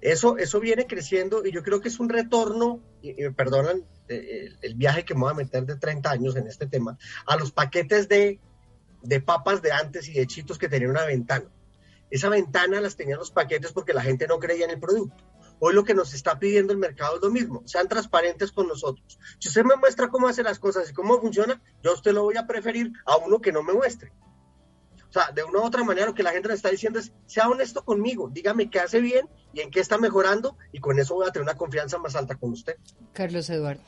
Eso, 0.00 0.36
eso 0.36 0.60
viene 0.60 0.86
creciendo 0.86 1.44
y 1.44 1.52
yo 1.52 1.62
creo 1.62 1.80
que 1.80 1.88
es 1.88 1.98
un 1.98 2.08
retorno, 2.08 2.80
y, 3.10 3.30
perdonan 3.30 3.84
eh, 4.08 4.50
el, 4.62 4.74
viaje 4.74 5.04
que 5.04 5.14
me 5.14 5.20
voy 5.20 5.30
a 5.30 5.34
meter 5.34 5.64
de 5.64 5.76
30 5.76 6.10
años 6.10 6.36
en 6.36 6.46
este 6.46 6.66
tema, 6.66 6.98
a 7.26 7.36
los 7.36 7.52
paquetes 7.52 8.08
de, 8.08 8.40
de 9.02 9.20
papas 9.20 9.62
de 9.62 9.72
antes 9.72 10.08
y 10.08 10.14
de 10.14 10.26
chitos 10.26 10.58
que 10.58 10.68
tenían 10.68 10.90
una 10.90 11.04
ventana. 11.04 11.46
Esa 12.10 12.28
ventana 12.28 12.80
las 12.80 12.96
tenían 12.96 13.18
los 13.18 13.30
paquetes 13.30 13.72
porque 13.72 13.92
la 13.92 14.02
gente 14.02 14.26
no 14.26 14.38
creía 14.38 14.64
en 14.64 14.70
el 14.70 14.80
producto. 14.80 15.24
Hoy 15.58 15.74
lo 15.74 15.84
que 15.84 15.94
nos 15.94 16.12
está 16.12 16.38
pidiendo 16.38 16.72
el 16.72 16.78
mercado 16.78 17.16
es 17.16 17.22
lo 17.22 17.30
mismo, 17.30 17.62
sean 17.66 17.88
transparentes 17.88 18.52
con 18.52 18.68
nosotros. 18.68 19.18
Si 19.38 19.48
usted 19.48 19.64
me 19.64 19.76
muestra 19.76 20.08
cómo 20.08 20.28
hace 20.28 20.42
las 20.42 20.58
cosas 20.58 20.90
y 20.90 20.92
cómo 20.92 21.18
funciona, 21.18 21.62
yo 21.82 21.92
a 21.92 21.94
usted 21.94 22.12
lo 22.12 22.24
voy 22.24 22.36
a 22.36 22.46
preferir 22.46 22.92
a 23.06 23.16
uno 23.16 23.40
que 23.40 23.52
no 23.52 23.62
me 23.62 23.72
muestre. 23.72 24.12
O 25.08 25.12
sea, 25.12 25.30
de 25.32 25.44
una 25.44 25.60
u 25.60 25.64
otra 25.64 25.84
manera 25.84 26.06
lo 26.06 26.14
que 26.14 26.22
la 26.22 26.32
gente 26.32 26.48
le 26.48 26.54
está 26.54 26.70
diciendo 26.70 26.98
es, 26.98 27.12
sea 27.26 27.48
honesto 27.48 27.84
conmigo, 27.84 28.28
dígame 28.30 28.70
qué 28.70 28.80
hace 28.80 29.00
bien 29.00 29.28
y 29.52 29.60
en 29.60 29.70
qué 29.70 29.80
está 29.80 29.98
mejorando 29.98 30.56
y 30.72 30.80
con 30.80 30.98
eso 30.98 31.14
voy 31.14 31.26
a 31.26 31.32
tener 31.32 31.44
una 31.44 31.56
confianza 31.56 31.98
más 31.98 32.16
alta 32.16 32.34
con 32.34 32.52
usted. 32.52 32.76
Carlos 33.12 33.48
Eduardo. 33.48 33.82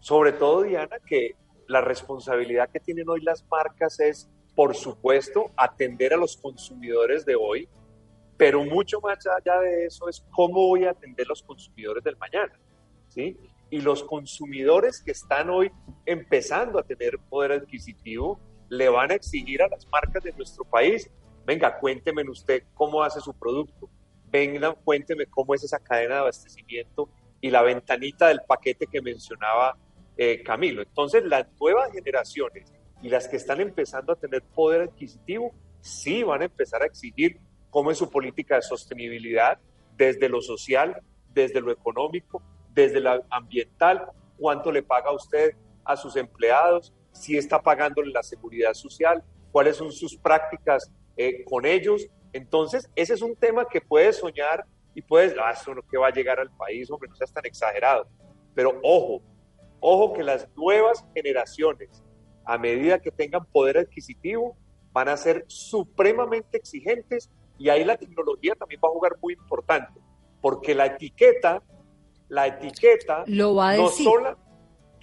Sobre 0.00 0.32
todo, 0.32 0.62
Diana, 0.62 0.96
que 1.06 1.36
la 1.68 1.80
responsabilidad 1.80 2.68
que 2.70 2.80
tienen 2.80 3.08
hoy 3.08 3.20
las 3.22 3.44
marcas 3.50 4.00
es, 4.00 4.28
por 4.54 4.74
supuesto, 4.74 5.50
atender 5.56 6.14
a 6.14 6.16
los 6.16 6.36
consumidores 6.36 7.24
de 7.24 7.34
hoy, 7.34 7.68
pero 8.36 8.64
mucho 8.64 9.00
más 9.00 9.26
allá 9.26 9.60
de 9.60 9.86
eso 9.86 10.08
es 10.08 10.24
cómo 10.30 10.68
voy 10.68 10.84
a 10.84 10.90
atender 10.90 11.26
a 11.26 11.30
los 11.30 11.42
consumidores 11.42 12.04
del 12.04 12.16
mañana, 12.16 12.58
¿sí? 13.08 13.36
Y 13.70 13.80
los 13.80 14.02
consumidores 14.02 15.00
que 15.02 15.12
están 15.12 15.50
hoy 15.50 15.70
empezando 16.04 16.78
a 16.78 16.82
tener 16.82 17.18
poder 17.30 17.52
adquisitivo, 17.52 18.38
le 18.76 18.88
van 18.88 19.10
a 19.10 19.14
exigir 19.14 19.62
a 19.62 19.68
las 19.68 19.86
marcas 19.88 20.22
de 20.22 20.32
nuestro 20.32 20.64
país, 20.64 21.10
venga, 21.46 21.78
cuénteme 21.78 22.22
usted 22.28 22.64
cómo 22.74 23.02
hace 23.02 23.20
su 23.20 23.32
producto, 23.32 23.88
venga, 24.30 24.72
cuénteme 24.72 25.26
cómo 25.26 25.54
es 25.54 25.64
esa 25.64 25.78
cadena 25.78 26.14
de 26.14 26.20
abastecimiento 26.20 27.08
y 27.40 27.50
la 27.50 27.62
ventanita 27.62 28.28
del 28.28 28.40
paquete 28.46 28.86
que 28.86 29.02
mencionaba 29.02 29.76
eh, 30.16 30.42
Camilo. 30.42 30.82
Entonces, 30.82 31.24
las 31.24 31.46
nuevas 31.60 31.92
generaciones 31.92 32.72
y 33.02 33.08
las 33.08 33.28
que 33.28 33.36
están 33.36 33.60
empezando 33.60 34.12
a 34.12 34.16
tener 34.16 34.42
poder 34.42 34.82
adquisitivo, 34.82 35.52
sí 35.80 36.22
van 36.22 36.42
a 36.42 36.44
empezar 36.46 36.82
a 36.82 36.86
exigir 36.86 37.38
cómo 37.70 37.90
es 37.90 37.98
su 37.98 38.08
política 38.10 38.56
de 38.56 38.62
sostenibilidad 38.62 39.58
desde 39.96 40.28
lo 40.28 40.40
social, 40.40 41.02
desde 41.32 41.60
lo 41.60 41.70
económico, 41.70 42.42
desde 42.72 43.00
lo 43.00 43.24
ambiental, 43.30 44.06
cuánto 44.38 44.72
le 44.72 44.82
paga 44.82 45.12
usted 45.12 45.54
a 45.84 45.96
sus 45.96 46.16
empleados, 46.16 46.94
si 47.14 47.38
está 47.38 47.62
pagándole 47.62 48.12
la 48.12 48.22
seguridad 48.22 48.74
social, 48.74 49.22
cuáles 49.52 49.76
son 49.76 49.90
sus 49.92 50.16
prácticas 50.16 50.92
eh, 51.16 51.44
con 51.44 51.64
ellos. 51.64 52.06
Entonces, 52.32 52.90
ese 52.96 53.14
es 53.14 53.22
un 53.22 53.36
tema 53.36 53.66
que 53.66 53.80
puedes 53.80 54.18
soñar 54.18 54.64
y 54.94 55.00
puedes, 55.00 55.34
ah, 55.40 55.52
eso 55.52 55.74
no 55.74 55.82
que 55.82 55.96
va 55.96 56.08
a 56.08 56.12
llegar 56.12 56.38
al 56.38 56.50
país, 56.50 56.90
hombre, 56.90 57.08
no 57.08 57.16
seas 57.16 57.32
tan 57.32 57.46
exagerado. 57.46 58.06
Pero 58.54 58.78
ojo, 58.82 59.22
ojo 59.80 60.12
que 60.12 60.22
las 60.22 60.48
nuevas 60.56 61.04
generaciones, 61.14 62.02
a 62.44 62.58
medida 62.58 62.98
que 62.98 63.10
tengan 63.10 63.44
poder 63.46 63.78
adquisitivo, 63.78 64.56
van 64.92 65.08
a 65.08 65.16
ser 65.16 65.44
supremamente 65.48 66.56
exigentes 66.56 67.30
y 67.58 67.68
ahí 67.68 67.84
la 67.84 67.96
tecnología 67.96 68.54
también 68.54 68.80
va 68.84 68.88
a 68.88 68.92
jugar 68.92 69.12
muy 69.22 69.34
importante, 69.34 70.00
porque 70.40 70.74
la 70.74 70.86
etiqueta, 70.86 71.62
la 72.28 72.46
etiqueta 72.46 73.24
Lo 73.26 73.54
va 73.54 73.70
a 73.70 73.76
no 73.76 73.84
decir. 73.84 74.04
sola, 74.04 74.36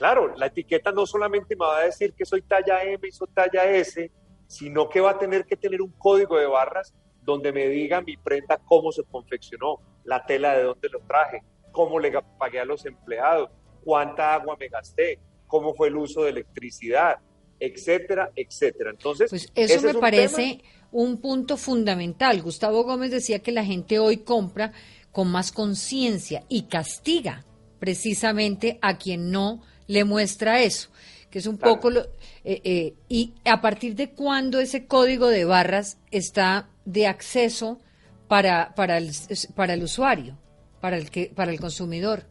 claro, 0.02 0.36
la 0.36 0.48
etiqueta 0.48 0.92
no 0.92 1.06
solamente 1.06 1.56
me 1.56 1.64
va 1.64 1.78
a 1.78 1.86
decir 1.86 2.14
que 2.18 2.26
soy 2.26 2.42
talla 2.42 2.82
M 2.82 3.08
y 3.08 3.12
soy 3.12 3.28
talla 3.36 3.66
S, 3.70 4.10
sino 4.48 4.90
que 4.90 5.00
va 5.00 5.12
a 5.12 5.20
tener 5.20 5.46
que 5.46 5.56
tener 5.56 5.80
un 5.80 5.92
código 5.92 6.40
de 6.40 6.48
barras 6.48 6.92
donde 7.22 7.52
me 7.54 7.68
diga 7.68 8.02
mi 8.02 8.18
prenda 8.18 8.58
cómo 8.66 8.92
se 8.92 9.04
confeccionó, 9.04 9.80
la 10.04 10.26
tela 10.26 10.58
de 10.58 10.64
dónde 10.64 10.90
lo 10.90 11.02
traje, 11.02 11.44
cómo 11.72 12.00
le 12.00 12.12
pagué 12.40 12.60
a 12.60 12.66
los 12.66 12.84
empleados, 12.88 13.52
cuánta 13.84 14.34
agua 14.34 14.58
me 14.60 14.70
gasté, 14.70 15.20
cómo 15.46 15.76
fue 15.76 15.90
el 15.90 15.98
uso 15.98 16.24
de 16.24 16.32
electricidad, 16.32 17.18
etcétera, 17.60 18.32
etcétera. 18.36 18.90
Entonces, 18.90 19.30
pues 19.30 19.44
eso 19.54 19.76
ese 19.76 19.82
me 19.84 19.90
es 19.90 19.96
un 19.96 20.02
parece 20.02 20.36
tema- 20.58 20.70
un 20.94 21.22
punto 21.22 21.58
fundamental. 21.58 22.42
Gustavo 22.42 22.84
Gómez 22.86 23.12
decía 23.12 23.38
que 23.44 23.52
la 23.52 23.64
gente 23.64 24.00
hoy 24.00 24.18
compra 24.18 24.74
con 25.12 25.28
más 25.32 25.52
conciencia 25.52 26.44
y 26.50 26.64
castiga 26.64 27.46
precisamente 27.80 28.80
a 28.82 28.98
quien 28.98 29.30
no 29.30 29.62
le 29.92 30.04
muestra 30.06 30.62
eso, 30.62 30.90
que 31.30 31.40
es 31.40 31.48
un 31.48 31.58
Claro. 31.58 31.76
poco 31.76 31.90
lo, 31.90 32.02
eh, 32.44 32.62
eh, 32.64 32.94
y 33.10 33.34
a 33.46 33.62
partir 33.62 33.96
de 33.96 34.12
cuándo 34.12 34.60
ese 34.60 34.86
código 34.88 35.28
de 35.28 35.46
barras 35.46 35.98
está 36.12 36.70
de 36.86 37.08
acceso 37.08 37.80
para 38.28 38.74
para 38.76 38.98
el, 38.98 39.12
para 39.56 39.74
el 39.74 39.84
usuario, 39.84 40.38
para 40.80 40.98
el 40.98 41.10
que 41.12 41.32
para 41.36 41.52
el 41.52 41.60
consumidor. 41.60 42.24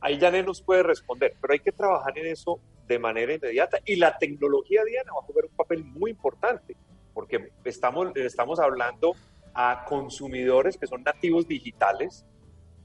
ahí 0.00 0.18
Janet 0.18 0.46
nos 0.46 0.60
puede 0.62 0.82
responder, 0.82 1.34
pero 1.40 1.52
hay 1.52 1.60
que 1.60 1.72
trabajar 1.72 2.16
en 2.18 2.26
eso 2.26 2.60
de 2.88 2.98
manera 2.98 3.32
inmediata 3.34 3.78
y 3.84 3.96
la 3.96 4.18
tecnología, 4.18 4.82
Diana, 4.84 5.12
va 5.14 5.20
a 5.20 5.26
jugar 5.26 5.44
un 5.44 5.56
papel 5.56 5.84
muy 5.84 6.10
importante 6.10 6.74
porque 7.14 7.50
estamos, 7.64 8.08
estamos 8.16 8.58
hablando 8.58 9.14
a 9.54 9.84
consumidores 9.86 10.76
que 10.78 10.86
son 10.86 11.02
nativos 11.02 11.46
digitales, 11.46 12.24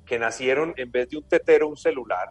que 0.05 0.19
nacieron 0.19 0.73
en 0.78 0.91
vez 0.91 1.09
de 1.09 1.17
un 1.17 1.23
tetero, 1.23 1.69
un 1.69 1.78
celular, 1.78 2.30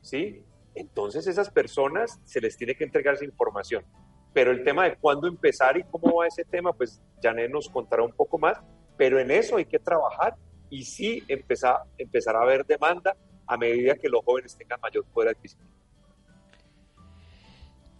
¿sí? 0.00 0.42
Entonces 0.78 1.26
esas 1.26 1.50
personas 1.50 2.20
se 2.24 2.40
les 2.40 2.56
tiene 2.56 2.74
que 2.74 2.84
entregar 2.84 3.14
esa 3.14 3.24
información. 3.24 3.84
Pero 4.32 4.52
el 4.52 4.62
tema 4.62 4.84
de 4.84 4.96
cuándo 4.96 5.26
empezar 5.26 5.76
y 5.76 5.82
cómo 5.84 6.16
va 6.16 6.28
ese 6.28 6.44
tema, 6.44 6.72
pues 6.72 7.02
Janet 7.20 7.50
nos 7.50 7.68
contará 7.68 8.04
un 8.04 8.12
poco 8.12 8.38
más, 8.38 8.58
pero 8.96 9.18
en 9.18 9.30
eso 9.30 9.56
hay 9.56 9.64
que 9.64 9.78
trabajar 9.78 10.36
y 10.70 10.84
sí 10.84 11.24
empezar, 11.26 11.78
empezar 11.96 12.36
a 12.36 12.42
haber 12.42 12.64
demanda 12.64 13.16
a 13.46 13.56
medida 13.56 13.94
que 13.94 14.08
los 14.08 14.24
jóvenes 14.24 14.56
tengan 14.56 14.80
mayor 14.80 15.04
poder 15.06 15.30
adquisitivo. 15.30 15.68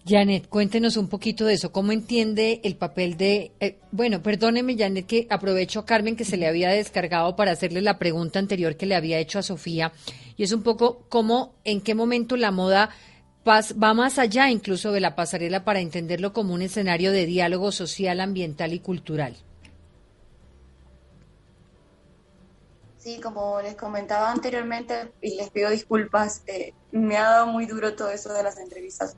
Janet, 0.07 0.49
cuéntenos 0.49 0.97
un 0.97 1.09
poquito 1.09 1.45
de 1.45 1.55
eso. 1.55 1.71
¿Cómo 1.71 1.93
entiende 1.93 2.61
el 2.65 2.77
papel 2.77 3.17
de... 3.17 3.53
Eh, 3.61 3.79
bueno, 3.93 4.23
perdóneme, 4.23 4.77
Janet, 4.77 5.07
que 5.07 5.27
aprovecho 5.29 5.81
a 5.81 5.85
Carmen 5.85 6.17
que 6.17 6.25
se 6.25 6.39
le 6.39 6.47
había 6.47 6.71
descargado 6.71 7.37
para 7.37 7.51
hacerle 7.53 7.83
la 7.83 7.99
pregunta 7.99 8.39
anterior 8.39 8.77
que 8.77 8.87
le 8.87 8.95
había 8.95 9.19
hecho 9.19 9.39
a 9.39 9.43
Sofía. 9.43 9.93
Y 10.39 10.45
es 10.45 10.53
un 10.53 10.63
poco 10.63 11.05
cómo, 11.11 11.53
en 11.65 11.83
qué 11.83 11.95
momento 11.95 12.37
la 12.37 12.51
moda 12.51 12.91
va 13.47 13.95
más 13.95 14.19
allá 14.19 14.51
incluso 14.51 14.93
de 14.93 15.01
la 15.01 15.17
pasarela 15.17 15.65
para 15.65 15.81
entenderlo 15.81 16.33
como 16.33 16.55
un 16.55 16.63
escenario 16.63 17.13
de 17.13 17.27
diálogo 17.27 17.73
social, 17.73 18.21
ambiental 18.21 18.73
y 18.73 18.81
cultural. 18.81 19.37
Sí, 22.99 23.21
como 23.21 23.61
les 23.63 23.75
comentaba 23.75 24.31
anteriormente, 24.31 25.13
y 25.23 25.37
les 25.37 25.51
pido 25.51 25.71
disculpas, 25.71 26.43
eh, 26.47 26.75
me 26.93 27.17
ha 27.17 27.23
dado 27.23 27.47
muy 27.47 27.65
duro 27.67 27.95
todo 27.95 28.11
eso 28.11 28.33
de 28.33 28.43
las 28.43 28.59
entrevistas. 28.59 29.17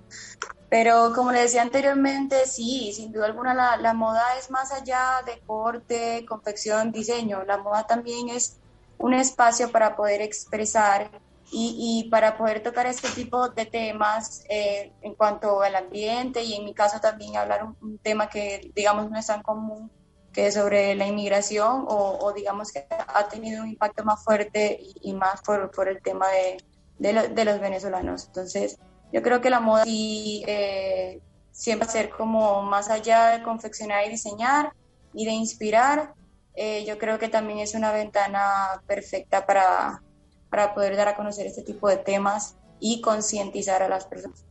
Pero 0.68 1.12
como 1.14 1.32
les 1.32 1.44
decía 1.44 1.62
anteriormente, 1.62 2.46
sí, 2.46 2.92
sin 2.94 3.12
duda 3.12 3.26
alguna 3.26 3.52
la, 3.52 3.76
la 3.78 3.92
moda 3.92 4.22
es 4.38 4.50
más 4.50 4.70
allá 4.72 5.22
de 5.26 5.40
corte, 5.44 6.24
confección, 6.28 6.92
diseño. 6.92 7.42
La 7.44 7.58
moda 7.58 7.86
también 7.86 8.28
es 8.28 8.60
un 9.00 9.14
espacio 9.14 9.72
para 9.72 9.96
poder 9.96 10.20
expresar 10.20 11.10
y, 11.50 12.04
y 12.04 12.10
para 12.10 12.36
poder 12.36 12.62
tocar 12.62 12.86
este 12.86 13.08
tipo 13.08 13.48
de 13.48 13.66
temas 13.66 14.44
eh, 14.48 14.92
en 15.02 15.14
cuanto 15.14 15.62
al 15.62 15.74
ambiente 15.74 16.42
y 16.44 16.54
en 16.54 16.64
mi 16.64 16.74
caso 16.74 17.00
también 17.00 17.36
hablar 17.36 17.64
un 17.64 17.98
tema 17.98 18.28
que 18.28 18.70
digamos 18.74 19.10
no 19.10 19.18
es 19.18 19.26
tan 19.26 19.42
común 19.42 19.90
que 20.32 20.52
sobre 20.52 20.94
la 20.94 21.06
inmigración 21.06 21.86
o, 21.88 22.32
digamos 22.32 22.70
que 22.70 22.86
ha 22.88 23.28
tenido 23.28 23.62
un 23.62 23.70
impacto 23.70 24.04
más 24.04 24.22
fuerte 24.22 24.78
y, 25.02 25.12
más 25.12 25.42
por, 25.42 25.70
por, 25.72 25.88
el 25.88 26.00
tema 26.02 26.26
de, 26.28 27.28
de, 27.28 27.44
los 27.44 27.60
venezolanos. 27.60 28.26
Entonces, 28.26 28.78
yo 29.12 29.22
creo 29.22 29.40
que 29.40 29.50
la 29.50 29.58
moda 29.58 29.82
sí, 29.82 30.44
eh, 30.46 31.20
siempre 31.50 31.88
ser 31.88 32.10
como 32.10 32.62
más 32.62 32.90
allá 32.90 33.30
de 33.30 33.42
confeccionar 33.42 34.06
y 34.06 34.10
diseñar 34.10 34.72
y 35.12 35.24
de 35.24 35.32
inspirar, 35.32 36.14
eh, 36.54 36.84
yo 36.86 36.98
creo 36.98 37.18
que 37.18 37.28
también 37.28 37.58
es 37.58 37.74
una 37.74 37.92
ventana 37.92 38.82
perfecta 38.86 39.46
para, 39.46 40.02
para 40.50 40.74
poder 40.74 40.96
dar 40.96 41.08
a 41.08 41.16
conocer 41.16 41.46
este 41.46 41.62
tipo 41.62 41.88
de 41.88 41.96
temas 41.96 42.56
y 42.80 43.00
concientizar 43.00 43.82
a 43.82 43.88
las 43.88 44.06
personas. 44.06 44.44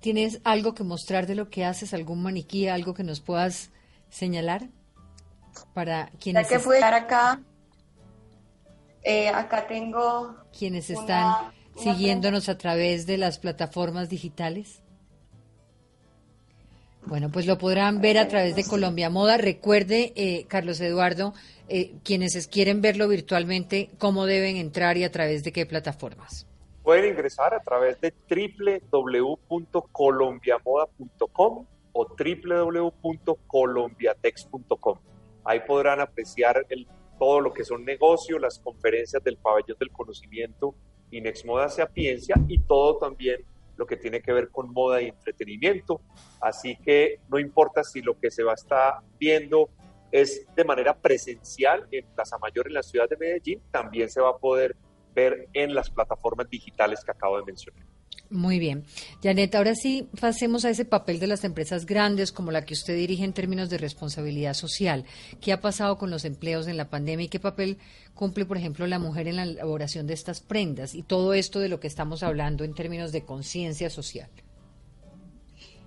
¿Tienes 0.00 0.40
algo 0.42 0.74
que 0.74 0.82
mostrar 0.82 1.26
de 1.26 1.36
lo 1.36 1.48
que 1.48 1.64
haces, 1.64 1.94
algún 1.94 2.22
maniquí, 2.22 2.66
algo 2.66 2.92
que 2.92 3.04
nos 3.04 3.20
puedas 3.20 3.70
señalar 4.10 4.68
para 5.74 6.10
quienes... 6.18 6.48
Ya 6.48 6.56
que 6.56 6.58
fue 6.58 6.82
acá, 6.82 7.40
eh, 9.02 9.28
acá 9.28 9.66
tengo... 9.66 10.36
Quienes 10.56 10.90
están 10.90 11.52
siguiéndonos 11.76 12.48
a 12.48 12.58
través 12.58 13.06
de 13.06 13.16
las 13.16 13.38
plataformas 13.38 14.08
digitales. 14.08 14.82
Bueno, 17.04 17.30
pues 17.30 17.46
lo 17.46 17.58
podrán 17.58 18.00
ver 18.00 18.16
a 18.16 18.28
través 18.28 18.54
de 18.54 18.64
Colombia 18.64 19.10
Moda. 19.10 19.36
Recuerde, 19.36 20.12
eh, 20.14 20.46
Carlos 20.48 20.80
Eduardo, 20.80 21.34
eh, 21.68 21.96
quienes 22.04 22.46
quieren 22.46 22.80
verlo 22.80 23.08
virtualmente, 23.08 23.90
cómo 23.98 24.26
deben 24.26 24.56
entrar 24.56 24.96
y 24.96 25.02
a 25.04 25.10
través 25.10 25.42
de 25.42 25.52
qué 25.52 25.66
plataformas. 25.66 26.46
Pueden 26.82 27.12
ingresar 27.12 27.54
a 27.54 27.60
través 27.60 28.00
de 28.00 28.14
www.colombiamoda.com 28.90 31.66
o 31.92 32.06
www.colombiatex.com. 32.06 34.98
Ahí 35.44 35.60
podrán 35.66 36.00
apreciar 36.00 36.64
el, 36.68 36.86
todo 37.18 37.40
lo 37.40 37.52
que 37.52 37.64
son 37.64 37.84
negocios, 37.84 38.40
las 38.40 38.58
conferencias 38.58 39.22
del 39.22 39.36
pabellón 39.36 39.76
del 39.78 39.90
conocimiento 39.90 40.74
Inexmoda 41.10 41.68
Sapiencia 41.68 42.36
y 42.48 42.58
todo 42.58 42.96
también 42.98 43.44
lo 43.82 43.86
que 43.86 43.96
tiene 43.96 44.22
que 44.22 44.32
ver 44.32 44.48
con 44.50 44.72
moda 44.72 45.02
y 45.02 45.08
entretenimiento. 45.08 46.00
Así 46.40 46.76
que 46.76 47.18
no 47.28 47.40
importa 47.40 47.82
si 47.82 48.00
lo 48.00 48.16
que 48.16 48.30
se 48.30 48.44
va 48.44 48.52
a 48.52 48.54
estar 48.54 48.94
viendo 49.18 49.70
es 50.12 50.46
de 50.54 50.64
manera 50.64 50.94
presencial 50.94 51.88
en 51.90 52.06
Plaza 52.14 52.38
Mayor 52.38 52.68
en 52.68 52.74
la 52.74 52.84
ciudad 52.84 53.08
de 53.08 53.16
Medellín, 53.16 53.60
también 53.72 54.08
se 54.08 54.20
va 54.20 54.30
a 54.30 54.38
poder 54.38 54.76
ver 55.14 55.48
en 55.52 55.74
las 55.74 55.90
plataformas 55.90 56.48
digitales 56.48 57.02
que 57.04 57.10
acabo 57.10 57.38
de 57.38 57.44
mencionar. 57.44 57.84
Muy 58.32 58.58
bien. 58.58 58.84
Janet, 59.22 59.54
ahora 59.54 59.74
sí 59.74 60.08
pasemos 60.18 60.64
a 60.64 60.70
ese 60.70 60.86
papel 60.86 61.20
de 61.20 61.26
las 61.26 61.44
empresas 61.44 61.84
grandes 61.84 62.32
como 62.32 62.50
la 62.50 62.64
que 62.64 62.72
usted 62.72 62.96
dirige 62.96 63.24
en 63.24 63.34
términos 63.34 63.68
de 63.68 63.76
responsabilidad 63.76 64.54
social. 64.54 65.04
¿Qué 65.42 65.52
ha 65.52 65.60
pasado 65.60 65.98
con 65.98 66.10
los 66.10 66.24
empleos 66.24 66.66
en 66.66 66.78
la 66.78 66.88
pandemia 66.88 67.26
y 67.26 67.28
qué 67.28 67.40
papel 67.40 67.76
cumple, 68.14 68.46
por 68.46 68.56
ejemplo, 68.56 68.86
la 68.86 68.98
mujer 68.98 69.28
en 69.28 69.36
la 69.36 69.42
elaboración 69.42 70.06
de 70.06 70.14
estas 70.14 70.40
prendas 70.40 70.94
y 70.94 71.02
todo 71.02 71.34
esto 71.34 71.60
de 71.60 71.68
lo 71.68 71.78
que 71.78 71.88
estamos 71.88 72.22
hablando 72.22 72.64
en 72.64 72.74
términos 72.74 73.12
de 73.12 73.22
conciencia 73.22 73.90
social? 73.90 74.30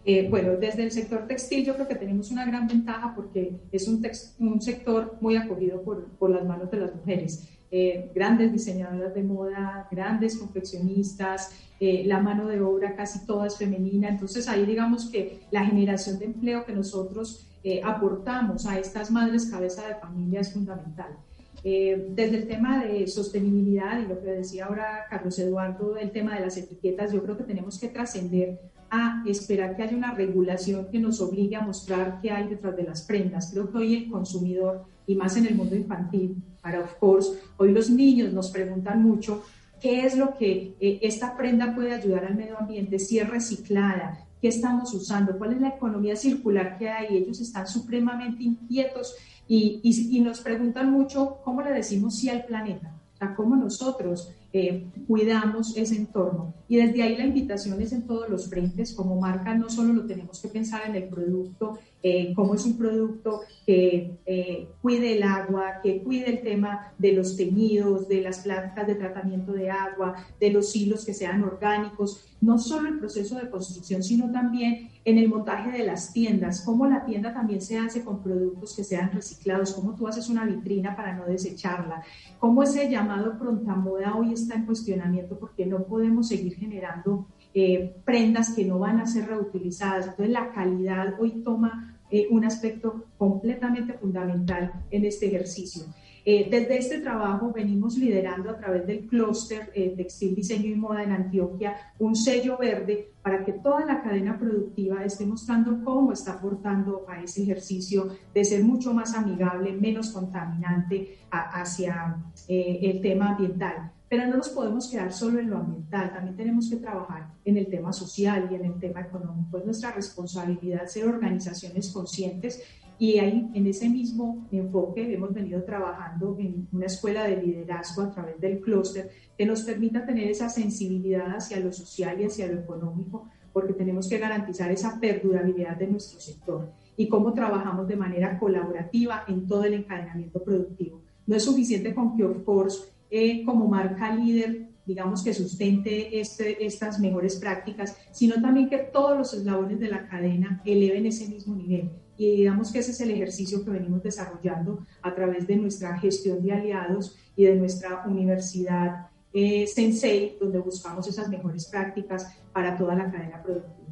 Eh, 0.06 0.28
bueno, 0.30 0.56
desde 0.58 0.84
el 0.84 0.92
sector 0.92 1.26
textil 1.26 1.66
yo 1.66 1.74
creo 1.74 1.88
que 1.88 1.96
tenemos 1.96 2.30
una 2.30 2.46
gran 2.46 2.68
ventaja 2.68 3.16
porque 3.16 3.54
es 3.72 3.88
un, 3.88 4.06
un 4.38 4.62
sector 4.62 5.18
muy 5.20 5.36
acogido 5.36 5.82
por, 5.82 6.06
por 6.20 6.30
las 6.30 6.46
manos 6.46 6.70
de 6.70 6.78
las 6.78 6.94
mujeres. 6.94 7.55
Eh, 7.78 8.10
grandes 8.16 8.54
diseñadoras 8.54 9.14
de 9.14 9.22
moda, 9.22 9.86
grandes 9.92 10.38
confeccionistas, 10.38 11.52
eh, 11.82 12.04
la 12.06 12.22
mano 12.22 12.48
de 12.48 12.62
obra 12.62 12.96
casi 12.96 13.26
toda 13.26 13.48
es 13.48 13.58
femenina. 13.58 14.08
Entonces 14.08 14.48
ahí 14.48 14.66
digamos 14.66 15.10
que 15.10 15.42
la 15.52 15.66
generación 15.66 16.18
de 16.18 16.24
empleo 16.24 16.66
que 16.66 16.72
nosotros 16.72 17.50
eh, 17.66 17.82
aportamos 17.84 18.66
a 18.66 18.80
estas 18.80 19.12
madres 19.12 19.48
cabeza 19.48 19.86
de 19.90 19.96
familia 19.96 20.40
es 20.40 20.54
fundamental. 20.54 21.18
desde 21.62 22.38
el 22.38 22.48
tema 22.48 22.86
de 22.86 23.08
sostenibilidad 23.08 24.00
y 24.00 24.08
lo 24.08 24.22
que 24.22 24.32
decía 24.42 24.68
ahora 24.68 25.06
Carlos 25.10 25.38
Eduardo, 25.40 25.98
el 25.98 26.12
tema 26.12 26.36
de 26.36 26.42
las 26.46 26.56
etiquetas, 26.56 27.12
yo 27.12 27.24
creo 27.24 27.36
que 27.36 27.44
tenemos 27.44 27.78
que 27.78 27.90
trascender 27.90 28.50
a 28.90 29.24
esperar 29.26 29.76
que 29.76 29.84
haya 29.84 29.98
una 29.98 30.14
regulación 30.14 30.88
que 30.92 31.00
nos 31.00 31.20
obligue 31.20 31.58
a 31.58 31.62
mostrar 31.72 32.20
qué 32.22 32.32
hay 32.32 32.48
detrás 32.48 32.78
de 32.78 32.84
las 32.84 33.02
prendas. 33.02 33.50
Creo 33.52 33.70
que 33.70 33.78
hoy 33.80 33.96
el 33.96 34.12
consumidor, 34.12 34.86
y 35.08 35.16
más 35.16 35.38
en 35.38 35.46
el 35.46 35.56
mundo 35.56 35.76
infantil, 35.76 36.36
para 36.62 36.82
of 36.82 36.94
course, 36.96 37.30
hoy 37.58 37.72
los 37.72 37.90
niños 37.90 38.34
nos 38.34 38.50
preguntan 38.50 39.04
mucho 39.04 39.44
qué 39.80 40.06
es 40.06 40.18
lo 40.18 40.36
que 40.38 40.76
eh, 40.80 41.00
esta 41.02 41.38
prenda 41.38 41.76
puede 41.76 41.94
ayudar 41.94 42.26
al 42.26 42.36
medio 42.36 42.58
ambiente, 42.58 42.98
si 43.00 43.20
es 43.20 43.30
reciclada, 43.30 44.26
qué 44.42 44.48
estamos 44.48 44.94
usando, 44.94 45.38
cuál 45.38 45.54
es 45.54 45.62
la 45.62 45.70
economía 45.70 46.16
circular 46.16 46.78
que 46.78 46.90
hay. 46.90 47.18
Ellos 47.18 47.40
están 47.40 47.68
supremamente 47.68 48.44
inquietos 48.44 49.16
y, 49.48 49.80
y, 49.84 50.18
y 50.18 50.22
nos 50.22 50.42
preguntan 50.42 50.92
mucho 50.92 51.38
cómo 51.44 51.62
le 51.62 51.72
decimos 51.72 52.16
sí 52.16 52.30
al 52.30 52.46
planeta, 52.46 52.96
o 53.14 53.18
sea, 53.18 53.36
cómo 53.36 53.56
nosotros 53.56 54.32
eh, 54.58 54.86
cuidamos 55.06 55.76
ese 55.76 55.98
entorno. 55.98 56.54
Y 56.70 56.78
desde 56.78 57.04
ahí 57.04 57.18
la 57.18 57.26
invitación 57.26 57.82
es 57.82 57.92
en 57.92 58.04
todos 58.08 58.30
los 58.30 58.50
frentes. 58.50 58.94
Como 58.94 59.20
marca 59.20 59.54
no 59.54 59.70
solo 59.70 59.92
lo 59.92 60.06
tenemos 60.06 60.42
que 60.42 60.48
pensar 60.48 60.84
en 60.88 60.96
el 60.96 61.10
producto, 61.10 61.78
eh, 62.08 62.34
cómo 62.36 62.54
es 62.54 62.64
un 62.66 62.78
producto 62.78 63.42
que 63.66 64.20
eh, 64.28 64.68
cuide 64.80 65.18
el 65.18 65.24
agua, 65.24 65.80
que 65.82 66.04
cuide 66.04 66.30
el 66.30 66.42
tema 66.44 66.94
de 67.00 67.14
los 67.14 67.36
teñidos, 67.36 68.08
de 68.08 68.22
las 68.22 68.42
plantas 68.42 68.86
de 68.86 68.94
tratamiento 68.94 69.54
de 69.54 69.72
agua, 69.72 70.14
de 70.40 70.52
los 70.52 70.76
hilos 70.76 71.04
que 71.04 71.16
sean 71.16 71.42
orgánicos, 71.42 72.24
no 72.42 72.60
solo 72.60 72.90
el 72.90 73.00
proceso 73.00 73.40
de 73.40 73.50
construcción, 73.50 74.04
sino 74.04 74.32
también 74.32 74.92
en 75.04 75.18
el 75.18 75.30
montaje 75.30 75.72
de 75.72 75.84
las 75.84 76.14
tiendas, 76.14 76.62
cómo 76.62 76.86
la 76.86 77.06
tienda 77.06 77.34
también 77.34 77.60
se 77.60 77.80
hace 77.80 78.04
con 78.04 78.22
productos 78.22 78.76
que 78.76 78.84
sean 78.84 79.12
reciclados, 79.12 79.74
cómo 79.74 79.96
tú 79.96 80.08
haces 80.08 80.30
una 80.30 80.46
vitrina 80.46 80.96
para 80.96 81.16
no 81.16 81.26
desecharla, 81.26 82.04
cómo 82.38 82.62
ese 82.62 82.88
llamado 82.88 83.40
pronta 83.40 83.74
moda 83.74 84.16
hoy 84.16 84.32
está 84.32 84.54
en 84.54 84.68
cuestionamiento 84.68 85.40
porque 85.40 85.66
no 85.66 85.82
podemos 85.86 86.28
seguir 86.28 86.56
generando 86.56 87.26
eh, 87.56 87.96
prendas 88.06 88.54
que 88.54 88.66
no 88.66 88.78
van 88.78 89.00
a 89.00 89.08
ser 89.08 89.28
reutilizadas. 89.28 90.08
Entonces 90.08 90.30
la 90.30 90.52
calidad 90.52 91.16
hoy 91.20 91.42
toma 91.44 91.95
eh, 92.12 92.28
un 92.30 92.46
aspecto 92.46 93.06
completamente 93.18 93.94
fundamental 93.94 94.72
en 94.92 95.06
este 95.06 95.28
ejercicio. 95.28 95.84
Eh, 96.24 96.48
desde 96.50 96.78
este 96.78 97.00
trabajo 97.00 97.52
venimos 97.52 97.98
liderando 97.98 98.50
a 98.50 98.58
través 98.58 98.88
del 98.88 99.08
clúster 99.08 99.72
eh, 99.76 99.94
Textil, 99.96 100.36
Diseño 100.36 100.68
y 100.68 100.76
Moda 100.76 101.04
en 101.04 101.12
Antioquia 101.12 101.76
un 102.00 102.16
sello 102.16 102.58
verde 102.58 103.12
para 103.22 103.46
que 103.46 103.54
toda 103.54 103.86
la 103.86 104.02
cadena 104.02 104.38
productiva 104.38 105.04
esté 105.04 105.26
mostrando 105.26 105.84
cómo 105.84 106.12
está 106.12 106.34
aportando 106.34 107.06
a 107.08 107.22
ese 107.22 107.44
ejercicio 107.44 108.10
de 108.34 108.44
ser 108.44 108.64
mucho 108.64 108.94
más 108.94 109.16
amigable, 109.16 109.74
menos 109.74 110.12
contaminante 110.12 111.20
hacia 111.30 112.18
el 112.48 113.02
tema 113.02 113.30
ambiental. 113.30 113.92
Pero 114.08 114.28
no 114.28 114.38
nos 114.38 114.50
podemos 114.50 114.90
quedar 114.90 115.12
solo 115.12 115.40
en 115.40 115.50
lo 115.50 115.58
ambiental, 115.58 116.14
también 116.14 116.36
tenemos 116.36 116.70
que 116.70 116.78
trabajar 116.78 117.34
en 117.44 117.58
el 117.58 117.68
tema 117.68 117.92
social 117.92 118.48
y 118.52 118.56
en 118.56 118.66
el 118.66 118.80
tema 118.80 119.02
económico. 119.02 119.58
Es 119.58 119.66
nuestra 119.66 119.92
responsabilidad 119.92 120.86
ser 120.86 121.08
organizaciones 121.08 121.92
conscientes 121.92 122.62
y 122.98 123.20
ahí, 123.20 123.50
en 123.54 123.68
ese 123.68 123.90
mismo 123.90 124.48
enfoque, 124.52 125.14
hemos 125.14 125.34
venido 125.34 125.64
trabajando 125.64 126.38
en 126.40 126.68
una 126.72 126.86
escuela 126.86 127.26
de 127.26 127.42
liderazgo 127.42 128.04
a 128.04 128.12
través 128.12 128.40
del 128.40 128.62
clúster 128.62 129.10
que 129.38 129.46
nos 129.46 129.64
permita 129.64 130.06
tener 130.06 130.30
esa 130.30 130.48
sensibilidad 130.50 131.36
hacia 131.36 131.60
lo 131.60 131.74
social 131.74 132.22
y 132.22 132.26
hacia 132.26 132.48
lo 132.48 132.60
económico, 132.60 133.28
porque 133.52 133.74
tenemos 133.74 134.08
que 134.08 134.18
garantizar 134.18 134.72
esa 134.72 134.98
perdurabilidad 135.00 135.76
de 135.76 135.88
nuestro 135.88 136.22
sector 136.22 136.72
y 136.96 137.10
cómo 137.10 137.34
trabajamos 137.34 137.88
de 137.88 137.98
manera 137.98 138.40
colaborativa 138.40 139.26
en 139.28 139.46
todo 139.46 139.66
el 139.66 139.74
encadenamiento 139.74 140.42
productivo. 140.42 141.02
No 141.28 141.36
es 141.36 141.44
suficiente 141.44 141.94
con 141.94 142.16
que, 142.16 142.24
of 142.24 142.44
course, 142.44 142.95
eh, 143.18 143.44
como 143.46 143.68
marca 143.68 144.14
líder, 144.14 144.68
digamos 144.86 145.24
que 145.24 145.34
sustente 145.34 146.20
este, 146.20 146.66
estas 146.66 147.00
mejores 147.00 147.38
prácticas, 147.38 147.98
sino 148.12 148.42
también 148.42 148.70
que 148.70 148.78
todos 148.78 149.18
los 149.18 149.34
eslabones 149.34 149.80
de 149.80 149.88
la 149.88 150.08
cadena 150.08 150.62
eleven 150.66 151.06
ese 151.06 151.30
mismo 151.30 151.56
nivel 151.56 151.92
y 152.18 152.38
digamos 152.38 152.72
que 152.72 152.80
ese 152.80 152.92
es 152.92 153.02
el 153.02 153.12
ejercicio 153.12 153.64
que 153.64 153.72
venimos 153.72 154.04
desarrollando 154.04 154.86
a 155.02 155.14
través 155.14 155.48
de 155.48 155.56
nuestra 155.58 155.98
gestión 155.98 156.42
de 156.44 156.54
aliados 156.54 157.18
y 157.36 157.46
de 157.46 157.56
nuestra 157.56 158.04
universidad 158.06 159.08
eh, 159.34 159.68
Sensei, 159.68 160.38
donde 160.40 160.60
buscamos 160.60 161.08
esas 161.08 161.28
mejores 161.30 161.66
prácticas 161.66 162.34
para 162.54 162.78
toda 162.78 162.96
la 162.96 163.12
cadena 163.12 163.42
productiva. 163.44 163.90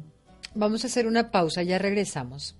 Vamos 0.54 0.84
a 0.84 0.86
hacer 0.86 1.06
una 1.06 1.30
pausa, 1.30 1.62
ya 1.62 1.78
regresamos. 1.78 2.56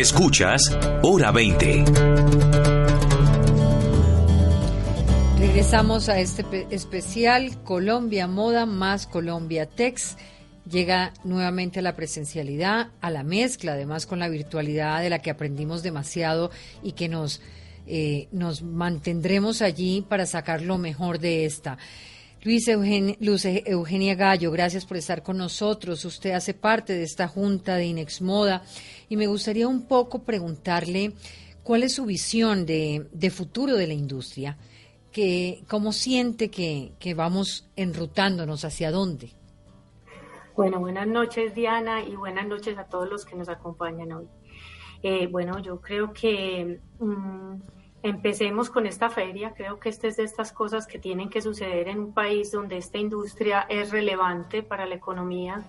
Escuchas 0.00 0.62
Hora 1.02 1.32
20. 1.32 1.84
Regresamos 5.40 6.08
a 6.08 6.20
este 6.20 6.68
especial 6.70 7.60
Colombia 7.64 8.28
Moda 8.28 8.64
más 8.64 9.08
Colombia 9.08 9.66
Tex. 9.66 10.16
Llega 10.70 11.12
nuevamente 11.24 11.80
a 11.80 11.82
la 11.82 11.96
presencialidad, 11.96 12.90
a 13.00 13.10
la 13.10 13.24
mezcla, 13.24 13.72
además 13.72 14.06
con 14.06 14.20
la 14.20 14.28
virtualidad 14.28 15.02
de 15.02 15.10
la 15.10 15.18
que 15.18 15.30
aprendimos 15.30 15.82
demasiado 15.82 16.52
y 16.80 16.92
que 16.92 17.08
nos, 17.08 17.42
eh, 17.88 18.28
nos 18.30 18.62
mantendremos 18.62 19.62
allí 19.62 20.06
para 20.08 20.26
sacar 20.26 20.62
lo 20.62 20.78
mejor 20.78 21.18
de 21.18 21.44
esta. 21.44 21.76
Luis 22.44 22.68
Eugenia, 22.68 23.16
Luz 23.20 23.44
Eugenia 23.44 24.14
Gallo, 24.14 24.52
gracias 24.52 24.86
por 24.86 24.96
estar 24.96 25.24
con 25.24 25.38
nosotros. 25.38 26.04
Usted 26.04 26.30
hace 26.30 26.54
parte 26.54 26.92
de 26.92 27.02
esta 27.02 27.26
junta 27.26 27.74
de 27.74 27.86
Inex 27.86 28.22
Moda 28.22 28.62
y 29.08 29.16
me 29.16 29.26
gustaría 29.26 29.66
un 29.66 29.88
poco 29.88 30.22
preguntarle 30.22 31.12
cuál 31.64 31.82
es 31.82 31.94
su 31.94 32.06
visión 32.06 32.64
de, 32.64 33.32
futuro 33.34 33.74
de 33.74 33.88
la 33.88 33.94
industria 33.94 34.56
que, 35.10 35.64
¿cómo 35.68 35.92
siente 35.92 36.48
que, 36.48 36.92
que 37.00 37.14
vamos 37.14 37.68
enrutándonos 37.74 38.64
hacia 38.64 38.92
dónde? 38.92 39.32
Bueno, 40.56 40.78
buenas 40.78 41.08
noches 41.08 41.54
Diana 41.56 42.04
y 42.04 42.14
buenas 42.14 42.46
noches 42.46 42.78
a 42.78 42.84
todos 42.84 43.08
los 43.08 43.24
que 43.24 43.34
nos 43.34 43.48
acompañan 43.48 44.12
hoy. 44.12 44.28
Eh, 45.02 45.26
bueno, 45.26 45.58
yo 45.60 45.80
creo 45.80 46.12
que 46.12 46.80
mm, 47.00 47.54
empecemos 48.02 48.70
con 48.70 48.86
esta 48.86 49.10
feria. 49.10 49.54
Creo 49.54 49.78
que 49.78 49.88
esta 49.88 50.06
es 50.08 50.16
de 50.16 50.24
estas 50.24 50.52
cosas 50.52 50.86
que 50.86 50.98
tienen 50.98 51.30
que 51.30 51.42
suceder 51.42 51.88
en 51.88 52.00
un 52.00 52.14
país 52.14 52.52
donde 52.52 52.76
esta 52.76 52.98
industria 52.98 53.66
es 53.68 53.90
relevante 53.90 54.62
para 54.62 54.86
la 54.86 54.94
economía. 54.94 55.62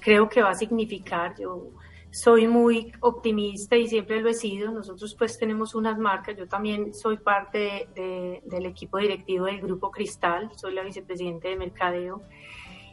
Creo 0.00 0.28
que 0.28 0.42
va 0.42 0.50
a 0.50 0.54
significar, 0.54 1.34
yo 1.38 1.70
soy 2.10 2.48
muy 2.48 2.92
optimista 3.00 3.76
y 3.76 3.86
siempre 3.86 4.20
lo 4.20 4.30
he 4.30 4.34
sido. 4.34 4.70
Nosotros 4.70 5.14
pues 5.14 5.38
tenemos 5.38 5.74
unas 5.74 5.98
marcas. 5.98 6.36
Yo 6.36 6.46
también 6.46 6.94
soy 6.94 7.18
parte 7.18 7.88
del 7.94 8.66
equipo 8.66 8.98
directivo 8.98 9.46
del 9.46 9.60
Grupo 9.60 9.90
Cristal. 9.90 10.50
Soy 10.56 10.74
la 10.74 10.82
vicepresidente 10.82 11.48
de 11.48 11.56
Mercadeo. 11.56 12.22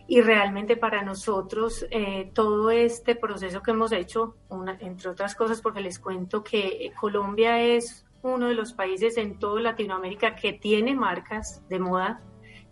Y 0.08 0.22
realmente 0.22 0.78
para 0.78 1.02
nosotros 1.02 1.88
eh, 1.90 2.30
todo 2.34 2.70
este 2.70 3.16
proceso 3.16 3.64
que 3.64 3.72
hemos 3.72 3.92
hecho, 3.92 4.36
una, 4.50 4.78
entre 4.80 5.10
otras 5.10 5.34
cosas 5.34 5.62
porque 5.62 5.82
les 5.82 5.98
cuento 5.98 6.44
que 6.44 6.92
Colombia 7.00 7.60
es 7.60 8.05
uno 8.34 8.48
de 8.48 8.56
los 8.56 8.74
países 8.74 9.18
en 9.18 9.40
toda 9.40 9.62
Latinoamérica 9.62 10.36
que 10.36 10.54
tiene 10.54 10.96
marcas 10.96 11.64
de 11.70 11.80
moda 11.80 12.22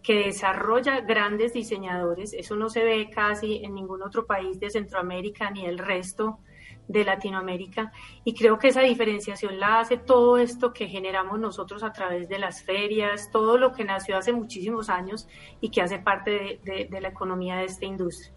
que 0.02 0.26
desarrolla 0.26 1.02
grandes 1.02 1.54
diseñadores. 1.54 2.34
Eso 2.34 2.56
no 2.56 2.70
se 2.70 2.84
ve 2.84 3.10
casi 3.10 3.64
en 3.64 3.74
ningún 3.74 4.04
otro 4.04 4.26
país 4.26 4.60
de 4.60 4.70
Centroamérica 4.70 5.50
ni 5.50 5.66
el 5.66 5.78
resto 5.78 6.40
de 6.88 7.06
Latinoamérica. 7.06 7.92
Y 8.26 8.34
creo 8.34 8.60
que 8.60 8.68
esa 8.68 8.82
diferenciación 8.82 9.60
la 9.60 9.80
hace 9.80 9.98
todo 9.98 10.38
esto 10.38 10.74
que 10.74 10.88
generamos 10.88 11.40
nosotros 11.40 11.84
a 11.84 11.94
través 11.94 12.28
de 12.28 12.40
las 12.40 12.64
ferias, 12.64 13.30
todo 13.32 13.58
lo 13.58 13.72
que 13.72 13.86
nació 13.86 14.18
hace 14.18 14.34
muchísimos 14.34 14.90
años 14.90 15.28
y 15.62 15.70
que 15.70 15.82
hace 15.82 16.00
parte 16.00 16.60
de, 16.64 17.00
la 17.00 17.08
economía 17.08 17.58
de 17.58 17.66
esta 17.66 17.86
industria. 17.86 18.34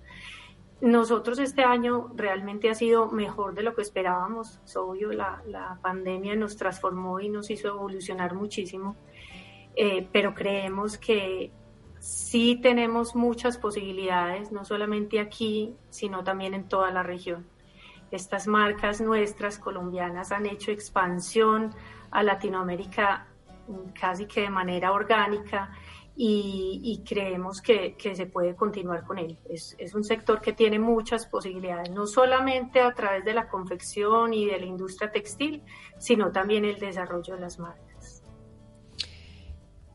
Nosotros 0.80 1.38
este 1.38 1.64
año 1.64 2.10
realmente 2.14 2.68
ha 2.68 2.74
sido 2.74 3.10
mejor 3.10 3.54
de 3.54 3.62
lo 3.62 3.74
que 3.74 3.82
esperábamos. 3.82 4.60
Es 4.64 4.76
obvio, 4.76 5.12
la, 5.12 5.42
la 5.46 5.78
pandemia 5.80 6.36
nos 6.36 6.56
transformó 6.56 7.18
y 7.20 7.28
nos 7.28 7.50
hizo 7.50 7.68
evolucionar 7.68 8.34
muchísimo 8.34 8.96
eh, 9.76 10.08
pero 10.10 10.34
creemos 10.34 10.96
que 10.96 11.52
sí 11.98 12.58
tenemos 12.62 13.14
muchas 13.14 13.58
posibilidades, 13.58 14.50
no 14.50 14.64
solamente 14.64 15.20
aquí, 15.20 15.74
sino 15.90 16.24
también 16.24 16.54
en 16.54 16.66
toda 16.66 16.90
la 16.90 17.02
región. 17.02 17.46
Estas 18.10 18.46
marcas 18.46 19.02
nuestras 19.02 19.58
colombianas 19.58 20.32
han 20.32 20.46
hecho 20.46 20.70
expansión 20.70 21.74
a 22.10 22.22
Latinoamérica 22.22 23.26
casi 24.00 24.26
que 24.26 24.42
de 24.42 24.50
manera 24.50 24.92
orgánica 24.92 25.72
y, 26.18 27.02
creemos 27.06 27.60
que, 27.60 27.94
se 27.98 28.26
puede 28.26 28.56
continuar 28.56 29.04
con 29.04 29.18
él. 29.18 29.38
Es, 29.48 29.76
es, 29.78 29.94
un 29.94 30.02
sector 30.02 30.40
que 30.40 30.54
tiene 30.54 30.78
muchas 30.78 31.26
posibilidades, 31.26 31.90
no 31.90 32.06
solamente 32.06 32.80
a 32.80 32.92
través 32.94 33.24
de 33.24 33.34
la 33.34 33.48
confección 33.48 34.32
y 34.32 34.46
de 34.46 34.58
la 34.58 34.66
industria 34.66 35.12
textil, 35.12 35.62
sino 35.98 36.32
también 36.32 36.64
el 36.64 36.78
desarrollo 36.78 37.34
de 37.34 37.40
las 37.40 37.58
marcas. 37.58 37.85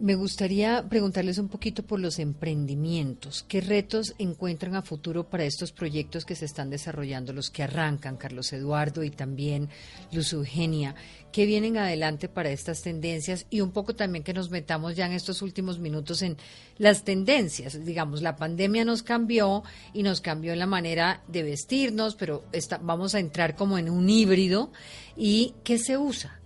Me 0.01 0.15
gustaría 0.15 0.83
preguntarles 0.89 1.37
un 1.37 1.47
poquito 1.47 1.83
por 1.83 1.99
los 1.99 2.17
emprendimientos. 2.17 3.45
¿Qué 3.47 3.61
retos 3.61 4.15
encuentran 4.17 4.73
a 4.73 4.81
futuro 4.81 5.29
para 5.29 5.43
estos 5.43 5.71
proyectos 5.71 6.25
que 6.25 6.33
se 6.33 6.45
están 6.45 6.71
desarrollando, 6.71 7.33
los 7.33 7.51
que 7.51 7.61
arrancan, 7.61 8.17
Carlos 8.17 8.51
Eduardo 8.51 9.03
y 9.03 9.11
también 9.11 9.69
Luz 10.11 10.33
Eugenia? 10.33 10.95
¿Qué 11.31 11.45
vienen 11.45 11.77
adelante 11.77 12.29
para 12.29 12.49
estas 12.49 12.81
tendencias? 12.81 13.45
Y 13.51 13.61
un 13.61 13.69
poco 13.69 13.93
también 13.93 14.23
que 14.23 14.33
nos 14.33 14.49
metamos 14.49 14.95
ya 14.95 15.05
en 15.05 15.11
estos 15.11 15.43
últimos 15.43 15.77
minutos 15.77 16.23
en 16.23 16.35
las 16.79 17.03
tendencias. 17.03 17.85
Digamos, 17.85 18.23
la 18.23 18.35
pandemia 18.35 18.83
nos 18.83 19.03
cambió 19.03 19.61
y 19.93 20.01
nos 20.01 20.19
cambió 20.19 20.51
en 20.51 20.59
la 20.59 20.65
manera 20.65 21.21
de 21.27 21.43
vestirnos, 21.43 22.15
pero 22.15 22.43
vamos 22.81 23.13
a 23.13 23.19
entrar 23.19 23.55
como 23.55 23.77
en 23.77 23.87
un 23.87 24.09
híbrido. 24.09 24.71
¿Y 25.15 25.53
qué 25.63 25.77
se 25.77 25.95
usa? 25.95 26.40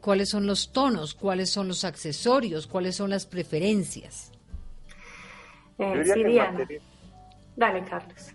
Cuáles 0.00 0.30
son 0.30 0.46
los 0.46 0.72
tonos, 0.72 1.14
cuáles 1.14 1.50
son 1.50 1.68
los 1.68 1.84
accesorios, 1.84 2.66
cuáles 2.66 2.96
son 2.96 3.10
las 3.10 3.26
preferencias. 3.26 4.32
Eh, 5.78 6.02
sí, 6.04 6.24
Diana. 6.24 6.66
Dale, 7.56 7.84
Carlos. 7.84 8.34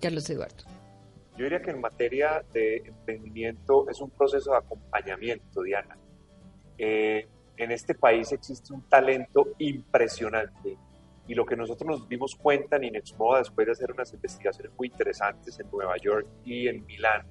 Carlos 0.00 0.28
Eduardo. 0.28 0.64
Yo 1.36 1.44
diría 1.44 1.60
que 1.60 1.70
en 1.70 1.80
materia 1.80 2.44
de 2.52 2.76
emprendimiento 2.76 3.88
es 3.88 4.00
un 4.00 4.10
proceso 4.10 4.52
de 4.52 4.58
acompañamiento, 4.58 5.62
Diana. 5.62 5.96
Eh, 6.78 7.26
en 7.56 7.70
este 7.70 7.94
país 7.94 8.30
existe 8.32 8.72
un 8.72 8.82
talento 8.88 9.48
impresionante 9.58 10.76
y 11.26 11.34
lo 11.34 11.46
que 11.46 11.56
nosotros 11.56 11.88
nos 11.88 12.08
dimos 12.08 12.34
cuenta 12.34 12.76
en 12.76 12.84
Inexmoda 12.84 13.38
después 13.38 13.66
de 13.66 13.72
hacer 13.72 13.92
unas 13.92 14.12
investigaciones 14.12 14.72
muy 14.76 14.88
interesantes 14.88 15.58
en 15.58 15.70
Nueva 15.70 15.96
York 15.96 16.26
y 16.44 16.68
en 16.68 16.84
Milán 16.84 17.26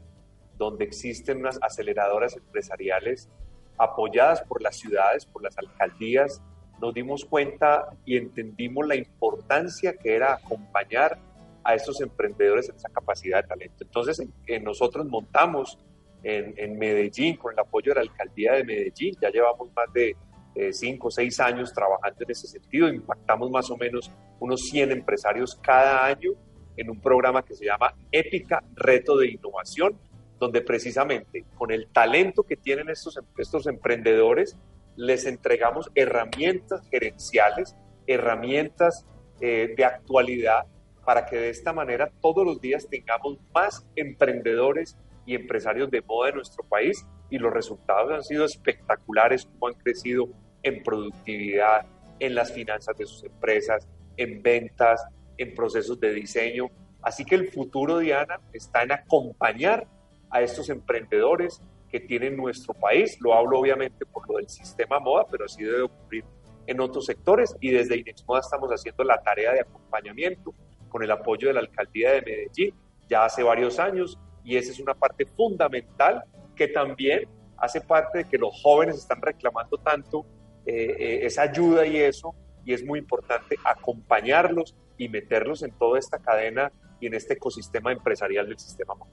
donde 0.57 0.85
existen 0.85 1.39
unas 1.39 1.59
aceleradoras 1.61 2.35
empresariales 2.35 3.29
apoyadas 3.77 4.41
por 4.43 4.61
las 4.61 4.77
ciudades, 4.77 5.25
por 5.25 5.43
las 5.43 5.57
alcaldías, 5.57 6.41
nos 6.79 6.93
dimos 6.93 7.25
cuenta 7.25 7.89
y 8.05 8.17
entendimos 8.17 8.87
la 8.87 8.95
importancia 8.95 9.93
que 9.93 10.15
era 10.15 10.33
acompañar 10.33 11.17
a 11.63 11.75
estos 11.75 12.01
emprendedores 12.01 12.69
en 12.69 12.75
esa 12.75 12.89
capacidad 12.89 13.41
de 13.41 13.47
talento. 13.47 13.83
Entonces, 13.83 14.21
nosotros 14.61 15.05
montamos 15.05 15.79
en, 16.23 16.77
Medellín, 16.77 17.37
con 17.37 17.53
el 17.53 17.59
apoyo 17.59 17.91
de 17.91 17.95
la 17.95 18.01
alcaldía 18.01 18.53
de 18.53 18.63
Medellín, 18.63 19.15
ya 19.21 19.29
llevamos 19.29 19.69
más 19.75 19.91
de 19.93 20.15
eh, 20.55 20.71
cinco 20.71 21.07
o 21.07 21.11
seis 21.11 21.39
años 21.39 21.73
trabajando 21.73 22.23
en 22.23 22.31
ese 22.31 22.47
sentido, 22.47 22.87
impactamos 22.87 23.49
más 23.49 23.69
o 23.71 23.77
menos 23.77 24.11
unos 24.39 24.61
100 24.61 24.91
empresarios 24.91 25.55
cada 25.61 26.05
año 26.05 26.31
en 26.77 26.89
un 26.89 26.99
programa 26.99 27.43
que 27.43 27.55
se 27.55 27.65
llama 27.65 27.93
Épica 28.11 28.63
Reto 28.75 29.17
de 29.17 29.31
Innovación, 29.31 29.97
donde 30.43 30.61
precisamente 30.61 31.45
con 31.55 31.71
el 31.71 31.87
talento 31.87 32.43
que 32.43 32.57
tienen 32.57 32.89
estos, 32.89 33.17
estos 33.37 33.65
emprendedores, 33.65 34.57
les 34.97 35.25
entregamos 35.25 35.89
herramientas 35.95 36.85
gerenciales, 36.91 37.75
herramientas 38.07 39.05
eh, 39.39 39.73
de 39.75 39.85
actualidad, 39.85 40.65
para 41.05 41.25
que 41.25 41.37
de 41.37 41.49
esta 41.49 41.71
manera 41.71 42.11
todos 42.21 42.45
los 42.45 42.59
días 42.59 42.87
tengamos 42.89 43.37
más 43.53 43.85
emprendedores 43.95 44.97
y 45.25 45.35
empresarios 45.35 45.89
de 45.89 46.01
moda 46.01 46.27
de 46.27 46.35
nuestro 46.35 46.63
país 46.65 47.05
y 47.29 47.37
los 47.37 47.53
resultados 47.53 48.11
han 48.11 48.23
sido 48.23 48.43
espectaculares, 48.43 49.45
como 49.45 49.67
han 49.67 49.75
crecido 49.75 50.27
en 50.61 50.83
productividad, 50.83 51.85
en 52.19 52.35
las 52.35 52.51
finanzas 52.51 52.97
de 52.97 53.05
sus 53.05 53.23
empresas, 53.23 53.87
en 54.17 54.41
ventas, 54.43 55.05
en 55.37 55.53
procesos 55.53 55.99
de 55.99 56.13
diseño. 56.13 56.67
Así 57.01 57.23
que 57.25 57.35
el 57.35 57.49
futuro, 57.49 57.99
Diana, 57.99 58.39
está 58.51 58.83
en 58.83 58.91
acompañar 58.91 59.87
a 60.33 60.41
estos 60.41 60.69
emprendedores 60.69 61.61
que 61.89 61.99
tienen 61.99 62.35
nuestro 62.35 62.73
país. 62.73 63.17
Lo 63.21 63.35
hablo 63.35 63.59
obviamente 63.59 64.05
por 64.05 64.27
lo 64.27 64.37
del 64.37 64.49
sistema 64.49 64.99
moda, 64.99 65.25
pero 65.29 65.45
así 65.45 65.63
debe 65.63 65.83
ocurrir 65.83 66.25
en 66.65 66.81
otros 66.81 67.05
sectores 67.05 67.55
y 67.61 67.69
desde 67.69 67.97
Inex 67.97 68.25
Moda 68.27 68.39
estamos 68.39 68.69
haciendo 68.71 69.03
la 69.03 69.21
tarea 69.21 69.53
de 69.53 69.61
acompañamiento 69.61 70.53
con 70.89 71.03
el 71.03 71.11
apoyo 71.11 71.49
de 71.49 71.53
la 71.53 71.59
alcaldía 71.59 72.13
de 72.13 72.21
Medellín 72.21 72.75
ya 73.07 73.25
hace 73.25 73.43
varios 73.43 73.79
años 73.79 74.17
y 74.43 74.57
esa 74.57 74.71
es 74.71 74.79
una 74.79 74.93
parte 74.93 75.25
fundamental 75.25 76.23
que 76.55 76.67
también 76.67 77.27
hace 77.57 77.81
parte 77.81 78.19
de 78.19 78.23
que 78.25 78.37
los 78.37 78.59
jóvenes 78.61 78.97
están 78.97 79.21
reclamando 79.21 79.77
tanto 79.77 80.25
eh, 80.65 80.95
eh, 80.97 81.19
esa 81.23 81.43
ayuda 81.43 81.85
y 81.85 81.97
eso 81.97 82.33
y 82.65 82.73
es 82.73 82.83
muy 82.83 82.99
importante 82.99 83.57
acompañarlos 83.65 84.75
y 84.97 85.09
meterlos 85.09 85.63
en 85.63 85.71
toda 85.77 85.99
esta 85.99 86.17
cadena 86.19 86.71
y 86.99 87.07
en 87.07 87.13
este 87.13 87.33
ecosistema 87.33 87.91
empresarial 87.91 88.47
del 88.47 88.57
sistema 88.57 88.95
moda. 88.95 89.11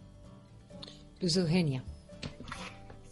Luz 1.21 1.37
Eugenia. 1.37 1.83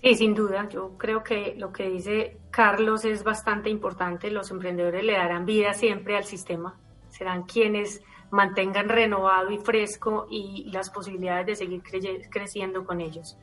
Sí, 0.03 0.15
sin 0.15 0.35
duda. 0.35 0.69
Yo 0.69 0.97
creo 0.97 1.23
que 1.23 1.55
lo 1.57 1.73
que 1.73 1.89
dice 1.91 2.39
Carlos 2.51 3.05
es 3.05 3.25
bastante 3.25 3.69
importante. 3.69 4.31
Los 4.31 4.51
emprendedores 4.51 5.05
le 5.05 5.13
darán 5.13 5.45
vida 5.45 5.75
siempre 5.75 6.17
al 6.17 6.25
sistema. 6.25 6.79
Serán 7.09 7.43
quienes 7.43 8.03
mantengan 8.31 8.89
renovado 8.89 9.51
y 9.51 9.59
fresco 9.59 10.27
y 10.31 10.71
las 10.71 10.91
posibilidades 10.91 11.47
de 11.47 11.57
seguir 11.57 11.83
creciendo 12.31 12.85
con 12.85 13.01
ellos. 13.01 13.37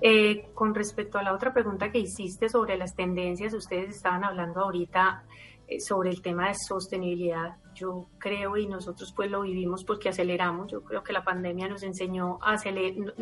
Eh, 0.00 0.50
con 0.52 0.74
respecto 0.74 1.18
a 1.18 1.22
la 1.22 1.32
otra 1.32 1.54
pregunta 1.54 1.90
que 1.90 1.98
hiciste 1.98 2.48
sobre 2.48 2.76
las 2.76 2.94
tendencias, 2.94 3.54
ustedes 3.54 3.96
estaban 3.96 4.24
hablando 4.24 4.60
ahorita 4.60 5.24
eh, 5.66 5.80
sobre 5.80 6.10
el 6.10 6.20
tema 6.20 6.48
de 6.48 6.54
sostenibilidad. 6.54 7.56
Yo 7.76 8.06
creo 8.18 8.56
y 8.56 8.66
nosotros 8.66 9.12
pues 9.14 9.30
lo 9.30 9.42
vivimos 9.42 9.84
porque 9.84 10.08
aceleramos. 10.08 10.72
Yo 10.72 10.82
creo 10.82 11.02
que 11.02 11.12
la 11.12 11.22
pandemia 11.22 11.68
nos 11.68 11.82
enseñó 11.82 12.38
a 12.42 12.54
acelerar, 12.54 13.14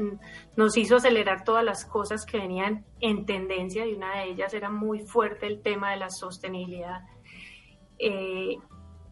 nos 0.57 0.77
hizo 0.77 0.97
acelerar 0.97 1.45
todas 1.45 1.65
las 1.65 1.85
cosas 1.85 2.25
que 2.25 2.39
venían 2.39 2.85
en 3.01 3.27
tendencia 3.27 3.85
y 3.85 3.95
una 3.95 4.19
de 4.19 4.31
ellas 4.31 4.55
era 4.55 4.71
muy 4.71 5.01
fuerte 5.01 5.47
el 5.47 5.61
tema 5.61 5.91
de 5.91 5.97
la 5.99 6.11
sostenibilidad. 6.11 7.03
Eh, 7.99 8.57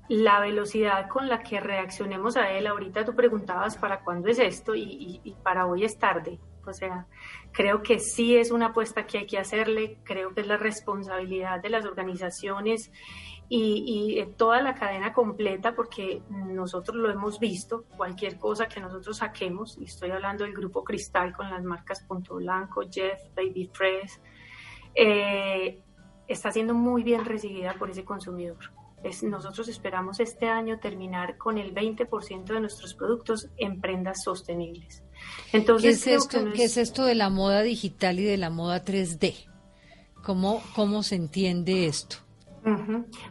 la 0.08 0.40
velocidad 0.40 1.08
con 1.08 1.28
la 1.28 1.42
que 1.42 1.60
reaccionemos 1.60 2.36
a 2.36 2.50
él, 2.50 2.66
ahorita 2.66 3.04
tú 3.04 3.14
preguntabas 3.14 3.76
para 3.76 4.04
cuándo 4.04 4.28
es 4.28 4.38
esto 4.38 4.74
y, 4.74 5.20
y 5.24 5.34
para 5.42 5.66
hoy 5.66 5.84
es 5.84 5.98
tarde. 5.98 6.38
O 6.66 6.72
sea, 6.72 7.06
creo 7.52 7.82
que 7.82 7.98
sí 7.98 8.36
es 8.36 8.50
una 8.50 8.66
apuesta 8.66 9.06
que 9.06 9.18
hay 9.18 9.26
que 9.26 9.38
hacerle, 9.38 9.98
creo 10.04 10.32
que 10.32 10.42
es 10.42 10.46
la 10.46 10.56
responsabilidad 10.56 11.60
de 11.60 11.70
las 11.70 11.84
organizaciones 11.84 12.90
y, 13.54 14.18
y 14.18 14.26
toda 14.38 14.62
la 14.62 14.74
cadena 14.74 15.12
completa, 15.12 15.74
porque 15.74 16.22
nosotros 16.30 16.96
lo 16.96 17.10
hemos 17.10 17.38
visto, 17.38 17.84
cualquier 17.98 18.38
cosa 18.38 18.66
que 18.66 18.80
nosotros 18.80 19.18
saquemos, 19.18 19.76
y 19.78 19.84
estoy 19.84 20.10
hablando 20.10 20.44
del 20.44 20.54
grupo 20.54 20.82
Cristal 20.82 21.34
con 21.34 21.50
las 21.50 21.62
marcas 21.62 22.02
Punto 22.02 22.36
Blanco, 22.36 22.80
Jeff, 22.90 23.20
Baby 23.36 23.68
Fresh, 23.70 24.20
eh, 24.94 25.82
está 26.26 26.50
siendo 26.50 26.72
muy 26.72 27.02
bien 27.02 27.26
recibida 27.26 27.74
por 27.74 27.90
ese 27.90 28.06
consumidor. 28.06 28.72
Es, 29.04 29.22
nosotros 29.22 29.68
esperamos 29.68 30.18
este 30.20 30.48
año 30.48 30.78
terminar 30.78 31.36
con 31.36 31.58
el 31.58 31.74
20% 31.74 32.44
de 32.44 32.60
nuestros 32.60 32.94
productos 32.94 33.50
en 33.58 33.82
prendas 33.82 34.22
sostenibles. 34.22 35.02
Entonces, 35.52 36.02
¿Qué 36.02 36.14
es, 36.14 36.22
esto, 36.22 36.38
¿Qué 36.54 36.64
es 36.64 36.78
esto 36.78 37.04
de 37.04 37.16
la 37.16 37.28
moda 37.28 37.60
digital 37.60 38.18
y 38.18 38.24
de 38.24 38.38
la 38.38 38.48
moda 38.48 38.82
3D? 38.82 39.34
¿Cómo, 40.22 40.62
cómo 40.74 41.02
se 41.02 41.16
entiende 41.16 41.84
esto? 41.84 42.16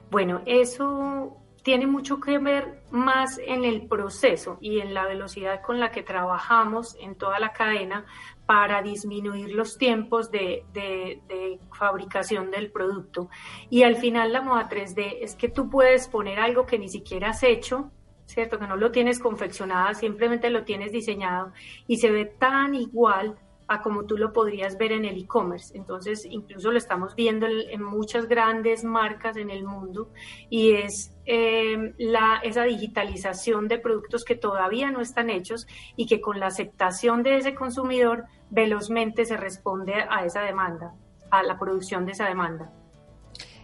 Bueno, 0.09 0.41
eso 0.45 1.37
tiene 1.63 1.85
mucho 1.87 2.19
que 2.19 2.39
ver 2.39 2.83
más 2.91 3.39
en 3.45 3.63
el 3.63 3.87
proceso 3.87 4.57
y 4.61 4.79
en 4.79 4.93
la 4.93 5.05
velocidad 5.05 5.61
con 5.61 5.79
la 5.79 5.91
que 5.91 6.01
trabajamos 6.01 6.95
en 6.99 7.15
toda 7.15 7.39
la 7.39 7.53
cadena 7.53 8.05
para 8.45 8.81
disminuir 8.81 9.53
los 9.53 9.77
tiempos 9.77 10.31
de, 10.31 10.65
de, 10.73 11.21
de, 11.27 11.59
fabricación 11.77 12.51
del 12.51 12.71
producto. 12.71 13.29
Y 13.69 13.83
al 13.83 13.95
final 13.95 14.33
la 14.33 14.41
moda 14.41 14.67
3D 14.67 15.19
es 15.21 15.35
que 15.35 15.49
tú 15.49 15.69
puedes 15.69 16.07
poner 16.07 16.39
algo 16.39 16.65
que 16.65 16.79
ni 16.79 16.89
siquiera 16.89 17.29
has 17.29 17.43
hecho 17.43 17.91
¿cierto? 18.31 18.59
Que 18.59 18.67
no 18.67 18.77
lo 18.77 18.91
tienes 18.91 19.19
confeccionado, 19.19 19.93
simplemente 19.93 20.49
lo 20.49 20.63
tienes 20.63 20.91
diseñado 20.91 21.51
y 21.85 21.97
se 21.97 22.11
ve 22.11 22.25
tan 22.25 22.75
igual 22.75 23.37
a 23.71 23.81
como 23.81 24.03
tú 24.03 24.17
lo 24.17 24.33
podrías 24.33 24.77
ver 24.77 24.91
en 24.91 25.05
el 25.05 25.17
e-commerce. 25.17 25.75
Entonces, 25.77 26.25
incluso 26.29 26.71
lo 26.71 26.77
estamos 26.77 27.15
viendo 27.15 27.47
en, 27.47 27.81
muchas 27.81 28.27
grandes 28.27 28.83
marcas 28.83 29.37
en 29.37 29.49
el 29.49 29.63
mundo 29.63 30.09
y 30.49 30.73
es 30.73 31.15
eh, 31.25 31.93
la, 31.97 32.41
esa 32.43 32.63
digitalización 32.65 33.69
de 33.69 33.79
productos 33.79 34.25
que 34.25 34.35
todavía 34.35 34.91
no 34.91 34.99
están 34.99 35.29
hechos 35.29 35.67
y 35.95 36.05
que 36.05 36.19
con 36.19 36.41
la 36.41 36.47
aceptación 36.47 37.23
de 37.23 37.37
ese 37.37 37.55
consumidor 37.55 38.25
velozmente 38.49 39.23
se 39.23 39.37
responde 39.37 39.93
a 40.09 40.25
esa 40.25 40.41
demanda, 40.41 40.93
a 41.29 41.41
la 41.41 41.57
producción 41.57 42.05
de 42.05 42.11
esa 42.11 42.27
demanda. 42.27 42.73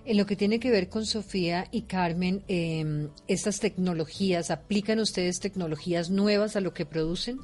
En 0.05 0.15
lo 0.15 0.25
que 0.25 0.37
tiene 0.37 0.61
que 0.61 0.71
ver 0.71 0.87
con 0.87 1.05
Sofía 1.05 1.65
y 1.69 1.81
Carmen, 1.81 2.45
eh, 2.47 3.09
¿estas 3.27 3.59
tecnologías, 3.59 4.51
aplican 4.51 4.99
ustedes 4.99 5.41
tecnologías 5.41 6.09
nuevas 6.09 6.55
a 6.55 6.61
lo 6.61 6.73
que 6.73 6.85
producen? 6.85 7.39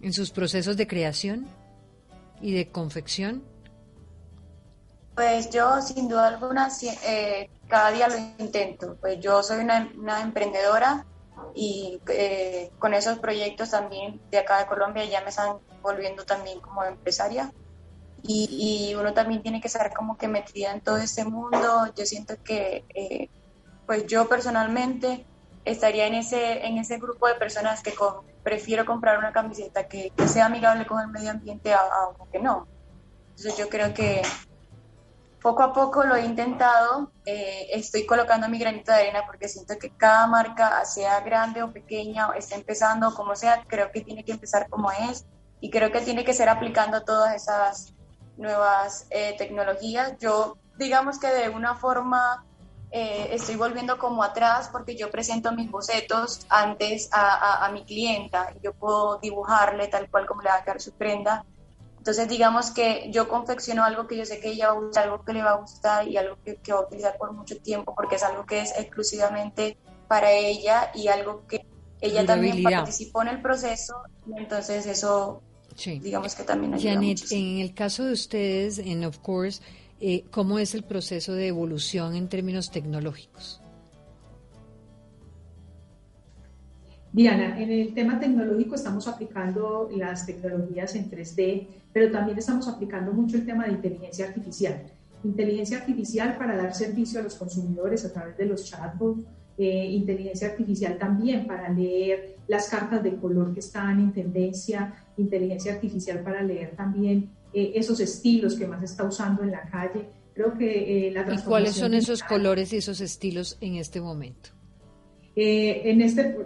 ¿En 0.00 0.12
sus 0.12 0.30
procesos 0.30 0.76
de 0.76 0.86
creación 0.86 1.46
y 2.40 2.54
de 2.54 2.70
confección? 2.70 3.42
Pues 5.14 5.48
yo, 5.50 5.80
sin 5.80 6.08
duda 6.08 6.28
alguna, 6.28 6.68
eh, 7.06 7.48
cada 7.68 7.90
día 7.90 8.08
lo 8.08 8.16
intento. 8.38 8.96
Pues 9.00 9.18
yo 9.20 9.42
soy 9.42 9.60
una, 9.60 9.90
una 9.96 10.20
emprendedora 10.20 11.06
y 11.54 12.00
eh, 12.08 12.70
con 12.78 12.92
esos 12.92 13.18
proyectos 13.18 13.70
también 13.70 14.20
de 14.30 14.38
acá 14.38 14.58
de 14.58 14.66
Colombia 14.66 15.04
ya 15.06 15.22
me 15.22 15.30
están 15.30 15.56
volviendo 15.82 16.24
también 16.24 16.60
como 16.60 16.84
empresaria 16.84 17.52
y, 18.28 18.94
uno 18.98 19.14
también 19.14 19.42
tiene 19.42 19.60
que 19.60 19.68
estar 19.68 19.92
como 19.94 20.16
que 20.16 20.28
metida 20.28 20.72
en 20.72 20.80
todo 20.80 20.96
este 20.96 21.24
mundo. 21.24 21.86
Yo 21.96 22.04
siento 22.04 22.34
que, 22.42 22.84
eh, 22.94 23.28
pues 23.86 24.06
yo 24.06 24.28
personalmente 24.28 25.24
estaría 25.66 26.06
en 26.06 26.14
ese, 26.14 26.64
en 26.64 26.78
ese 26.78 26.98
grupo 26.98 27.26
de 27.26 27.34
personas 27.34 27.82
que 27.82 27.92
prefiero 28.42 28.86
comprar 28.86 29.18
una 29.18 29.32
camiseta 29.32 29.86
que, 29.88 30.12
sea 30.26 30.46
amigable 30.46 30.86
con 30.86 31.00
el 31.00 31.08
medio 31.08 31.32
ambiente 31.32 31.74
a, 31.74 31.82
que 32.32 32.38
no. 32.38 32.66
Entonces 33.30 33.58
yo 33.58 33.68
creo 33.68 33.92
que 33.92 34.22
poco 35.42 35.64
a 35.64 35.72
poco 35.72 36.04
lo 36.04 36.14
he 36.14 36.24
intentado, 36.24 37.10
eh, 37.26 37.66
estoy 37.72 38.06
colocando 38.06 38.48
mi 38.48 38.58
granito 38.58 38.92
de 38.92 38.98
arena 38.98 39.24
porque 39.26 39.48
siento 39.48 39.76
que 39.78 39.90
cada 39.90 40.28
marca, 40.28 40.84
sea 40.84 41.20
grande 41.20 41.62
o 41.62 41.72
pequeña, 41.72 42.28
o 42.28 42.32
esté 42.32 42.54
empezando 42.54 43.12
como 43.12 43.34
sea, 43.34 43.64
creo 43.66 43.90
que 43.90 44.00
tiene 44.00 44.24
que 44.24 44.32
empezar 44.32 44.68
como 44.68 44.90
es 44.92 45.26
y 45.60 45.70
creo 45.70 45.90
que 45.90 46.00
tiene 46.00 46.24
que 46.24 46.32
ser 46.32 46.48
aplicando 46.48 47.02
todas 47.02 47.34
esas 47.34 47.92
nuevas 48.36 49.06
eh, 49.10 49.34
tecnologías. 49.36 50.16
Yo, 50.20 50.58
digamos 50.78 51.18
que 51.18 51.28
de 51.28 51.48
una 51.48 51.74
forma 51.74 52.44
eh, 52.90 53.28
estoy 53.32 53.56
volviendo 53.56 53.98
como 53.98 54.22
atrás 54.22 54.68
porque 54.70 54.96
yo 54.96 55.10
presento 55.10 55.52
mis 55.52 55.70
bocetos 55.70 56.46
antes 56.48 57.08
a, 57.12 57.64
a, 57.64 57.72
mi 57.72 57.84
clienta. 57.84 58.54
Yo 58.62 58.72
puedo 58.72 59.18
dibujarle 59.18 59.88
tal 59.88 60.08
cual 60.10 60.26
como 60.26 60.42
le 60.42 60.48
va 60.48 60.56
a 60.56 60.64
quedar 60.64 60.80
su 60.80 60.92
prenda. 60.92 61.44
Entonces, 61.98 62.28
digamos 62.28 62.70
que 62.70 63.10
yo 63.10 63.28
confecciono 63.28 63.84
algo 63.84 64.06
que 64.06 64.16
yo 64.16 64.24
sé 64.24 64.38
que 64.40 64.50
ella 64.50 64.68
va 64.68 64.76
a 64.76 64.80
gustar, 64.80 65.04
algo 65.04 65.24
que 65.24 65.32
le 65.32 65.42
va 65.42 65.50
a 65.50 65.56
gustar 65.56 66.06
y 66.06 66.16
algo 66.16 66.36
que, 66.44 66.54
que 66.56 66.72
va 66.72 66.78
a 66.78 66.82
utilizar 66.82 67.16
por 67.18 67.32
mucho 67.32 67.56
tiempo 67.58 67.94
porque 67.94 68.14
es 68.14 68.22
algo 68.22 68.46
que 68.46 68.60
es 68.60 68.72
exclusivamente 68.78 69.76
para 70.06 70.30
ella 70.30 70.92
y 70.94 71.08
algo 71.08 71.44
que 71.48 71.66
ella 72.00 72.24
también 72.24 72.62
participó 72.62 73.22
en 73.22 73.28
el 73.28 73.42
proceso. 73.42 74.02
entonces, 74.36 74.86
eso 74.86 75.42
digamos 75.84 76.34
que 76.34 76.44
también 76.44 76.74
ayuda 76.74 76.94
Janet, 76.94 77.20
en 77.30 77.58
el 77.58 77.74
caso 77.74 78.04
de 78.04 78.12
ustedes, 78.12 78.78
en 78.78 79.04
Of 79.04 79.18
Course, 79.18 79.60
eh, 80.00 80.24
¿cómo 80.30 80.58
es 80.58 80.74
el 80.74 80.82
proceso 80.82 81.32
de 81.34 81.48
evolución 81.48 82.14
en 82.14 82.28
términos 82.28 82.70
tecnológicos? 82.70 83.62
Diana, 87.12 87.58
en 87.58 87.70
el 87.70 87.94
tema 87.94 88.20
tecnológico 88.20 88.74
estamos 88.74 89.08
aplicando 89.08 89.88
las 89.96 90.26
tecnologías 90.26 90.94
en 90.96 91.10
3D, 91.10 91.66
pero 91.90 92.12
también 92.12 92.36
estamos 92.36 92.68
aplicando 92.68 93.10
mucho 93.12 93.38
el 93.38 93.46
tema 93.46 93.64
de 93.64 93.72
inteligencia 93.72 94.26
artificial. 94.26 94.82
Inteligencia 95.24 95.78
artificial 95.78 96.36
para 96.36 96.54
dar 96.56 96.74
servicio 96.74 97.20
a 97.20 97.22
los 97.22 97.36
consumidores 97.36 98.04
a 98.04 98.12
través 98.12 98.36
de 98.36 98.44
los 98.44 98.66
chatbots, 98.66 99.24
eh, 99.56 99.86
inteligencia 99.92 100.48
artificial 100.48 100.98
también 100.98 101.46
para 101.46 101.70
leer 101.70 102.36
las 102.48 102.68
cartas 102.68 103.02
de 103.02 103.16
color 103.16 103.54
que 103.54 103.60
están 103.60 103.98
en 103.98 104.12
tendencia, 104.12 104.92
inteligencia 105.16 105.72
artificial 105.72 106.20
para 106.20 106.42
leer 106.42 106.76
también 106.76 107.30
eh, 107.58 107.72
esos 107.74 108.00
estilos 108.00 108.54
que 108.54 108.66
más 108.66 108.82
está 108.82 109.04
usando 109.04 109.42
en 109.42 109.50
la 109.50 109.62
calle. 109.62 110.10
Creo 110.34 110.52
que 110.58 111.08
eh, 111.08 111.10
la 111.10 111.22
¿Y 111.32 111.38
cuáles 111.38 111.74
son 111.74 111.94
esos 111.94 112.22
colores 112.22 112.70
y 112.74 112.76
esos 112.76 113.00
estilos 113.00 113.56
en 113.62 113.76
este 113.76 113.98
momento? 113.98 114.50
en 115.34 116.02
este, 116.02 116.36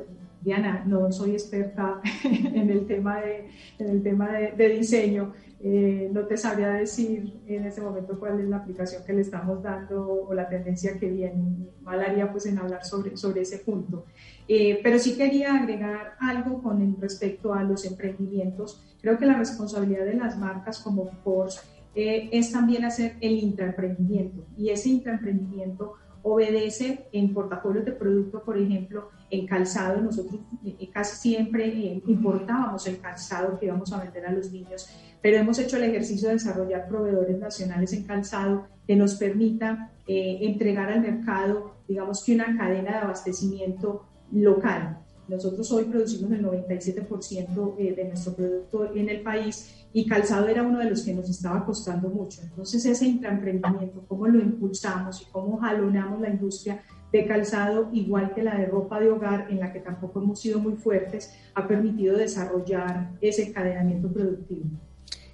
Diana, 0.41 0.85
no 0.87 1.11
soy 1.11 1.33
experta 1.33 2.01
en 2.25 2.71
el 2.71 2.87
tema 2.87 3.21
de, 3.21 3.51
en 3.81 3.89
el 3.89 4.03
tema 4.05 4.31
de, 4.31 4.69
diseño, 4.69 5.33
eh, 5.63 6.09
no 6.11 6.27
te 6.27 6.39
sabría 6.39 6.71
decir 6.71 7.43
en 7.47 7.67
este 7.67 7.83
momento 7.83 8.19
cuál 8.19 8.41
es 8.41 8.49
la 8.49 8.57
aplicación 8.57 9.05
que 9.05 9.13
le 9.13 9.21
estamos 9.21 9.63
dando 9.63 10.25
o 10.27 10.33
la 10.33 10.49
tendencia 10.49 10.99
que 10.99 11.11
viene. 11.11 11.69
Mal 11.83 12.01
haría 12.01 12.33
pues 12.33 12.47
en 12.47 12.59
hablar 12.59 12.85
sobre, 12.85 13.17
sobre 13.17 13.43
ese 13.43 13.59
punto. 13.59 14.07
Eh, 14.49 14.81
pero 14.83 14.99
sí 14.99 15.17
quería 15.17 15.55
agregar 15.55 16.15
algo 16.19 16.63
con 16.63 16.99
respecto 17.01 17.53
a 17.53 17.63
los 17.63 17.85
emprendimientos. 17.85 18.83
Creo 19.03 19.19
que 19.19 19.27
la 19.27 19.37
responsabilidad 19.37 20.07
de 20.07 20.15
las 20.15 20.39
marcas 20.39 20.81
como 20.81 21.11
Porsche 21.23 21.61
eh, 21.95 22.31
es 22.33 22.53
también 22.53 22.85
hacer 22.85 23.17
el 23.21 23.33
intraemprendimiento 23.33 24.47
y 24.57 24.71
ese 24.71 24.89
intraemprendimiento 24.89 25.95
obedece 26.23 27.07
en 27.13 27.33
portafolios 27.33 27.85
de 27.85 27.93
producto, 27.93 28.43
por 28.43 28.59
ejemplo, 28.59 29.11
en 29.31 29.47
calzado. 29.47 30.01
Nosotros 30.01 30.41
eh, 30.65 30.89
casi 30.93 31.17
siempre 31.17 31.67
eh, 31.67 32.03
importábamos 32.07 32.87
el 32.87 33.01
calzado 33.01 33.59
que 33.59 33.67
íbamos 33.67 33.93
a 33.93 34.03
vender 34.03 34.27
a 34.27 34.33
los 34.33 34.53
niños, 34.53 34.89
pero 35.23 35.37
hemos 35.37 35.59
hecho 35.59 35.77
el 35.77 35.85
ejercicio 35.85 36.29
de 36.29 36.35
desarrollar 36.35 36.89
proveedores 36.89 37.39
nacionales 37.39 37.93
en 37.93 38.05
calzado 38.05 38.67
que 38.87 38.97
nos 38.97 39.15
permita 39.15 39.91
eh, 40.07 40.39
entregar 40.43 40.91
al 40.91 41.01
mercado, 41.01 41.75
digamos 41.87 42.25
que 42.25 42.35
una 42.35 42.57
cadena 42.57 42.93
de 42.93 42.99
abastecimiento 42.99 44.05
local. 44.33 44.99
Nosotros 45.29 45.71
hoy 45.71 45.85
producimos 45.85 46.33
el 46.33 46.45
97% 46.45 47.77
de 47.77 48.05
nuestro 48.05 48.35
producto 48.35 48.93
en 48.95 49.09
el 49.09 49.21
país 49.21 49.87
y 49.93 50.07
calzado 50.07 50.49
era 50.49 50.63
uno 50.65 50.79
de 50.79 50.91
los 50.91 51.03
que 51.03 51.15
nos 51.15 51.31
estaba 51.31 51.65
costando 51.65 52.09
mucho. 52.09 52.43
Entonces 52.43 52.85
ese 52.85 53.07
intraemprendimiento, 53.07 54.05
cómo 54.09 54.27
lo 54.27 54.41
impulsamos 54.41 55.23
y 55.23 55.25
cómo 55.31 55.59
jalonamos 55.59 56.21
la 56.21 56.31
industria 56.31 56.83
de 57.13 57.27
calzado, 57.27 57.91
igual 57.93 58.35
que 58.35 58.43
la 58.43 58.57
de 58.57 58.67
ropa 58.67 59.01
de 59.01 59.11
hogar, 59.11 59.49
en 59.51 59.61
la 59.61 59.73
que 59.73 59.81
tampoco 59.81 60.21
hemos 60.21 60.41
sido 60.41 60.61
muy 60.61 60.75
fuertes, 60.75 61.33
ha 61.55 61.67
permitido 61.67 62.17
desarrollar 62.17 63.11
ese 63.21 63.49
encadenamiento 63.49 64.09
productivo. 64.13 64.65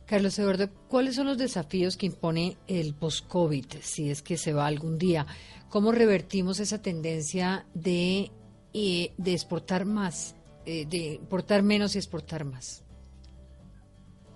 Carlos 0.07 0.39
Eduardo, 0.39 0.69
¿cuáles 0.87 1.17
son 1.17 1.27
los 1.27 1.37
desafíos 1.37 1.97
que 1.97 2.07
impone 2.07 2.57
el 2.69 2.95
post-COVID, 2.95 3.67
si 3.81 4.09
es 4.09 4.23
que 4.23 4.37
se 4.37 4.53
va 4.53 4.67
algún 4.67 4.99
día? 4.99 5.27
¿Cómo 5.69 5.91
revertimos 5.91 6.61
esa 6.61 6.81
tendencia 6.81 7.67
de, 7.75 8.31
eh, 8.73 9.13
de 9.17 9.33
exportar 9.33 9.85
más, 9.85 10.37
eh, 10.65 10.87
de 10.87 11.15
importar 11.15 11.65
menos 11.65 11.97
y 11.97 11.99
exportar 11.99 12.45
más? 12.45 12.85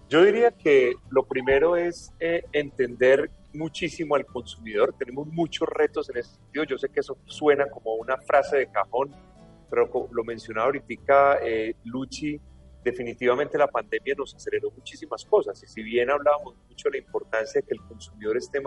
Yo 0.09 0.25
diría 0.25 0.51
que 0.51 0.95
lo 1.09 1.23
primero 1.23 1.77
es 1.77 2.13
eh, 2.19 2.43
entender 2.53 3.31
muchísimo 3.55 4.17
al 4.17 4.27
consumidor. 4.27 4.97
Tenemos 4.99 5.29
muchos 5.29 5.69
retos 5.69 6.11
en 6.11 6.17
ese 6.17 6.35
sentido. 6.35 6.65
Yo 6.65 6.79
sé 6.79 6.89
que 6.89 6.99
eso 6.99 7.17
suena 7.27 7.71
como 7.71 7.95
una 7.95 8.17
frase 8.17 8.57
de 8.57 8.67
cajón, 8.67 9.15
pero 9.71 9.89
lo 10.11 10.25
mencionaba 10.25 10.67
ahorita 10.67 11.39
Luchi, 11.85 12.41
definitivamente 12.83 13.59
la 13.59 13.67
pandemia 13.67 14.15
nos 14.17 14.35
aceleró 14.35 14.71
muchísimas 14.71 15.25
cosas. 15.25 15.63
Y 15.63 15.67
si 15.67 15.83
bien 15.83 16.11
hablábamos 16.11 16.57
mucho 16.69 16.89
de 16.89 16.99
la 16.99 17.05
importancia 17.05 17.61
de 17.61 17.67
que 17.67 17.75
el 17.75 17.81
consumidor 17.83 18.37
esté 18.37 18.61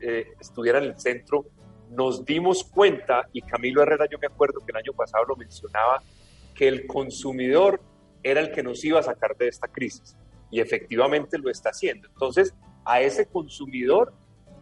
eh, 0.00 0.28
estuviera 0.40 0.78
en 0.78 0.84
el 0.84 0.98
centro, 0.98 1.46
nos 1.90 2.24
dimos 2.24 2.64
cuenta, 2.64 3.28
y 3.32 3.42
Camilo 3.42 3.82
Herrera, 3.82 4.06
yo 4.10 4.18
me 4.18 4.28
acuerdo 4.28 4.60
que 4.60 4.70
el 4.70 4.76
año 4.76 4.92
pasado 4.92 5.24
lo 5.24 5.36
mencionaba, 5.36 6.02
que 6.54 6.68
el 6.68 6.86
consumidor 6.86 7.80
era 8.22 8.40
el 8.40 8.52
que 8.52 8.62
nos 8.62 8.84
iba 8.84 9.00
a 9.00 9.02
sacar 9.02 9.36
de 9.36 9.48
esta 9.48 9.66
crisis 9.66 10.16
y 10.50 10.60
efectivamente 10.60 11.38
lo 11.38 11.50
está 11.50 11.70
haciendo. 11.70 12.08
Entonces, 12.08 12.54
a 12.84 13.00
ese 13.00 13.26
consumidor 13.26 14.12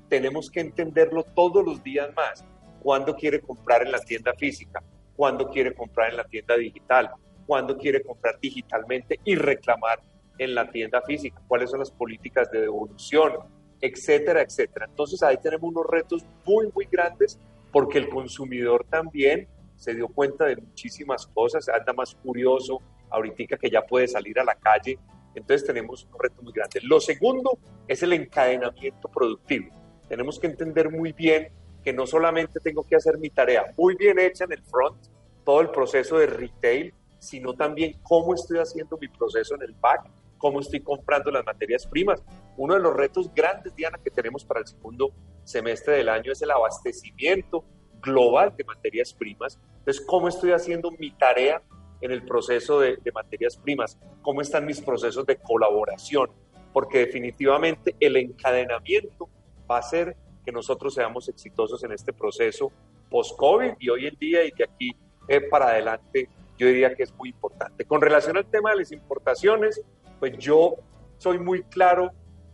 tenemos 0.08 0.50
que 0.50 0.60
entenderlo 0.60 1.24
todos 1.24 1.64
los 1.64 1.82
días 1.82 2.10
más. 2.14 2.44
¿Cuándo 2.80 3.14
quiere 3.14 3.40
comprar 3.40 3.82
en 3.82 3.92
la 3.92 4.00
tienda 4.00 4.32
física? 4.34 4.82
¿Cuándo 5.16 5.48
quiere 5.48 5.74
comprar 5.74 6.10
en 6.10 6.18
la 6.18 6.24
tienda 6.24 6.56
digital? 6.56 7.10
¿Cuándo 7.48 7.76
quiere 7.76 8.02
comprar 8.02 8.38
digitalmente 8.40 9.18
y 9.24 9.34
reclamar 9.34 10.00
en 10.38 10.54
la 10.54 10.70
tienda 10.70 11.02
física? 11.02 11.42
¿Cuáles 11.48 11.70
son 11.70 11.80
las 11.80 11.90
políticas 11.90 12.48
de 12.52 12.60
devolución? 12.60 13.32
Etcétera, 13.80 14.42
etcétera. 14.42 14.86
Entonces 14.88 15.22
ahí 15.22 15.38
tenemos 15.42 15.68
unos 15.70 15.86
retos 15.86 16.24
muy, 16.44 16.70
muy 16.72 16.84
grandes 16.84 17.40
porque 17.72 17.98
el 17.98 18.08
consumidor 18.10 18.84
también 18.88 19.48
se 19.76 19.94
dio 19.94 20.08
cuenta 20.08 20.44
de 20.44 20.56
muchísimas 20.56 21.26
cosas, 21.26 21.68
anda 21.68 21.92
más 21.92 22.14
curioso 22.14 22.82
ahorita 23.10 23.56
que 23.56 23.70
ya 23.70 23.86
puede 23.86 24.06
salir 24.06 24.38
a 24.38 24.44
la 24.44 24.54
calle 24.54 24.98
entonces 25.38 25.66
tenemos 25.66 26.06
un 26.12 26.18
reto 26.18 26.42
muy 26.42 26.52
grande. 26.52 26.80
Lo 26.82 27.00
segundo 27.00 27.58
es 27.86 28.02
el 28.02 28.12
encadenamiento 28.12 29.08
productivo. 29.08 29.68
Tenemos 30.08 30.38
que 30.38 30.48
entender 30.48 30.90
muy 30.90 31.12
bien 31.12 31.48
que 31.84 31.92
no 31.92 32.06
solamente 32.06 32.60
tengo 32.60 32.82
que 32.82 32.96
hacer 32.96 33.18
mi 33.18 33.30
tarea 33.30 33.72
muy 33.76 33.94
bien 33.94 34.18
hecha 34.18 34.44
en 34.44 34.52
el 34.52 34.62
front, 34.62 34.96
todo 35.44 35.60
el 35.60 35.70
proceso 35.70 36.18
de 36.18 36.26
retail, 36.26 36.92
sino 37.18 37.54
también 37.54 37.98
cómo 38.02 38.34
estoy 38.34 38.58
haciendo 38.58 38.96
mi 38.98 39.08
proceso 39.08 39.54
en 39.54 39.62
el 39.62 39.72
back, 39.74 40.08
cómo 40.38 40.60
estoy 40.60 40.80
comprando 40.80 41.30
las 41.30 41.44
materias 41.44 41.86
primas. 41.86 42.22
Uno 42.56 42.74
de 42.74 42.80
los 42.80 42.94
retos 42.94 43.32
grandes, 43.34 43.74
Diana, 43.74 43.98
que 43.98 44.10
tenemos 44.10 44.44
para 44.44 44.60
el 44.60 44.66
segundo 44.66 45.12
semestre 45.44 45.96
del 45.96 46.08
año 46.08 46.32
es 46.32 46.42
el 46.42 46.50
abastecimiento 46.50 47.64
global 48.00 48.54
de 48.56 48.64
materias 48.64 49.12
primas. 49.12 49.58
Entonces, 49.78 50.04
¿cómo 50.06 50.28
estoy 50.28 50.52
haciendo 50.52 50.90
mi 50.92 51.10
tarea 51.10 51.62
en 52.00 52.10
el 52.10 52.22
proceso 52.22 52.80
de, 52.80 52.98
materias 53.12 53.56
primas, 53.56 53.98
cómo 54.22 54.40
están 54.40 54.64
mis 54.64 54.80
procesos 54.80 55.26
de 55.26 55.36
colaboración, 55.36 56.30
porque 56.72 56.98
definitivamente 56.98 57.96
el 57.98 58.16
encadenamiento 58.16 59.28
va 59.70 59.76
a 59.76 59.80
hacer 59.80 60.16
que 60.44 60.52
nosotros 60.52 60.94
seamos 60.94 61.28
exitosos 61.28 61.82
en 61.84 61.92
este 61.92 62.12
proceso 62.12 62.70
post-COVID 63.10 63.72
y 63.78 63.88
hoy 63.88 64.06
en 64.06 64.16
día 64.18 64.44
y 64.44 64.50
de 64.50 64.64
aquí 64.64 64.96
eh, 65.26 65.40
para 65.40 65.68
adelante 65.68 66.28
yo 66.58 66.66
diría 66.66 66.94
que 66.94 67.04
es 67.04 67.14
muy 67.14 67.30
importante. 67.30 67.84
Con 67.84 68.00
relación 68.00 68.36
al 68.36 68.46
tema 68.46 68.72
de 68.72 68.78
las 68.78 68.92
importaciones, 68.92 69.80
pues 70.18 70.36
yo 70.38 70.74
soy 71.16 71.38
muy 71.38 71.62
claro 71.62 72.10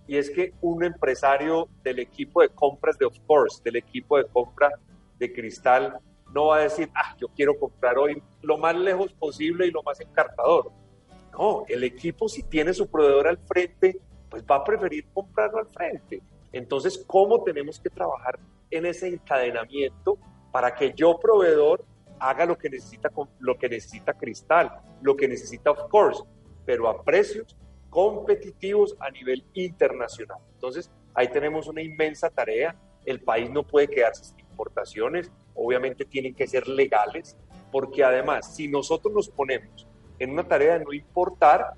y 0.07 0.19
es 0.19 0.31
que 0.31 0.53
un 0.61 0.85
empresario 0.85 1.69
del 1.83 1.99
equipo 1.99 2.43
de 2.43 2.51
compras 2.51 2.99
de 2.99 3.07
Of 3.07 3.19
Course, 3.27 3.63
del 3.65 3.77
equipo 3.77 4.19
de 4.19 4.27
compra 4.27 4.71
de 5.19 5.33
Cristal, 5.33 5.99
no 6.33 6.49
va 6.49 6.59
a 6.59 6.61
decir, 6.61 6.91
ah, 6.95 7.17
yo 7.19 7.29
quiero 7.29 7.59
comprar 7.59 7.97
hoy 7.97 8.23
lo 8.43 8.59
más 8.59 8.77
lejos 8.77 9.13
posible 9.15 9.67
y 9.67 9.71
lo 9.71 9.83
más 9.83 10.01
encartador. 10.01 10.71
No, 11.33 11.65
el 11.69 11.85
equipo 11.85 12.29
si 12.29 12.43
tiene 12.43 12.75
su 12.75 12.89
proveedor 12.89 13.29
al 13.29 13.39
frente, 13.39 13.99
pues 14.29 14.45
va 14.45 14.57
a 14.57 14.65
preferir 14.65 15.07
comprarlo 15.15 15.59
al 15.59 15.67
frente. 15.69 16.23
Entonces, 16.53 17.03
¿cómo 17.07 17.43
tenemos 17.43 17.81
que 17.81 17.91
trabajar 17.91 18.39
en 18.71 18.87
ese 18.87 19.09
encadenamiento 19.09 20.19
para 20.53 20.75
que 20.75 20.93
yo 20.95 21.19
proveedor 21.19 21.85
haga 22.29 22.47
lo 22.47 22.57
que 22.57 22.71
necesita 22.71 23.11
lo 23.41 23.59
que 23.59 23.69
necesita 23.69 24.15
Cristal, 24.15 24.73
lo 25.03 25.17
que 25.17 25.29
necesita 25.29 25.71
Of 25.71 25.89
Course, 25.91 26.23
pero 26.65 26.89
a 26.89 27.03
precios 27.03 27.57
competitivos 27.91 28.97
a 29.01 29.11
nivel 29.11 29.45
internacional. 29.55 30.39
Entonces, 30.55 30.91
ahí 31.15 31.29
tenemos 31.29 31.69
una 31.69 31.83
inmensa 31.83 32.31
tarea. 32.31 32.75
El 33.05 33.21
país 33.21 33.51
no 33.51 33.63
puede 33.63 33.89
quedarse 33.89 34.25
sin 34.25 34.41
importaciones 34.41 35.31
obviamente 35.55 36.05
tienen 36.05 36.35
que 36.35 36.47
ser 36.47 36.69
legales, 36.69 37.37
porque 37.71 38.05
además, 38.05 38.55
si 38.55 38.69
nosotros 38.69 39.13
nos 39.15 39.29
ponemos 39.29 39.87
en 40.19 40.31
una 40.31 40.45
tarea 40.45 40.79
de 40.79 40.85
no 40.85 40.93
importar, 40.93 41.75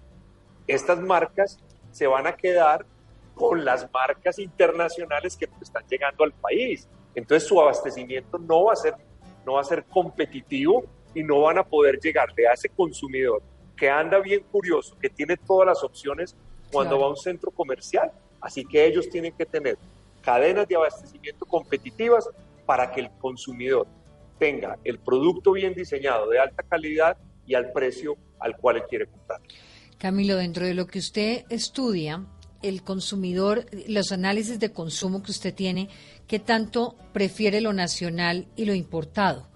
estas 0.66 1.00
marcas 1.00 1.58
se 1.90 2.06
van 2.06 2.26
a 2.26 2.36
quedar 2.36 2.84
con 3.34 3.64
las 3.64 3.90
marcas 3.92 4.38
internacionales 4.38 5.36
que 5.36 5.48
están 5.60 5.84
llegando 5.88 6.24
al 6.24 6.32
país. 6.32 6.88
Entonces 7.14 7.48
su 7.48 7.60
abastecimiento 7.60 8.38
no 8.38 8.64
va 8.64 8.72
a 8.72 8.76
ser, 8.76 8.94
no 9.46 9.54
va 9.54 9.60
a 9.60 9.64
ser 9.64 9.84
competitivo 9.84 10.84
y 11.14 11.22
no 11.22 11.40
van 11.40 11.58
a 11.58 11.64
poder 11.64 11.98
llegarle 12.00 12.46
a 12.48 12.52
ese 12.52 12.68
consumidor 12.68 13.40
que 13.76 13.88
anda 13.88 14.18
bien 14.18 14.42
curioso, 14.50 14.96
que 14.98 15.08
tiene 15.08 15.36
todas 15.36 15.66
las 15.66 15.84
opciones 15.84 16.34
cuando 16.72 16.98
va 16.98 17.06
a 17.06 17.10
un 17.10 17.16
centro 17.16 17.50
comercial. 17.50 18.10
Así 18.40 18.64
que 18.64 18.84
ellos 18.84 19.08
tienen 19.08 19.32
que 19.32 19.46
tener 19.46 19.78
cadenas 20.22 20.66
de 20.66 20.76
abastecimiento 20.76 21.46
competitivas 21.46 22.28
para 22.64 22.90
que 22.90 23.00
el 23.02 23.10
consumidor 23.18 23.86
tenga 24.38 24.78
el 24.82 24.98
producto 24.98 25.52
bien 25.52 25.74
diseñado, 25.74 26.28
de 26.28 26.38
alta 26.40 26.62
calidad 26.62 27.16
y 27.46 27.54
al 27.54 27.72
precio 27.72 28.16
al 28.40 28.56
cual 28.56 28.76
él 28.76 28.82
quiere 28.88 29.06
comprar. 29.06 29.40
Camilo, 29.98 30.36
dentro 30.36 30.66
de 30.66 30.74
lo 30.74 30.86
que 30.86 30.98
usted 30.98 31.44
estudia, 31.48 32.26
el 32.62 32.82
consumidor, 32.82 33.66
los 33.88 34.12
análisis 34.12 34.58
de 34.58 34.72
consumo 34.72 35.22
que 35.22 35.30
usted 35.30 35.54
tiene, 35.54 35.88
¿qué 36.26 36.38
tanto 36.38 36.96
prefiere 37.12 37.60
lo 37.60 37.72
nacional 37.72 38.46
y 38.56 38.64
lo 38.64 38.74
importado? 38.74 39.48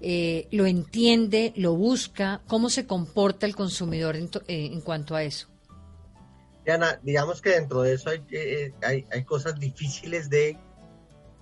Eh, 0.00 0.48
¿Lo 0.50 0.66
entiende, 0.66 1.52
lo 1.56 1.74
busca? 1.74 2.42
¿Cómo 2.48 2.70
se 2.70 2.86
comporta 2.86 3.46
el 3.46 3.54
consumidor 3.54 4.16
en, 4.16 4.28
eh, 4.48 4.80
cuanto 4.84 5.14
a 5.14 5.22
eso? 5.22 5.48
Diana, 6.64 6.98
digamos 7.02 7.40
que 7.40 7.50
dentro 7.50 7.82
de 7.82 7.94
eso 7.94 8.10
hay, 8.10 8.24
eh, 8.30 8.72
hay, 8.82 9.24
cosas 9.24 9.58
difíciles 9.58 10.28
de 10.28 10.58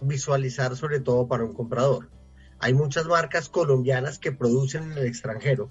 visualizar 0.03 0.77
sobre 0.77 1.01
todo 1.01 1.27
para 1.27 1.45
un 1.45 1.55
comprador. 1.55 2.11
Hay 2.59 2.75
muchas 2.75 3.07
marcas 3.07 3.49
colombianas 3.49 4.19
que 4.19 4.33
producen 4.33 4.93
en 4.93 4.99
el 4.99 5.07
extranjero 5.07 5.71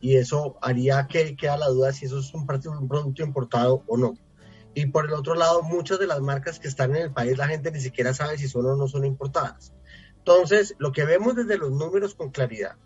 y 0.00 0.16
eso 0.16 0.56
haría 0.62 1.06
que 1.08 1.36
queda 1.36 1.56
la 1.56 1.68
duda 1.68 1.92
si 1.92 2.06
eso 2.06 2.20
es 2.20 2.32
un 2.34 2.46
producto 2.46 3.22
importado 3.22 3.82
o 3.88 3.96
no. 3.96 4.14
Y 4.74 4.86
por 4.86 5.06
el 5.06 5.12
otro 5.12 5.34
lado, 5.34 5.62
muchas 5.62 5.98
de 5.98 6.06
las 6.06 6.20
marcas 6.20 6.58
que 6.58 6.68
están 6.68 6.96
en 6.96 7.02
el 7.02 7.12
país 7.12 7.36
la 7.36 7.48
gente 7.48 7.70
ni 7.70 7.80
siquiera 7.80 8.14
sabe 8.14 8.38
si 8.38 8.48
son 8.48 8.66
o 8.66 8.76
no 8.76 8.88
son 8.88 9.04
importadas. 9.04 9.72
Entonces, 10.18 10.74
lo 10.78 10.92
que 10.92 11.04
vemos 11.04 11.34
desde 11.34 11.58
los 11.58 11.72
números 11.72 12.14
con 12.14 12.30
claridad 12.30 12.76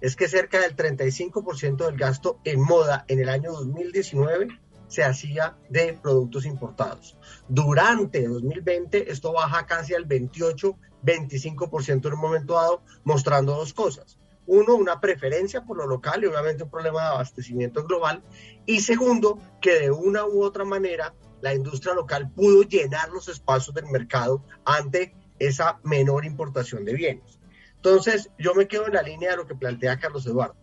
es 0.00 0.16
que 0.16 0.28
cerca 0.28 0.60
del 0.60 0.76
35% 0.76 1.86
del 1.86 1.96
gasto 1.96 2.38
en 2.44 2.60
moda 2.60 3.04
en 3.08 3.20
el 3.20 3.28
año 3.28 3.52
2019 3.52 4.48
se 4.88 5.02
hacía 5.02 5.56
de 5.68 5.98
productos 6.00 6.46
importados. 6.46 7.16
Durante 7.48 8.26
2020 8.26 9.10
esto 9.10 9.32
baja 9.32 9.66
casi 9.66 9.94
al 9.94 10.04
28, 10.04 10.76
25% 11.04 12.06
en 12.06 12.14
un 12.14 12.20
momento 12.20 12.54
dado, 12.54 12.82
mostrando 13.04 13.54
dos 13.54 13.72
cosas. 13.72 14.18
Uno, 14.46 14.76
una 14.76 15.00
preferencia 15.00 15.64
por 15.64 15.76
lo 15.76 15.86
local 15.86 16.22
y 16.22 16.26
obviamente 16.26 16.62
un 16.62 16.70
problema 16.70 17.02
de 17.02 17.08
abastecimiento 17.08 17.84
global. 17.84 18.22
Y 18.64 18.80
segundo, 18.80 19.38
que 19.60 19.80
de 19.80 19.90
una 19.90 20.24
u 20.24 20.44
otra 20.44 20.64
manera 20.64 21.14
la 21.40 21.54
industria 21.54 21.94
local 21.94 22.30
pudo 22.30 22.62
llenar 22.62 23.10
los 23.10 23.28
espacios 23.28 23.74
del 23.74 23.86
mercado 23.86 24.42
ante 24.64 25.14
esa 25.38 25.78
menor 25.82 26.24
importación 26.24 26.84
de 26.84 26.94
bienes. 26.94 27.38
Entonces, 27.76 28.30
yo 28.38 28.54
me 28.54 28.66
quedo 28.66 28.86
en 28.86 28.94
la 28.94 29.02
línea 29.02 29.30
de 29.30 29.36
lo 29.36 29.46
que 29.46 29.54
plantea 29.54 29.98
Carlos 29.98 30.26
Eduardo. 30.26 30.56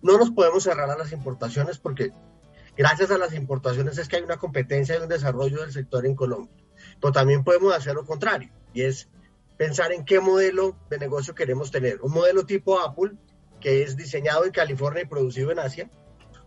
No 0.00 0.16
nos 0.16 0.30
podemos 0.30 0.62
cerrar 0.62 0.88
a 0.88 0.96
las 0.96 1.12
importaciones 1.12 1.78
porque 1.78 2.12
gracias 2.76 3.10
a 3.10 3.18
las 3.18 3.34
importaciones 3.34 3.98
es 3.98 4.08
que 4.08 4.16
hay 4.16 4.22
una 4.22 4.36
competencia 4.36 4.96
y 4.96 5.02
un 5.02 5.08
desarrollo 5.08 5.60
del 5.60 5.72
sector 5.72 6.06
en 6.06 6.14
Colombia. 6.14 6.54
Pero 7.00 7.12
también 7.12 7.42
podemos 7.42 7.74
hacer 7.74 7.94
lo 7.94 8.06
contrario, 8.06 8.50
y 8.72 8.82
es 8.82 9.08
pensar 9.56 9.92
en 9.92 10.04
qué 10.04 10.20
modelo 10.20 10.76
de 10.88 10.98
negocio 10.98 11.34
queremos 11.34 11.70
tener. 11.72 12.00
Un 12.00 12.12
modelo 12.12 12.46
tipo 12.46 12.80
Apple, 12.80 13.12
que 13.60 13.82
es 13.82 13.96
diseñado 13.96 14.44
en 14.44 14.52
California 14.52 15.02
y 15.02 15.06
producido 15.06 15.50
en 15.50 15.58
Asia, 15.58 15.90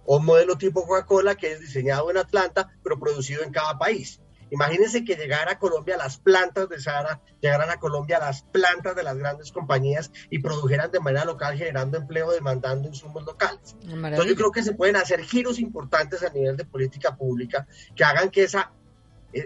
o 0.06 0.18
un 0.18 0.26
modelo 0.26 0.58
tipo 0.58 0.86
Coca-Cola, 0.86 1.36
que 1.36 1.54
es 1.54 1.60
diseñado 1.60 2.10
en 2.12 2.18
Atlanta, 2.18 2.72
pero 2.84 3.00
producido 3.00 3.44
en 3.44 3.52
cada 3.52 3.78
país. 3.78 4.20
Imagínense 4.52 5.06
que 5.06 5.16
llegara 5.16 5.54
a 5.54 5.60
Colombia 5.60 5.96
las 5.96 6.18
plantas 6.18 6.68
de 6.68 6.80
Sara, 6.80 7.22
llegaran 7.40 7.70
a 7.70 7.80
Colombia 7.80 8.20
las 8.20 8.44
plantas 8.44 8.98
de 8.98 9.04
las 9.04 9.18
grandes 9.18 9.52
compañías 9.52 10.12
y 10.30 10.40
produjeran 10.40 10.92
de 10.92 11.00
manera 11.00 11.24
local, 11.24 11.58
generando 11.58 11.98
empleo, 11.98 12.32
demandando 12.32 12.90
insumos 12.90 13.24
locales. 13.24 13.78
Entonces 13.82 14.26
yo 14.26 14.36
creo 14.36 14.52
que 14.52 14.62
se 14.62 14.74
pueden 14.74 14.98
hacer 14.98 15.22
giros 15.24 15.58
importantes 15.58 16.22
a 16.24 16.30
nivel 16.30 16.58
de 16.58 16.66
política 16.66 17.16
pública 17.16 17.66
que 17.96 18.04
hagan 18.04 18.30
que 18.30 18.44
esa 18.44 18.74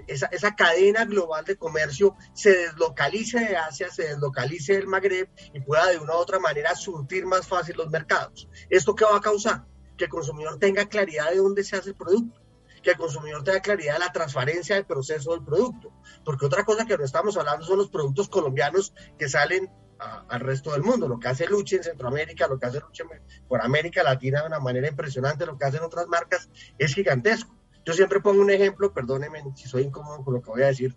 esa, 0.08 0.26
esa, 0.32 0.56
cadena 0.56 1.06
global 1.06 1.46
de 1.46 1.58
comercio 1.58 2.16
se 2.34 2.50
deslocalice 2.58 3.40
de 3.40 3.56
Asia, 3.56 3.92
se 3.92 4.08
deslocalice 4.08 4.74
del 4.74 4.88
Magreb 4.88 5.30
y 5.54 5.60
pueda 5.60 5.86
de 5.92 6.00
una 6.00 6.14
u 6.14 6.18
otra 6.18 6.40
manera 6.40 6.74
surtir 6.74 7.28
más 7.28 7.48
fácil 7.48 7.78
los 7.78 7.92
mercados. 7.92 8.50
¿Esto 8.72 8.96
qué 8.96 9.06
va 9.06 9.18
a 9.18 9.22
causar? 9.22 9.64
Que 9.98 10.06
el 10.06 10.10
consumidor 10.10 10.58
tenga 10.60 10.86
claridad 10.88 11.32
de 11.32 11.38
dónde 11.38 11.64
se 11.64 11.76
hace 11.76 11.90
el 11.90 11.96
producto 11.96 12.46
que 12.86 12.92
el 12.92 12.98
consumidor 12.98 13.44
tenga 13.44 13.62
claridad 13.62 13.94
de 13.94 14.00
la 14.00 14.12
transparencia 14.12 14.76
del 14.76 14.86
proceso 14.86 15.32
del 15.32 15.44
producto. 15.44 15.92
Porque 16.24 16.46
otra 16.46 16.64
cosa 16.64 16.86
que 16.86 16.96
no 16.96 17.04
estamos 17.04 17.36
hablando 17.36 17.66
son 17.66 17.80
los 17.80 17.90
productos 17.90 18.30
colombianos 18.30 18.94
que 19.18 19.28
salen 19.28 19.72
al 19.98 20.40
resto 20.40 20.72
del 20.72 20.84
mundo. 20.84 21.08
Lo 21.08 21.20
que 21.20 21.28
hace 21.28 21.48
Luche 21.48 21.78
en 21.78 21.84
Centroamérica, 21.84 22.48
lo 22.48 22.60
que 22.60 22.68
hace 22.68 22.80
Luche 22.80 23.04
por 23.48 23.62
América 23.62 24.04
Latina 24.04 24.42
de 24.42 24.48
una 24.48 24.60
manera 24.60 24.88
impresionante, 24.88 25.48
lo 25.48 25.58
que 25.58 25.66
hacen 25.66 25.82
otras 25.82 26.08
marcas 26.08 26.48
es 26.78 26.94
gigantesco. 26.94 27.56
Yo 27.86 27.94
siempre 27.94 28.20
pongo 28.20 28.42
un 28.42 28.52
ejemplo, 28.52 28.94
perdónenme 28.94 29.44
si 29.56 29.68
soy 29.68 29.84
incómodo 29.84 30.24
con 30.24 30.36
lo 30.36 30.42
que 30.42 30.52
voy 30.52 30.62
a 30.62 30.68
decir. 30.68 30.96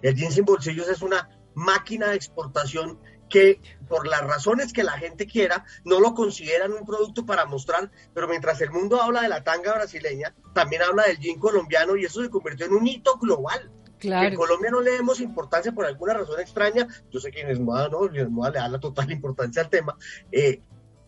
El 0.00 0.14
jean 0.14 0.30
sin 0.30 0.44
bolsillos 0.44 0.88
es 0.88 1.02
una 1.02 1.28
máquina 1.54 2.10
de 2.10 2.16
exportación 2.16 3.00
que 3.34 3.60
por 3.88 4.06
las 4.06 4.20
razones 4.20 4.72
que 4.72 4.84
la 4.84 4.92
gente 4.92 5.26
quiera, 5.26 5.64
no 5.84 5.98
lo 5.98 6.14
consideran 6.14 6.72
un 6.72 6.86
producto 6.86 7.26
para 7.26 7.46
mostrar, 7.46 7.90
pero 8.14 8.28
mientras 8.28 8.60
el 8.60 8.70
mundo 8.70 9.02
habla 9.02 9.22
de 9.22 9.28
la 9.28 9.42
tanga 9.42 9.74
brasileña, 9.74 10.32
también 10.54 10.82
habla 10.82 11.02
del 11.02 11.18
jean 11.18 11.40
colombiano 11.40 11.96
y 11.96 12.04
eso 12.04 12.22
se 12.22 12.30
convirtió 12.30 12.66
en 12.66 12.74
un 12.74 12.86
hito 12.86 13.18
global. 13.18 13.72
Claro. 13.98 14.28
en 14.28 14.34
Colombia 14.34 14.70
no 14.70 14.82
le 14.82 14.90
demos 14.90 15.18
importancia 15.20 15.72
por 15.72 15.86
alguna 15.86 16.12
razón 16.12 16.38
extraña, 16.38 16.86
yo 17.10 17.20
sé 17.20 17.30
que 17.30 17.40
en 17.40 17.48
Esmoda 17.48 17.88
no, 17.88 18.06
en 18.06 18.16
Esmoda 18.16 18.50
le 18.50 18.58
da 18.58 18.68
la 18.68 18.78
total 18.78 19.10
importancia 19.10 19.62
al 19.62 19.70
tema, 19.70 19.96
eh, 20.30 20.60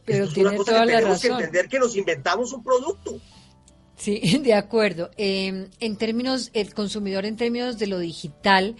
pero 0.04 0.24
es 0.24 0.36
una 0.36 0.56
cosa 0.56 0.80
que 0.80 0.92
tenemos 0.92 1.20
que 1.20 1.28
entender 1.28 1.68
que 1.68 1.78
nos 1.78 1.94
inventamos 1.94 2.52
un 2.54 2.64
producto. 2.64 3.20
Sí, 3.96 4.38
de 4.42 4.54
acuerdo. 4.54 5.10
Eh, 5.16 5.68
en 5.78 5.96
términos, 5.96 6.50
el 6.54 6.74
consumidor 6.74 7.26
en 7.26 7.36
términos 7.36 7.78
de 7.78 7.86
lo 7.86 7.98
digital, 7.98 8.76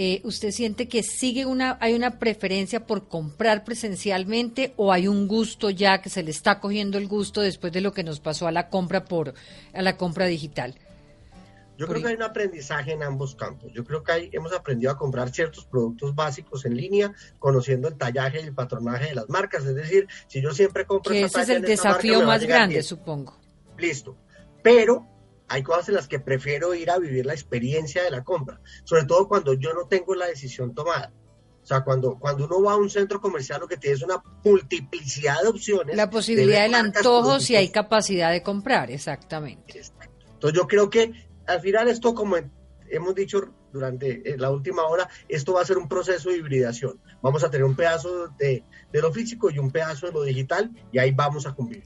eh, 0.00 0.20
¿usted 0.22 0.52
siente 0.52 0.86
que 0.86 1.02
sigue 1.02 1.44
una, 1.44 1.76
hay 1.80 1.92
una 1.92 2.20
preferencia 2.20 2.86
por 2.86 3.08
comprar 3.08 3.64
presencialmente 3.64 4.72
o 4.76 4.92
hay 4.92 5.08
un 5.08 5.26
gusto 5.26 5.70
ya 5.70 6.00
que 6.00 6.08
se 6.08 6.22
le 6.22 6.30
está 6.30 6.60
cogiendo 6.60 6.98
el 6.98 7.08
gusto 7.08 7.40
después 7.40 7.72
de 7.72 7.80
lo 7.80 7.92
que 7.92 8.04
nos 8.04 8.20
pasó 8.20 8.46
a 8.46 8.52
la 8.52 8.68
compra 8.68 9.06
por, 9.06 9.34
a 9.74 9.82
la 9.82 9.96
compra 9.96 10.26
digital? 10.26 10.76
Yo 11.76 11.88
creo 11.88 12.00
que 12.00 12.08
hay 12.10 12.14
un 12.14 12.22
aprendizaje 12.22 12.92
en 12.92 13.02
ambos 13.02 13.34
campos. 13.34 13.72
Yo 13.72 13.82
creo 13.82 14.04
que 14.04 14.12
hay, 14.12 14.30
hemos 14.32 14.52
aprendido 14.52 14.92
a 14.92 14.96
comprar 14.96 15.30
ciertos 15.30 15.64
productos 15.64 16.14
básicos 16.14 16.64
en 16.64 16.76
línea, 16.76 17.12
conociendo 17.40 17.88
el 17.88 17.96
tallaje 17.96 18.40
y 18.40 18.44
el 18.44 18.54
patronaje 18.54 19.06
de 19.06 19.16
las 19.16 19.28
marcas. 19.28 19.64
Es 19.64 19.74
decir, 19.74 20.06
si 20.28 20.40
yo 20.40 20.52
siempre 20.52 20.86
compro 20.86 21.12
que 21.12 21.24
ese 21.24 21.40
es 21.40 21.48
el 21.48 21.62
desafío 21.62 22.22
más 22.22 22.44
grande, 22.44 22.84
supongo. 22.84 23.36
Listo. 23.76 24.16
Pero 24.62 25.17
hay 25.48 25.62
cosas 25.62 25.88
en 25.88 25.94
las 25.94 26.08
que 26.08 26.20
prefiero 26.20 26.74
ir 26.74 26.90
a 26.90 26.98
vivir 26.98 27.26
la 27.26 27.32
experiencia 27.32 28.02
de 28.02 28.10
la 28.10 28.22
compra, 28.22 28.60
sobre 28.84 29.04
todo 29.04 29.28
cuando 29.28 29.54
yo 29.54 29.72
no 29.72 29.86
tengo 29.86 30.14
la 30.14 30.26
decisión 30.26 30.74
tomada. 30.74 31.12
O 31.62 31.66
sea, 31.68 31.84
cuando, 31.84 32.18
cuando 32.18 32.46
uno 32.46 32.62
va 32.62 32.72
a 32.72 32.76
un 32.76 32.88
centro 32.88 33.20
comercial 33.20 33.60
lo 33.60 33.68
que 33.68 33.76
tiene 33.76 33.96
es 33.96 34.02
una 34.02 34.22
multiplicidad 34.42 35.42
de 35.42 35.48
opciones. 35.48 35.96
La 35.96 36.08
posibilidad 36.08 36.62
del 36.62 36.74
antojo 36.74 37.40
si 37.40 37.56
hay 37.56 37.68
capacidad 37.68 38.30
de 38.30 38.42
comprar, 38.42 38.90
exactamente. 38.90 39.82
Entonces 40.32 40.58
yo 40.58 40.66
creo 40.66 40.88
que 40.88 41.12
al 41.46 41.60
final 41.60 41.88
esto, 41.88 42.14
como 42.14 42.36
hemos 42.88 43.14
dicho 43.14 43.52
durante 43.72 44.30
eh, 44.30 44.38
la 44.38 44.50
última 44.50 44.84
hora, 44.84 45.08
esto 45.28 45.52
va 45.52 45.62
a 45.62 45.66
ser 45.66 45.76
un 45.76 45.88
proceso 45.88 46.30
de 46.30 46.36
hibridación. 46.36 47.00
Vamos 47.20 47.44
a 47.44 47.50
tener 47.50 47.64
un 47.64 47.76
pedazo 47.76 48.28
de, 48.38 48.64
de 48.90 49.02
lo 49.02 49.12
físico 49.12 49.50
y 49.50 49.58
un 49.58 49.70
pedazo 49.70 50.06
de 50.06 50.12
lo 50.12 50.22
digital 50.22 50.70
y 50.90 50.98
ahí 50.98 51.10
vamos 51.10 51.46
a 51.46 51.54
convivir. 51.54 51.84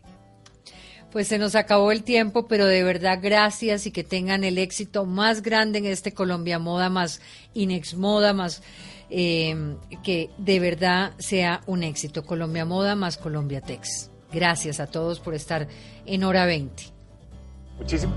Pues 1.12 1.28
se 1.28 1.38
nos 1.38 1.54
acabó 1.54 1.92
el 1.92 2.02
tiempo, 2.02 2.46
pero 2.46 2.66
de 2.66 2.82
verdad 2.82 3.18
gracias 3.22 3.86
y 3.86 3.90
que 3.90 4.02
tengan 4.02 4.44
el 4.44 4.56
éxito 4.56 5.04
más 5.04 5.42
grande 5.42 5.78
en 5.78 5.86
este 5.86 6.12
Colombia 6.12 6.58
Moda, 6.58 6.88
más 6.88 7.20
Inex 7.52 7.94
Moda, 7.94 8.32
más 8.32 8.62
eh, 9.10 9.76
que 10.02 10.30
de 10.38 10.58
verdad 10.58 11.12
sea 11.18 11.60
un 11.66 11.82
éxito. 11.82 12.24
Colombia 12.24 12.64
Moda 12.64 12.96
más 12.96 13.18
Colombia 13.18 13.60
Tex. 13.60 14.10
Gracias 14.32 14.80
a 14.80 14.86
todos 14.86 15.20
por 15.20 15.34
estar 15.34 15.68
en 16.06 16.24
hora 16.24 16.46
20. 16.46 16.84
Muchísimas 17.78 18.16